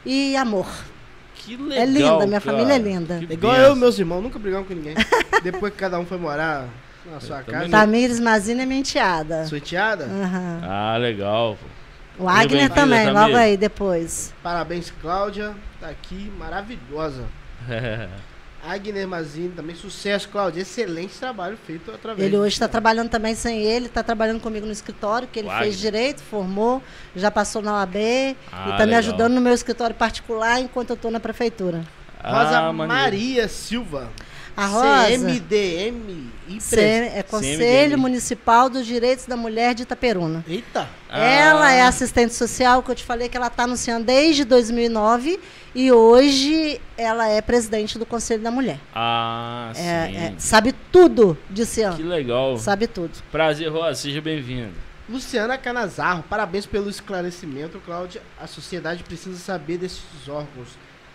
[0.06, 0.66] e amor.
[1.44, 1.78] Que legal.
[1.78, 2.56] É linda, minha cara.
[2.56, 3.18] família é linda.
[3.18, 3.68] Que igual benção.
[3.68, 4.94] eu e meus irmãos, nunca brigamos com ninguém.
[5.42, 6.68] Depois que cada um foi morar
[7.10, 7.70] na sua também casa.
[7.70, 9.46] Tamires Mazina é minha enteada.
[9.46, 10.04] Sua enteada?
[10.04, 10.60] Aham.
[10.62, 11.56] Ah, legal.
[12.18, 13.14] O Agner também, Tamires.
[13.14, 14.34] logo aí depois.
[14.42, 15.54] Parabéns, Cláudia.
[15.80, 17.24] Tá aqui, maravilhosa.
[18.62, 20.60] Agner Mazini, também sucesso, Cláudia.
[20.62, 24.72] Excelente trabalho feito através Ele hoje está trabalhando também sem ele, está trabalhando comigo no
[24.72, 26.82] escritório, que ele fez direito, formou,
[27.16, 27.96] já passou na OAB
[28.52, 31.82] Ah, e está me ajudando no meu escritório particular enquanto eu estou na prefeitura.
[32.22, 33.02] Rosa Ah, maneiro.
[33.02, 34.08] Maria Silva.
[34.56, 36.58] A Rosa CMDM e
[37.16, 37.96] é Conselho CMDM.
[37.96, 40.44] Municipal dos Direitos da Mulher de Itaperuna.
[40.48, 40.88] Eita.
[41.08, 44.44] Ela Ah, é assistente social, que eu te falei que ela está no CIAN desde
[44.44, 45.38] 2009
[45.74, 48.78] e hoje ela é presidente do Conselho da Mulher.
[48.94, 49.82] Ah, sim.
[49.82, 51.96] É, é, sabe tudo de CIAN.
[51.96, 52.56] Que legal.
[52.58, 53.12] Sabe tudo.
[53.30, 53.94] Prazer, Rosa.
[53.94, 54.72] Seja bem-vindo.
[55.08, 58.22] Luciana Canazarro, parabéns pelo esclarecimento, Cláudia.
[58.40, 60.68] A sociedade precisa saber desses órgãos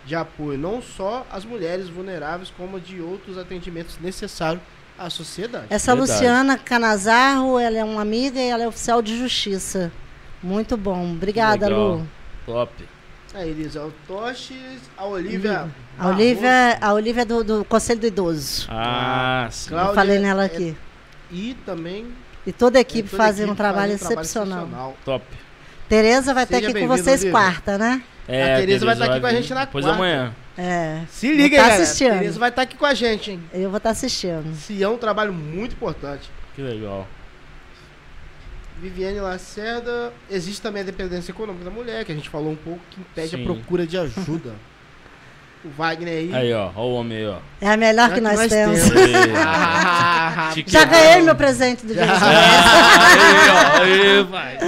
[0.06, 4.62] de apoio, não só às mulheres vulneráveis, como de outros atendimentos necessários
[4.98, 5.66] à sociedade.
[5.68, 6.12] Essa Verdade.
[6.12, 9.90] Luciana Canazarro, ela é uma amiga e ela é oficial de justiça.
[10.42, 11.12] Muito bom.
[11.12, 11.88] Obrigada, legal.
[11.96, 12.08] Lu.
[12.46, 12.72] Top.
[13.34, 15.68] A Elisa Toches, a Olivia.
[15.98, 18.66] A Olivia, a Olivia é do, do Conselho do Idoso.
[18.70, 19.68] Ah, sim.
[19.70, 20.76] Cláudia Eu falei nela é- aqui.
[21.30, 22.06] E também.
[22.46, 24.58] E toda a equipe toda a fazendo um equipe trabalho faz um excepcional.
[24.60, 24.96] excepcional.
[25.04, 25.24] Top.
[25.88, 27.30] Tereza vai estar Seja aqui com vocês Olivia.
[27.32, 28.02] quarta, né?
[28.28, 30.02] É, A Tereza vai estar aqui com a gente na Depois quarta.
[30.02, 30.34] amanhã.
[30.58, 31.02] É.
[31.08, 31.82] Se liga, tá aí, galera.
[31.82, 32.18] assistindo.
[32.18, 33.42] Tereza vai estar aqui com a gente, hein?
[33.52, 34.54] Eu vou estar assistindo.
[34.56, 36.30] Se é um trabalho muito importante.
[36.54, 37.06] Que legal.
[38.80, 42.80] Viviane Lacerda, existe também a dependência econômica da mulher, que a gente falou um pouco,
[42.90, 43.42] que impede Sim.
[43.42, 44.54] a procura de ajuda.
[45.66, 46.34] o Wagner aí.
[46.34, 46.70] Aí, ó.
[46.74, 47.36] Ó o homem aí, ó.
[47.60, 48.80] É a melhor é que nós, temos.
[48.90, 52.22] Aí, Ah, Te Já ganhei meu presente do dia Mulheres.
[52.22, 53.82] aí, ó.
[53.82, 54.58] Aí, vai.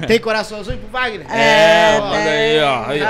[0.06, 1.26] Tem coraçãozinho pro Wagner?
[1.30, 2.84] É, Olha aí, ó.
[2.88, 3.08] Aí, ó.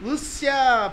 [0.04, 0.92] Lúcia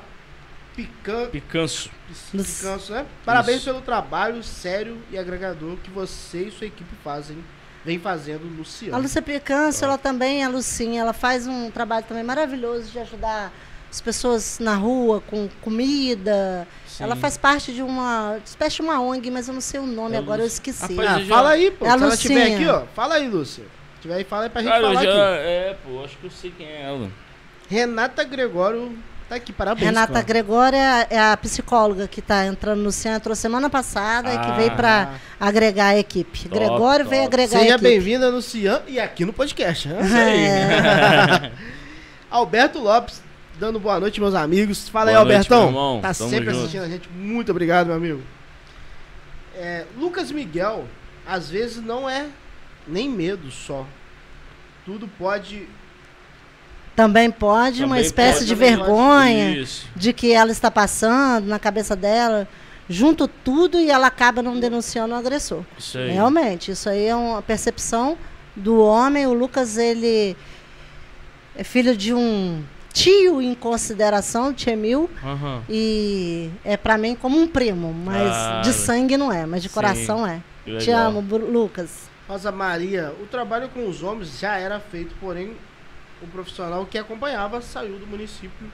[0.76, 1.28] Pican...
[1.28, 1.90] Picanço.
[2.32, 3.06] Picanço, né?
[3.26, 3.66] Parabéns Isso.
[3.66, 7.38] pelo trabalho sério e agregador que você e sua equipe fazem,
[7.86, 8.96] vem fazendo, Luciano.
[8.96, 13.52] A Lúcia Picanço, ela também, a Lucinha, ela faz um trabalho também maravilhoso de ajudar
[13.90, 16.68] as pessoas na rua com comida.
[16.88, 17.04] Sim.
[17.04, 20.16] Ela faz parte de uma espécie de uma ONG, mas eu não sei o nome
[20.16, 20.56] É, agora, eu Lúcia.
[20.72, 20.98] esqueci.
[21.00, 21.86] Ah, eu já- fala aí, pô.
[21.86, 22.84] É a Se ela estiver aqui, ó.
[22.96, 23.64] Fala aí, Lúcia.
[23.96, 25.10] Se tiver aí, fala aí pra gente Cara, eu falar já.
[25.36, 25.44] aqui.
[25.48, 27.10] É, pô, acho que eu sei quem é ela.
[27.70, 28.98] Renata Gregório
[29.32, 29.86] tá aqui, parabéns.
[29.86, 30.26] Renata cara.
[30.26, 34.56] Gregória é a psicóloga que está entrando no centro semana passada e que Ah.
[34.58, 36.44] veio para agregar a equipe.
[36.50, 37.34] Top, Gregório veio top.
[37.34, 37.90] agregar a Seja equipe.
[37.90, 39.88] bem-vinda no Cian e aqui no podcast.
[39.88, 40.02] né?
[41.48, 41.52] É.
[42.30, 43.22] Alberto Lopes,
[43.60, 44.90] dando boa noite, meus amigos.
[44.90, 45.60] Fala aí, Boa noite, Albertão.
[45.60, 46.02] meu irmão.
[46.02, 46.58] Tá Tamo sempre junto.
[46.60, 47.10] assistindo a gente.
[47.10, 48.22] Muito obrigado, meu amigo.
[49.56, 50.86] É, Lucas Miguel,
[51.26, 52.28] às vezes não é
[52.88, 53.86] nem medo só.
[54.86, 55.68] Tudo pode.
[56.96, 59.66] Também pode, uma Também espécie pode, de vergonha
[59.96, 62.48] de que ela está passando na cabeça dela.
[62.90, 65.64] Junto tudo e ela acaba não denunciando o agressor.
[65.78, 66.12] Isso aí.
[66.12, 68.18] Realmente, isso aí é uma percepção
[68.56, 69.26] do homem.
[69.28, 70.36] O Lucas, ele
[71.56, 72.62] é filho de um
[72.92, 75.62] tio em consideração, Tchemil, Aham.
[75.70, 79.70] e é pra mim como um primo, mas Ah, de sangue não é, mas de
[79.70, 79.74] sim.
[79.74, 80.42] coração é.
[80.80, 82.10] Te amo, Lucas.
[82.28, 85.56] Rosa Maria, o trabalho com os homens já era feito, porém
[86.22, 88.72] o profissional que acompanhava saiu do município.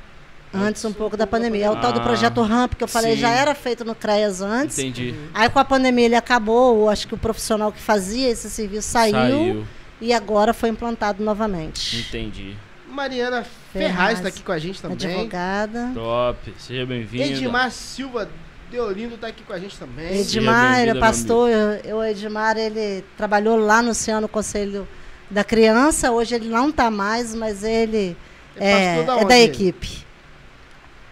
[0.53, 1.65] Antes um pouco da pandemia.
[1.65, 3.19] É o tal do Ah, projeto RAMP que eu falei, sim.
[3.21, 4.79] já era feito no CREAS antes.
[4.79, 5.13] Entendi.
[5.33, 9.65] Aí com a pandemia ele acabou, acho que o profissional que fazia esse serviço saiu,
[9.99, 11.97] e agora foi implantado novamente.
[11.99, 12.55] Entendi.
[12.89, 14.95] Mariana Ferraz, está aqui com a gente também.
[14.97, 15.91] Advogada.
[15.93, 16.53] Top.
[16.57, 17.23] Seja bem-vindo.
[17.23, 18.29] Edmar Silva
[18.71, 20.07] Deolindo está aqui com a gente também.
[20.07, 21.49] Ed- Edmar, bem-vinda, ele é pastor,
[21.83, 24.87] eu, o Edmar, ele trabalhou lá no Oceano Conselho
[25.29, 28.15] da Criança, hoje ele não está mais, mas ele
[28.55, 29.51] é, da é onde, da ele?
[29.51, 30.05] equipe.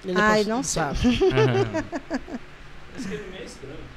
[0.03, 0.99] Ele é Ai, não sabe.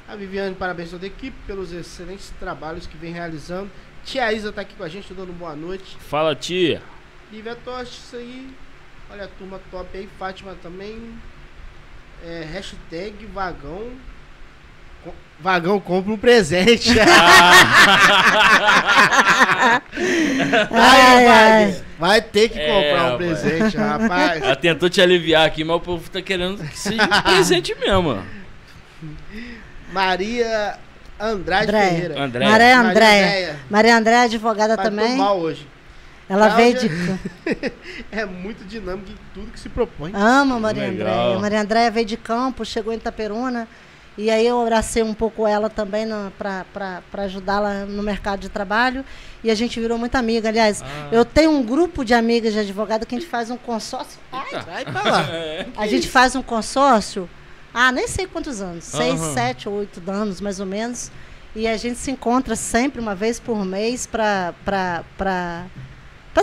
[0.08, 3.70] A Viviane, parabéns a toda a equipe pelos excelentes trabalhos que vem realizando.
[4.04, 5.96] Tia Isa está aqui com a gente, dando boa noite.
[6.00, 6.82] Fala, tia.
[7.30, 8.48] Lívia Toste, isso aí.
[9.10, 10.08] Olha a turma top aí.
[10.18, 11.12] Fátima também.
[12.24, 13.92] É, hashtag vagão.
[15.40, 16.90] Vagão compra um presente.
[20.70, 21.82] Ai, ai.
[21.98, 23.40] Vai ter que É, comprar um rapaz.
[23.40, 24.42] presente, rapaz.
[24.42, 28.22] Ela tentou te aliviar aqui, mas o povo tá querendo que seja de presente mesmo.
[29.92, 30.76] Maria
[31.20, 31.90] Andrade Andréia.
[31.90, 32.22] Ferreira.
[32.22, 32.44] André.
[32.48, 33.26] Maria Andréia.
[33.26, 33.56] Andréia.
[33.70, 35.16] Maria Andréia é advogada também.
[35.16, 35.66] mal hoje.
[36.28, 36.88] Ela veio de.
[36.88, 37.18] Cláudia.
[38.12, 40.12] É muito dinâmico em tudo que se propõe.
[40.14, 41.08] Ama Maria Legal.
[41.08, 41.38] Andréia.
[41.40, 43.66] Maria Andréia veio de campo, chegou em Itaperuna.
[44.18, 46.04] E aí eu abracei um pouco ela também
[46.36, 46.64] para
[47.24, 49.04] ajudá-la no mercado de trabalho.
[49.44, 50.48] E a gente virou muito amiga.
[50.48, 51.08] Aliás, Ah.
[51.12, 54.18] eu tenho um grupo de amigas de advogado que a gente faz um consórcio.
[54.32, 55.24] Ai, Vai pra lá.
[55.78, 57.30] a gente faz um consórcio,
[57.72, 59.34] ah, nem sei quantos anos, seis, Aham.
[59.34, 61.12] sete ou oito anos, mais ou menos.
[61.54, 65.64] E a gente se encontra sempre, uma vez por mês, para para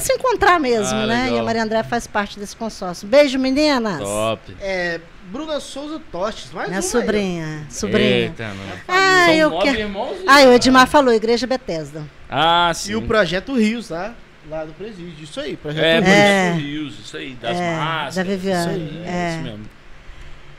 [0.01, 1.23] se encontrar mesmo, Ah, né?
[1.23, 1.35] legal.
[1.37, 3.07] E a Maria André faz parte desse consórcio.
[3.07, 3.99] Beijo, meninas!
[3.99, 4.55] Top.
[4.61, 4.99] É,
[5.31, 8.09] Bruna Souza Tostes, mais Minha uma aí, sobrinha, sobrinha.
[8.09, 8.71] Eita, mano.
[8.87, 9.79] Ah, eu quero.
[9.79, 10.17] irmãos?
[10.27, 12.03] Ah, o Edmar falou, Igreja Bethesda.
[12.29, 12.91] Ah, sim.
[12.91, 14.13] E o Projeto Rios, tá?
[14.49, 15.23] Lá do presídio.
[15.23, 16.07] Isso aí, Projeto É, Rios.
[16.07, 16.49] É.
[16.51, 18.15] Projeto Rios, isso aí, das É, máscaras.
[18.15, 19.29] da Viviane, Isso aí, é.
[19.33, 19.65] isso mesmo.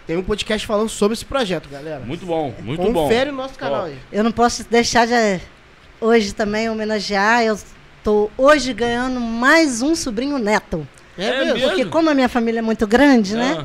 [0.07, 2.01] Tem um podcast falando sobre esse projeto, galera.
[2.01, 3.05] Muito bom, muito bom.
[3.05, 3.99] Confere o nosso canal aí.
[4.13, 5.41] Eu não posso deixar de
[6.01, 7.43] hoje também homenagear.
[7.43, 7.55] Eu
[7.99, 10.87] estou hoje ganhando mais um sobrinho neto.
[11.19, 11.55] É, É mesmo.
[11.55, 11.69] mesmo?
[11.71, 13.65] Porque como a minha família é muito grande, né?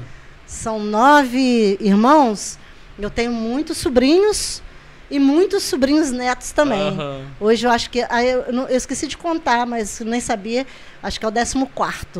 [0.52, 2.60] São nove irmãos,
[3.00, 4.62] eu tenho muitos sobrinhos
[5.10, 6.90] e muitos sobrinhos netos também.
[6.90, 7.22] aham.
[7.40, 8.00] Hoje eu acho que.
[8.26, 10.68] eu, não- eu esqueci de contar, mas nem sabia.
[11.02, 11.56] Acho que é o 14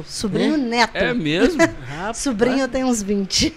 [0.08, 0.58] Sobrinho É?
[0.58, 0.96] neto.
[0.96, 1.60] É mesmo?
[2.16, 3.54] Sobrinho eu tenho uns 20.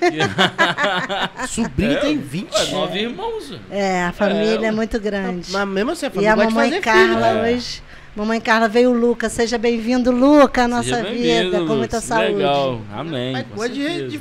[1.48, 2.52] Sobrinho É, tem 20.
[2.52, 3.52] Ué, nove irmãos.
[3.70, 5.50] É, a família é, É, muito grande.
[5.52, 7.44] Mas mesmo assim, a E família a gosta de mamãe Carla filho.
[7.46, 7.52] É.
[7.54, 7.82] hoje.
[8.16, 9.28] Mamãe Carla veio o Luca.
[9.28, 12.04] Seja bem-vindo, Luca, à nossa vida, com muita Lucas.
[12.04, 12.34] saúde.
[12.34, 13.32] Legal, amém.
[13.32, 14.20] Mas com pode de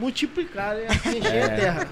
[0.00, 0.86] multiplicar, né?
[1.06, 1.42] Encher É.
[1.44, 1.88] a terra.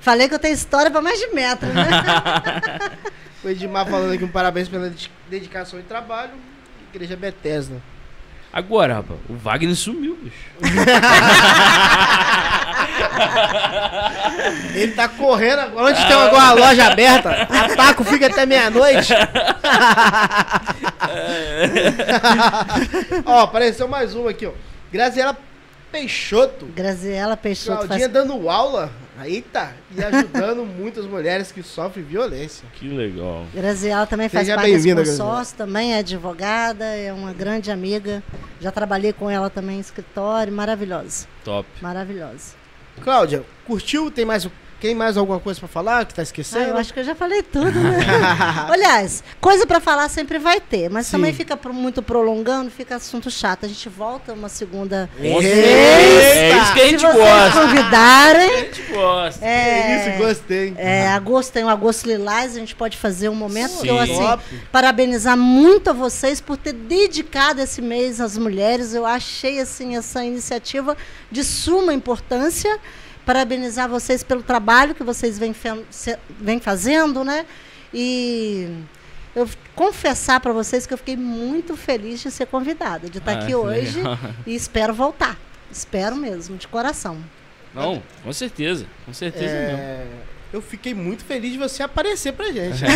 [0.00, 1.88] Falei que eu tenho história para mais de metro, né?
[3.44, 6.30] O Edmar falando aqui um parabéns pela dedi- dedicação e trabalho.
[6.94, 7.74] Igreja Bethesda.
[8.52, 10.36] Agora, rapaz, o Wagner sumiu, bicho.
[14.74, 15.86] Ele tá correndo agora.
[15.86, 19.12] Onde tem alguma loja aberta, ataco fica até meia-noite.
[23.24, 24.52] ó, apareceu mais uma aqui, ó.
[24.92, 25.36] Graziela
[25.92, 26.66] Peixoto.
[26.74, 28.12] Graziela Peixoto Claudinha faz...
[28.12, 28.90] dando aula.
[29.22, 29.74] Eita!
[29.94, 32.64] E ajudando muitas mulheres que sofrem violência.
[32.72, 33.44] Que legal.
[33.54, 38.22] Graziela também faz Seja parte bem-vinda, consórcio, também é advogada, é uma grande amiga.
[38.58, 41.68] Já trabalhei com ela também em escritório, maravilhosa, Top.
[41.80, 42.54] maravilhosa.
[43.02, 44.10] Cláudia, curtiu?
[44.10, 44.48] Tem mais,
[44.82, 46.64] tem mais alguma coisa pra falar que tá Ah, esquecendo?
[46.70, 47.98] eu acho que eu já falei tudo, né?
[48.68, 51.12] Aliás, coisa pra falar sempre vai ter, mas Sim.
[51.12, 53.64] também fica muito prolongando, fica assunto chato.
[53.64, 55.08] A gente volta uma segunda.
[55.20, 55.46] Eita!
[55.46, 57.46] É isso que a gente Se vocês gosta.
[57.60, 59.44] A convidarem, gente gosta.
[59.46, 60.74] é, Isso, gostei.
[60.76, 64.12] é, agosto tem o Agosto Lilás, a gente pode fazer um momento que eu, Sim.
[64.12, 64.42] assim, Top.
[64.72, 68.94] parabenizar muito a vocês por ter dedicado esse mês às mulheres.
[68.94, 70.96] Eu achei assim essa iniciativa
[71.30, 72.78] de suma importância.
[73.24, 75.54] Parabenizar vocês pelo trabalho que vocês vêm,
[76.40, 77.46] vêm fazendo, né?
[77.94, 78.68] E
[79.34, 83.38] eu confessar para vocês que eu fiquei muito feliz de ser convidada, de estar Ah,
[83.42, 84.18] aqui hoje legal.
[84.46, 85.38] e espero voltar.
[85.70, 87.18] Espero mesmo, de coração.
[87.74, 88.86] Não, com certeza.
[89.06, 89.78] Com certeza mesmo.
[89.78, 90.06] É,
[90.52, 92.82] eu fiquei muito feliz de você aparecer pra gente.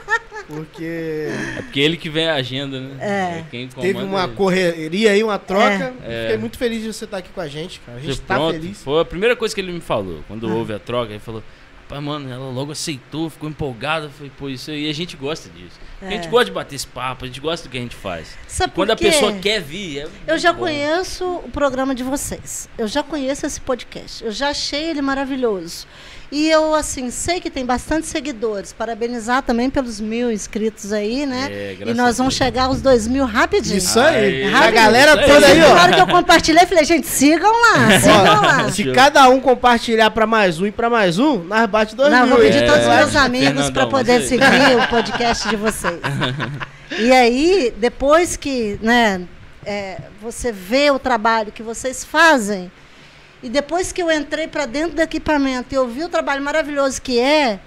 [0.46, 2.96] Porque É porque ele que vem a agenda, né?
[3.00, 3.44] É.
[3.50, 4.32] quem comanda teve uma ele.
[4.34, 5.94] correria aí, uma troca.
[6.04, 6.22] É.
[6.22, 7.98] Fiquei muito feliz de você estar aqui com a gente, cara.
[7.98, 8.82] A gente Você tá pronto, feliz.
[8.82, 10.24] Foi a primeira coisa que ele me falou.
[10.26, 10.52] Quando Ah.
[10.54, 11.42] houve a troca, ele falou:
[11.82, 14.08] Rapaz, mano, ela logo aceitou, ficou empolgada.
[14.10, 15.78] Falei, pô, isso aí a gente gosta disso.
[16.02, 16.30] A gente É.
[16.30, 18.28] gosta de bater esse papo, a gente gosta do que a gente faz.
[18.48, 20.60] Sabe quando a pessoa quer vir, é Eu já bom.
[20.60, 22.68] conheço o programa de vocês.
[22.78, 24.24] Eu já conheço esse podcast.
[24.24, 25.86] Eu já achei ele maravilhoso.
[26.32, 28.72] E eu, assim, sei que tem bastante seguidores.
[28.72, 31.48] Parabenizar também pelos mil inscritos aí, né?
[31.50, 33.78] É, e nós vamos chegar aos dois mil rapidinho.
[33.78, 34.44] Isso aí.
[34.44, 34.74] Aí, a rapidinho.
[34.80, 35.72] galera toda aí, Na ó.
[35.72, 38.70] hora que eu compartilhei, falei, gente, sigam lá, sigam lá.
[38.70, 42.20] Se cada um compartilhar pra mais um e pra mais um, nós bate dois Não,
[42.24, 42.36] mil.
[42.36, 42.62] vou pedir?
[42.62, 44.44] É, todos os meus é, amigos para poder seguir
[44.84, 45.89] o podcast de vocês.
[46.98, 49.22] E aí, depois que né,
[49.64, 52.70] é, você vê o trabalho que vocês fazem,
[53.42, 57.00] e depois que eu entrei para dentro do equipamento e eu vi o trabalho maravilhoso
[57.00, 57.60] que é,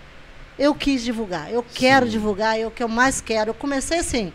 [0.60, 1.52] eu quis divulgar.
[1.52, 3.52] Eu quero divulgar, é o que eu mais quero.
[3.52, 4.32] Eu comecei assim,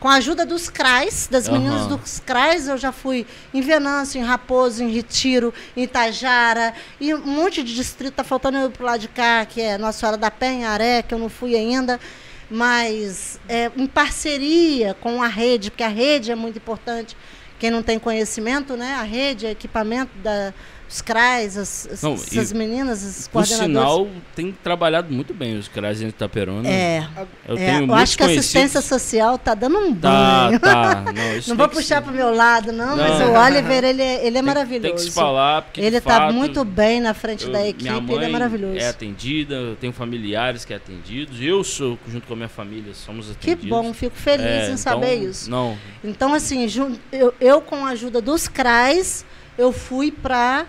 [0.00, 1.58] com a ajuda dos CRAs, das Aham.
[1.58, 7.14] meninas dos CRAs, eu já fui em Venâncio, em Raposo, em Retiro, em Itajara, e
[7.14, 10.00] um monte de distrito, tá faltando eu ir pro lado de cá, que é Nossa
[10.00, 12.00] Senhora da Penha, Aré, que eu não fui ainda,
[12.50, 17.16] mas é, em parceria com a rede, porque a rede é muito importante.
[17.58, 18.94] Quem não tem conhecimento, né?
[18.94, 20.52] A rede, o equipamento da,
[20.92, 23.66] os CRAs, as, as- Não, essas meninas, coordenadores.
[23.66, 26.68] sinal, tem trabalhado muito bem os caras de Itaperuna.
[26.68, 27.06] É,
[27.48, 30.60] Eu é, eu acho que a assistência social tá dando um Tá, banho.
[30.60, 31.02] tá.
[31.12, 31.12] Não,
[31.48, 33.32] Não vou que puxar para o meu lado, não, mas Não.
[33.32, 34.82] o Oliver, ele é, ele é tem- maravilhoso.
[34.82, 37.90] Tem que se falar, porque ele está muito bem na frente eu- da minha equipe,
[37.90, 38.76] mãe ele é maravilhoso.
[38.78, 41.40] É atendida, eu tenho familiares que é atendidos.
[41.40, 43.68] Eu sou, junto com a minha família, somos que atendidos.
[43.68, 45.50] bom, fico feliz É, em saber então, isso.
[45.50, 46.66] Não, Então, assim,
[47.10, 49.24] eu, eu, com a ajuda dos CRAs,
[49.56, 50.66] eu fui para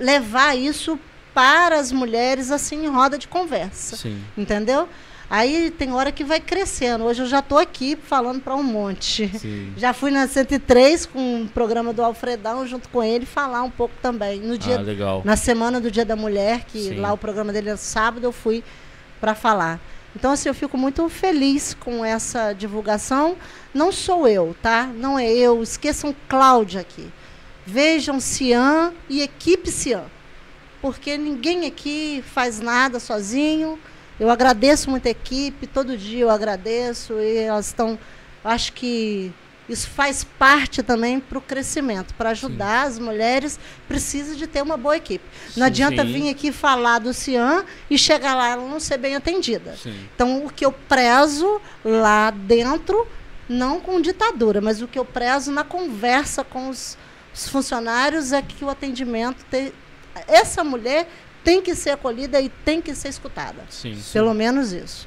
[0.00, 0.98] levar isso
[1.34, 3.96] para as mulheres, assim, em roda de conversa.
[3.96, 4.20] sim.
[4.36, 4.88] Entendeu?
[5.32, 7.04] Aí tem hora que vai crescendo.
[7.04, 9.30] Hoje eu já estou aqui falando para um monte.
[9.38, 9.72] sim.
[9.78, 13.94] Já fui na 103 com o programa do Alfredão, junto com ele, falar um pouco
[14.02, 14.40] também.
[14.40, 15.22] No dia, Ah, legal.
[15.24, 16.96] na semana do Dia da Mulher, que Sim.
[17.00, 18.64] lá o programa dele é sábado, eu fui
[19.20, 19.78] para falar.
[20.16, 23.36] Então, assim, eu fico muito feliz com essa divulgação.
[23.72, 24.90] Não sou eu, tá?
[24.92, 25.62] Não é eu.
[25.62, 27.06] Esqueçam Cláudia aqui.
[27.66, 30.04] Vejam Cian e equipe Cian.
[30.80, 33.78] Porque ninguém aqui faz nada sozinho.
[34.18, 37.98] Eu agradeço muito a equipe, todo dia eu agradeço e elas estão.
[38.44, 39.32] Acho que
[39.68, 42.12] isso faz parte também para o crescimento.
[42.14, 45.24] Para ajudar as mulheres, precisa de ter uma boa equipe.
[45.50, 46.12] Sim, Não adianta sim.
[46.12, 49.76] vir aqui falar do Cian e chegar lá ela não ser bem atendida.
[49.80, 49.94] Sim.
[50.14, 53.06] Então, o que eu prezo lá dentro,
[53.48, 56.98] não com ditadura, mas o que eu prezo na conversa com os,
[57.34, 59.44] os funcionários é que o atendimento.
[59.50, 59.72] Te,
[60.26, 61.08] essa mulher
[61.44, 63.64] tem que ser acolhida e tem que ser escutada.
[63.70, 64.12] Sim, sim.
[64.12, 65.06] Pelo menos isso.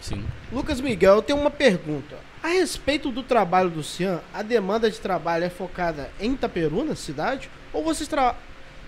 [0.00, 0.24] sim.
[0.52, 2.16] Lucas Miguel, eu tenho uma pergunta.
[2.42, 7.50] A respeito do trabalho do Cian, a demanda de trabalho é focada em Itaperuna, cidade?
[7.72, 8.34] Ou vocês tra-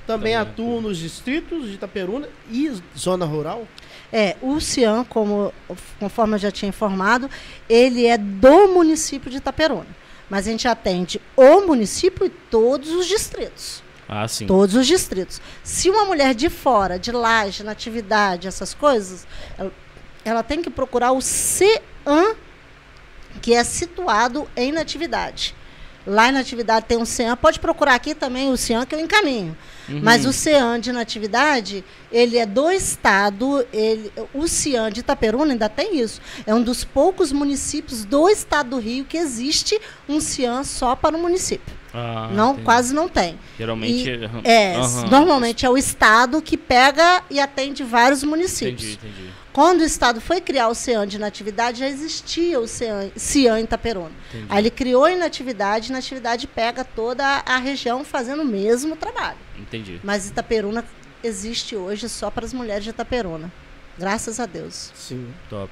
[0.07, 0.81] também Também atuam atuam.
[0.83, 3.67] nos distritos de Itaperuna e zona rural?
[4.13, 5.53] É, o Cian, como,
[5.99, 7.29] conforme eu já tinha informado,
[7.69, 9.87] ele é do município de Itaperuna.
[10.31, 13.83] Mas a gente atende o município e todos os distritos.
[14.09, 14.47] Ah, sim.
[14.47, 15.41] Todos os distritos.
[15.63, 19.27] Se uma mulher de fora, de laje, natividade, essas coisas,
[19.59, 19.73] ela,
[20.25, 22.37] ela tem que procurar o CEAM,
[23.43, 25.55] que é situado em natividade.
[26.07, 29.57] Lá em natividade tem um CEAM, pode procurar aqui também o CEAM que eu encaminho.
[29.89, 30.01] Uhum.
[30.03, 35.69] Mas o CEAM de natividade, ele é do estado, ele, o CEAM de Itaperuna ainda
[35.69, 36.21] tem isso.
[36.47, 39.79] É um dos poucos municípios do estado do Rio que existe
[40.09, 41.81] um CEAM só para o município.
[41.93, 42.65] Ah, não, entendi.
[42.65, 43.39] quase não tem.
[43.59, 44.31] Geralmente E-.
[44.45, 45.09] É, Aham.
[45.11, 48.93] normalmente é o Estado que pega e atende vários municípios.
[48.93, 49.31] Entendi, entendi.
[49.53, 53.65] Quando o Estado foi criar o CEAN de natividade, já existia o CEAN, CIAN em
[53.65, 54.13] Itaperuna.
[54.29, 54.47] entendi.
[54.49, 59.39] Aí ele criou em natividade, e natividade pega toda a região fazendo o mesmo trabalho.
[59.59, 60.01] Entendi.
[60.05, 60.85] Mas Itaperuna
[61.23, 63.51] existe hoje só para as mulheres de Itaperuna.
[63.99, 64.93] Graças a Deus.
[64.95, 65.33] Sim.
[65.49, 65.71] Top.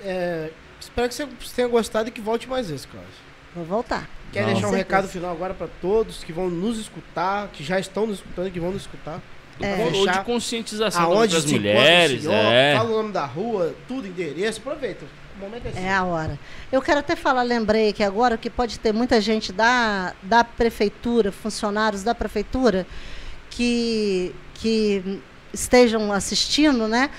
[0.00, 0.50] É,
[0.80, 3.10] espero que você tenha gostado e que volte mais vezes, Cláudio.
[3.54, 4.08] Vou voltar.
[4.32, 4.52] Quer Não.
[4.52, 8.16] deixar um recado final agora para todos que vão nos escutar, que já estão nos
[8.16, 9.20] escutando e que vão nos escutar?
[9.60, 9.90] É.
[9.94, 12.22] Ou de conscientização aonde das mulheres.
[12.22, 12.74] senhor, É.
[12.76, 15.04] fala o nome da rua, tudo, endereço, aproveita.
[15.36, 15.84] O momento é.
[15.84, 16.38] É a hora.
[16.70, 21.30] Eu quero até falar, lembrei aqui agora que pode ter muita gente da, da prefeitura,
[21.32, 22.86] funcionários da prefeitura,
[23.50, 25.20] que, que
[25.52, 27.10] estejam assistindo, né?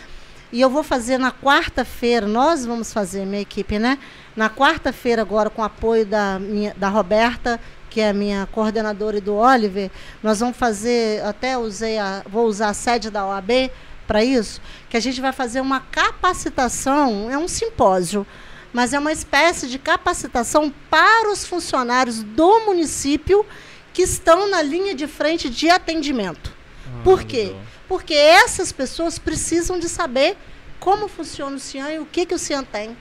[0.51, 3.97] E eu vou fazer na quarta-feira, nós vamos fazer, minha equipe, né?
[4.35, 7.59] Na quarta-feira, agora, com o apoio da, minha, da Roberta,
[7.93, 9.91] que é a minha coordenadora, e do Oliver,
[10.23, 13.69] nós vamos fazer, até usei a, vou usar a sede da OAB
[14.07, 14.59] para isso,
[14.89, 18.25] que a gente vai fazer uma capacitação, é um simpósio,
[18.73, 23.45] mas é uma espécie de capacitação para os funcionários do município
[23.93, 26.51] que estão na linha de frente de atendimento.
[26.87, 27.43] Ah, Por quê?
[27.43, 27.61] legal.
[27.87, 30.35] Porque essas pessoas precisam de saber
[30.79, 32.97] como funciona o CIAN e o que, que o CIAN tem.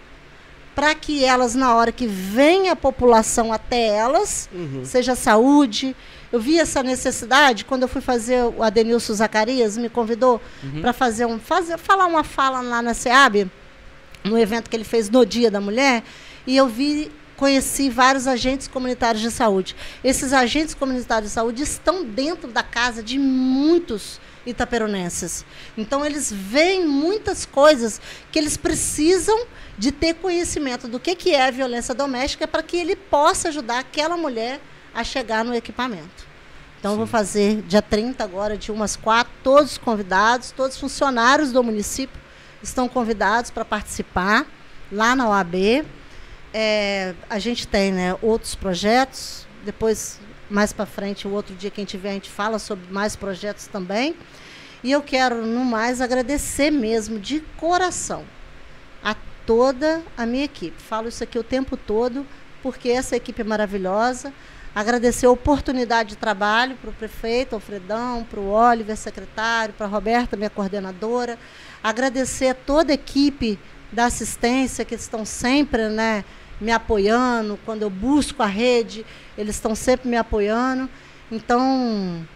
[0.75, 4.85] Para que elas, na hora que vem a população até elas, Uhum.
[4.85, 5.95] seja saúde.
[6.33, 10.41] Eu vi essa necessidade quando eu fui fazer o Adenilson Zacarias me convidou
[10.81, 13.51] para fazer um fazer falar uma fala lá na SEAB,
[14.25, 16.03] no evento que ele fez no Dia da Mulher,
[16.47, 19.75] e eu vi conheci vários agentes comunitários de saúde.
[20.05, 25.45] Esses agentes comunitários de saúde estão dentro da casa de muitos itaperunenses.
[25.77, 28.01] Então eles veem muitas coisas
[28.31, 29.39] que eles precisam
[29.79, 33.79] de ter conhecimento do que, que é a violência doméstica para que ele possa ajudar
[33.79, 34.61] aquela mulher
[34.95, 36.33] a chegar no equipamento.
[36.79, 42.21] Então, vou fazer dia 30 agora, de umas quatro, todos convidados, todos funcionários do município
[42.63, 44.47] estão convidados para participar
[44.91, 45.85] lá na OAB.
[46.53, 50.19] É, a gente tem né, outros projetos, depois,
[50.51, 54.17] mais para frente, o outro dia, quem tiver, a gente fala sobre mais projetos também.
[54.83, 58.25] E eu quero, no mais, agradecer mesmo, de coração,
[59.47, 60.81] toda a minha equipe.
[60.81, 62.27] Falo isso aqui o tempo todo,
[62.63, 64.33] porque essa equipe é maravilhosa.
[64.75, 69.89] Agradecer a oportunidade de trabalho para o prefeito, Alfredão, para o Oliver, secretário, para a
[69.89, 71.39] Roberta, minha coordenadora.
[71.83, 73.59] Agradecer a toda a equipe
[73.93, 76.25] da assistência que estão sempre né,
[76.59, 77.59] me apoiando.
[77.67, 79.05] Quando eu busco a rede,
[79.37, 80.89] eles estão sempre me apoiando.
[81.31, 82.27] Então,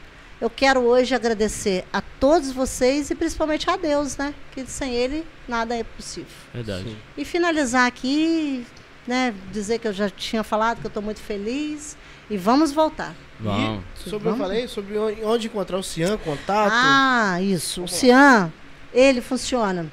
[0.41, 4.35] eu quero hoje agradecer a todos vocês e principalmente a Deus, né?
[4.53, 6.31] Que sem Ele nada é possível.
[6.53, 6.97] Verdade.
[7.17, 8.67] E finalizar aqui,
[9.07, 9.35] né?
[9.53, 11.97] Dizer que eu já tinha falado que eu estou muito feliz
[12.29, 13.15] e vamos voltar.
[13.41, 13.83] Vamos.
[14.05, 14.39] E sobre, eu Vamos?
[14.39, 16.73] falei sobre onde encontrar o Cian, contato.
[16.73, 17.83] Ah, isso.
[17.83, 17.99] O Vamos.
[17.99, 18.53] Cian,
[18.93, 19.91] ele funciona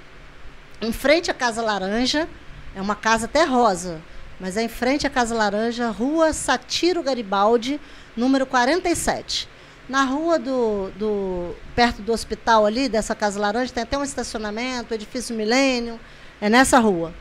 [0.82, 2.28] em frente à Casa Laranja.
[2.76, 4.02] É uma casa até rosa,
[4.40, 7.80] mas é em frente à Casa Laranja, Rua Satiro Garibaldi,
[8.18, 9.48] número 47.
[9.88, 14.94] Na rua do, do perto do hospital ali, dessa Casa Laranja, tem até um estacionamento,
[14.94, 16.00] edifício Milênio.
[16.40, 17.14] É nessa rua.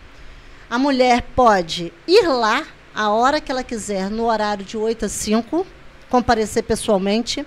[0.71, 2.65] A mulher pode ir lá
[2.95, 5.67] a hora que ela quiser, no horário de 8 a 5,
[6.09, 7.45] comparecer pessoalmente.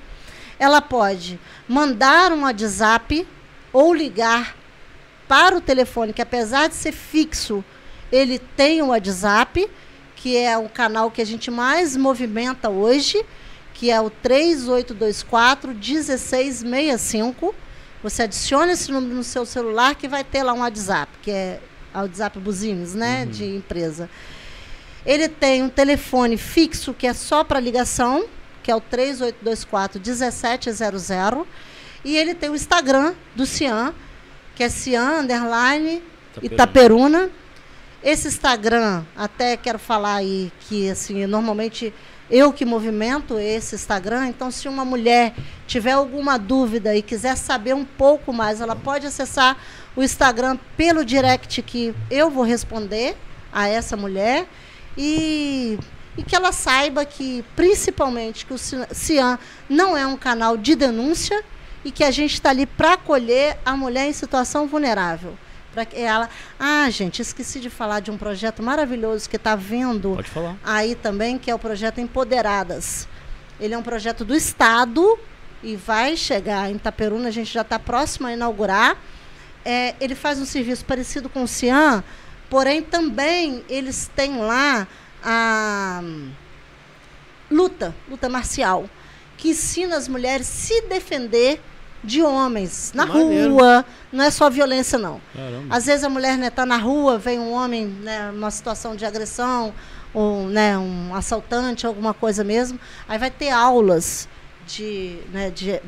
[0.60, 3.26] Ela pode mandar um WhatsApp
[3.72, 4.56] ou ligar
[5.28, 7.64] para o telefone, que apesar de ser fixo,
[8.12, 9.70] ele tem o WhatsApp,
[10.16, 13.24] que é o canal que a gente mais movimenta hoje,
[13.76, 17.54] que é o 3824 1665.
[18.02, 21.60] Você adiciona esse número no seu celular que vai ter lá um WhatsApp, que é
[21.94, 24.10] o WhatsApp Buzines, né, de empresa.
[25.06, 28.26] Ele tem um telefone fixo que é só para ligação,
[28.64, 30.80] que é o 3824 1700.
[32.04, 33.94] E ele tem o Instagram do Cian,
[34.56, 36.02] que é Cian Underline
[36.42, 37.30] Itaperuna.
[38.02, 41.94] Esse Instagram, até quero falar aí que assim, normalmente
[42.30, 45.34] eu que movimento esse Instagram, então se uma mulher
[45.68, 49.58] tiver alguma dúvida e quiser saber um pouco mais, ela pode acessar
[49.96, 53.16] o Instagram pelo direct que eu vou responder
[53.54, 54.48] a essa mulher
[54.98, 55.78] e,
[56.18, 59.40] e que ela saiba que, principalmente, que o Ci- Cian
[59.70, 61.44] não é um canal de denúncia
[61.84, 65.38] e que a gente está ali para acolher a mulher em situação vulnerável.
[65.76, 66.30] Para que ela.
[66.58, 69.58] Ah, gente, esqueci de falar de um projeto maravilhoso que está
[70.24, 70.56] falar.
[70.64, 73.10] aí também, que é o projeto Empoderadas.
[73.60, 75.20] Ele é um projeto do Estado
[75.62, 78.96] e vai chegar em Itaperuna, a gente já está próximo a inaugurar.
[79.66, 82.02] É, ele faz um serviço parecido com o Cian,
[82.50, 84.88] porém também eles têm lá
[85.22, 86.02] a
[87.52, 88.90] luta, luta marcial,
[89.36, 91.62] que ensina as mulheres a se defender
[92.06, 93.52] de homens na Maneiro.
[93.54, 93.86] rua.
[94.12, 95.20] Não é só violência, não.
[95.34, 95.76] Caramba.
[95.76, 99.74] Às vezes a mulher está na rua, vem um homem né, numa situação de agressão,
[100.14, 102.80] ou né, um assaltante, alguma coisa mesmo.
[103.10, 104.30] Aí vai ter aulas
[104.66, 105.80] de, né, de,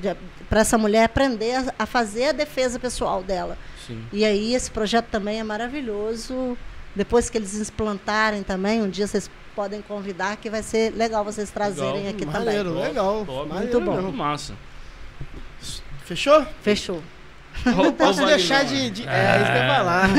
[0.49, 3.57] para essa mulher aprender a, a fazer a defesa pessoal dela.
[3.85, 4.03] Sim.
[4.11, 6.57] E aí esse projeto também é maravilhoso.
[6.95, 11.49] Depois que eles implantarem também, um dia vocês podem convidar, que vai ser legal vocês
[11.49, 12.10] trazerem Legal.
[12.11, 12.84] aqui Maneiro, também.
[12.88, 13.26] legal.
[13.26, 13.95] Maneiro Muito bom.
[13.95, 14.11] mesmo.
[14.11, 14.53] Massa.
[16.08, 16.46] Fechou?
[16.64, 17.02] Fechou.
[17.66, 18.90] Não posso deixar de.
[18.92, 20.10] de- é, isso que eu ia falar.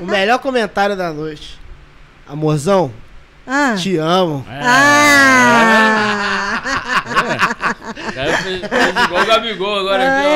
[0.00, 1.58] O melhor comentário da noite.
[2.26, 2.90] Amorzão,
[3.46, 3.74] Ah.
[3.78, 4.44] te amo.
[4.50, 4.60] É.
[4.62, 6.62] Ah!
[7.88, 10.26] O cara fez, fez igual o Gabigol agora aqui,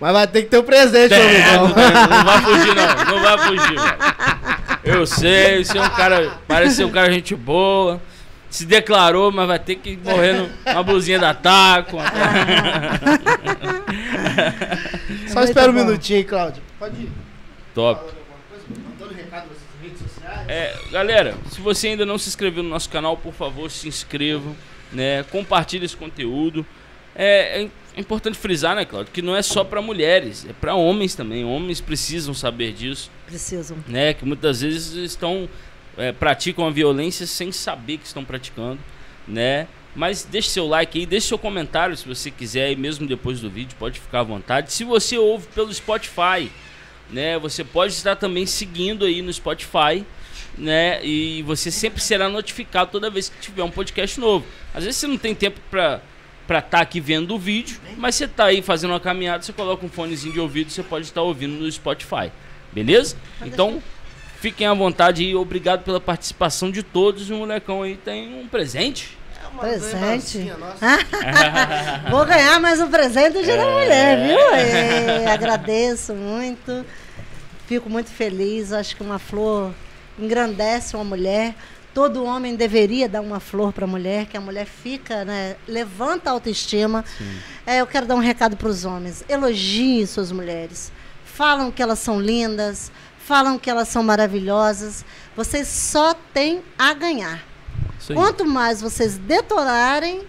[0.00, 1.16] Mas vai ter que ter um presente, ó.
[1.16, 1.68] meu É, amigão.
[1.68, 1.76] não,
[2.18, 3.04] não vai fugir, não.
[3.14, 3.96] Não vai fugir, velho.
[4.84, 6.32] Eu sei, você é um cara.
[6.46, 8.00] Parece ser um cara gente boa.
[8.54, 11.96] Se declarou, mas vai ter que morrer numa blusinha da Taco.
[15.26, 15.84] Só espera um bom.
[15.84, 16.62] minutinho, Cláudio.
[16.78, 17.10] Pode ir.
[17.74, 18.12] Top.
[18.88, 20.48] Mandando recado nas redes sociais.
[20.48, 24.54] É, galera, se você ainda não se inscreveu no nosso canal, por favor, se inscrevam.
[24.92, 25.24] né?
[25.32, 26.64] Compartilhe esse conteúdo.
[27.16, 27.68] É, é
[28.00, 31.44] importante frisar, né, Claudio, que não é só para mulheres, é para homens também.
[31.44, 33.78] Homens precisam saber disso, Precisam.
[33.88, 34.14] né?
[34.14, 35.48] Que muitas vezes estão
[35.96, 38.78] é, praticam a violência sem saber que estão praticando,
[39.26, 39.66] né?
[39.94, 43.48] Mas deixe seu like aí, deixe seu comentário se você quiser, e mesmo depois do
[43.48, 44.72] vídeo, pode ficar à vontade.
[44.72, 46.50] Se você ouve pelo Spotify,
[47.10, 47.38] né?
[47.38, 50.04] Você pode estar também seguindo aí no Spotify,
[50.58, 51.04] né?
[51.04, 54.44] E você sempre será notificado toda vez que tiver um podcast novo.
[54.74, 56.00] Às vezes você não tem tempo para
[56.46, 59.86] para estar aqui vendo o vídeo, mas você tá aí fazendo uma caminhada, você coloca
[59.86, 62.30] um fonezinho de ouvido, você pode estar ouvindo no Spotify.
[62.70, 63.16] Beleza?
[63.42, 63.82] Então,
[64.44, 67.30] fiquem à vontade e obrigado pela participação de todos.
[67.30, 69.16] O molecão aí tem um presente.
[69.42, 70.52] É uma Presente.
[70.58, 70.98] nossa.
[72.10, 73.72] Vou ganhar mais um presente do Dia da É.
[73.72, 74.38] Mulher, viu?
[74.54, 76.84] É, agradeço muito.
[77.66, 78.70] Fico muito feliz.
[78.70, 79.72] Acho que uma flor
[80.18, 81.54] engrandece uma mulher.
[81.94, 85.56] Todo homem deveria dar uma flor para a mulher, que a mulher fica, né?
[85.66, 87.02] Levanta a autoestima.
[87.66, 89.24] É, eu quero dar um recado para os homens.
[89.26, 90.92] Elogiem suas mulheres.
[91.24, 92.92] Falam que elas são lindas,
[93.26, 95.04] falam que elas são maravilhosas.
[95.36, 97.42] Vocês só têm a ganhar.
[98.12, 100.22] Quanto mais vocês detonarem,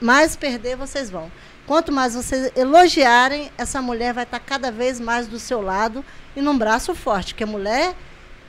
[0.00, 1.30] mais perder vocês vão.
[1.66, 6.04] Quanto mais vocês elogiarem, essa mulher vai estar cada vez mais do seu lado
[6.34, 7.32] e num braço forte.
[7.32, 7.94] Porque a mulher,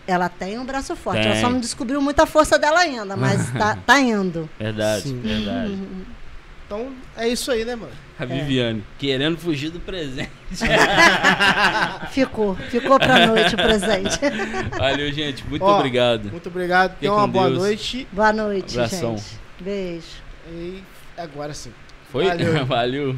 [0.07, 1.19] ela tem um braço forte.
[1.19, 1.41] Ela Tem.
[1.41, 4.49] só não descobriu muita força dela ainda, mas tá, tá indo.
[4.57, 5.21] Verdade, Sim.
[5.21, 5.77] verdade.
[6.71, 7.91] Então é isso aí, né, mano?
[8.17, 10.31] A Viviane, querendo fugir do presente.
[12.11, 14.17] Ficou, ficou pra noite o presente.
[14.79, 15.45] Valeu, gente.
[15.47, 16.31] Muito Ó, obrigado.
[16.31, 16.97] Muito obrigado.
[16.97, 17.59] Tenha uma boa Deus.
[17.59, 18.07] noite.
[18.09, 19.17] Boa noite, Abração.
[19.17, 19.39] gente.
[19.59, 20.07] Beijo.
[20.49, 20.81] E
[21.17, 21.73] agora sim.
[22.09, 22.25] Foi?
[22.25, 22.63] Valeu.
[22.65, 23.15] Valeu.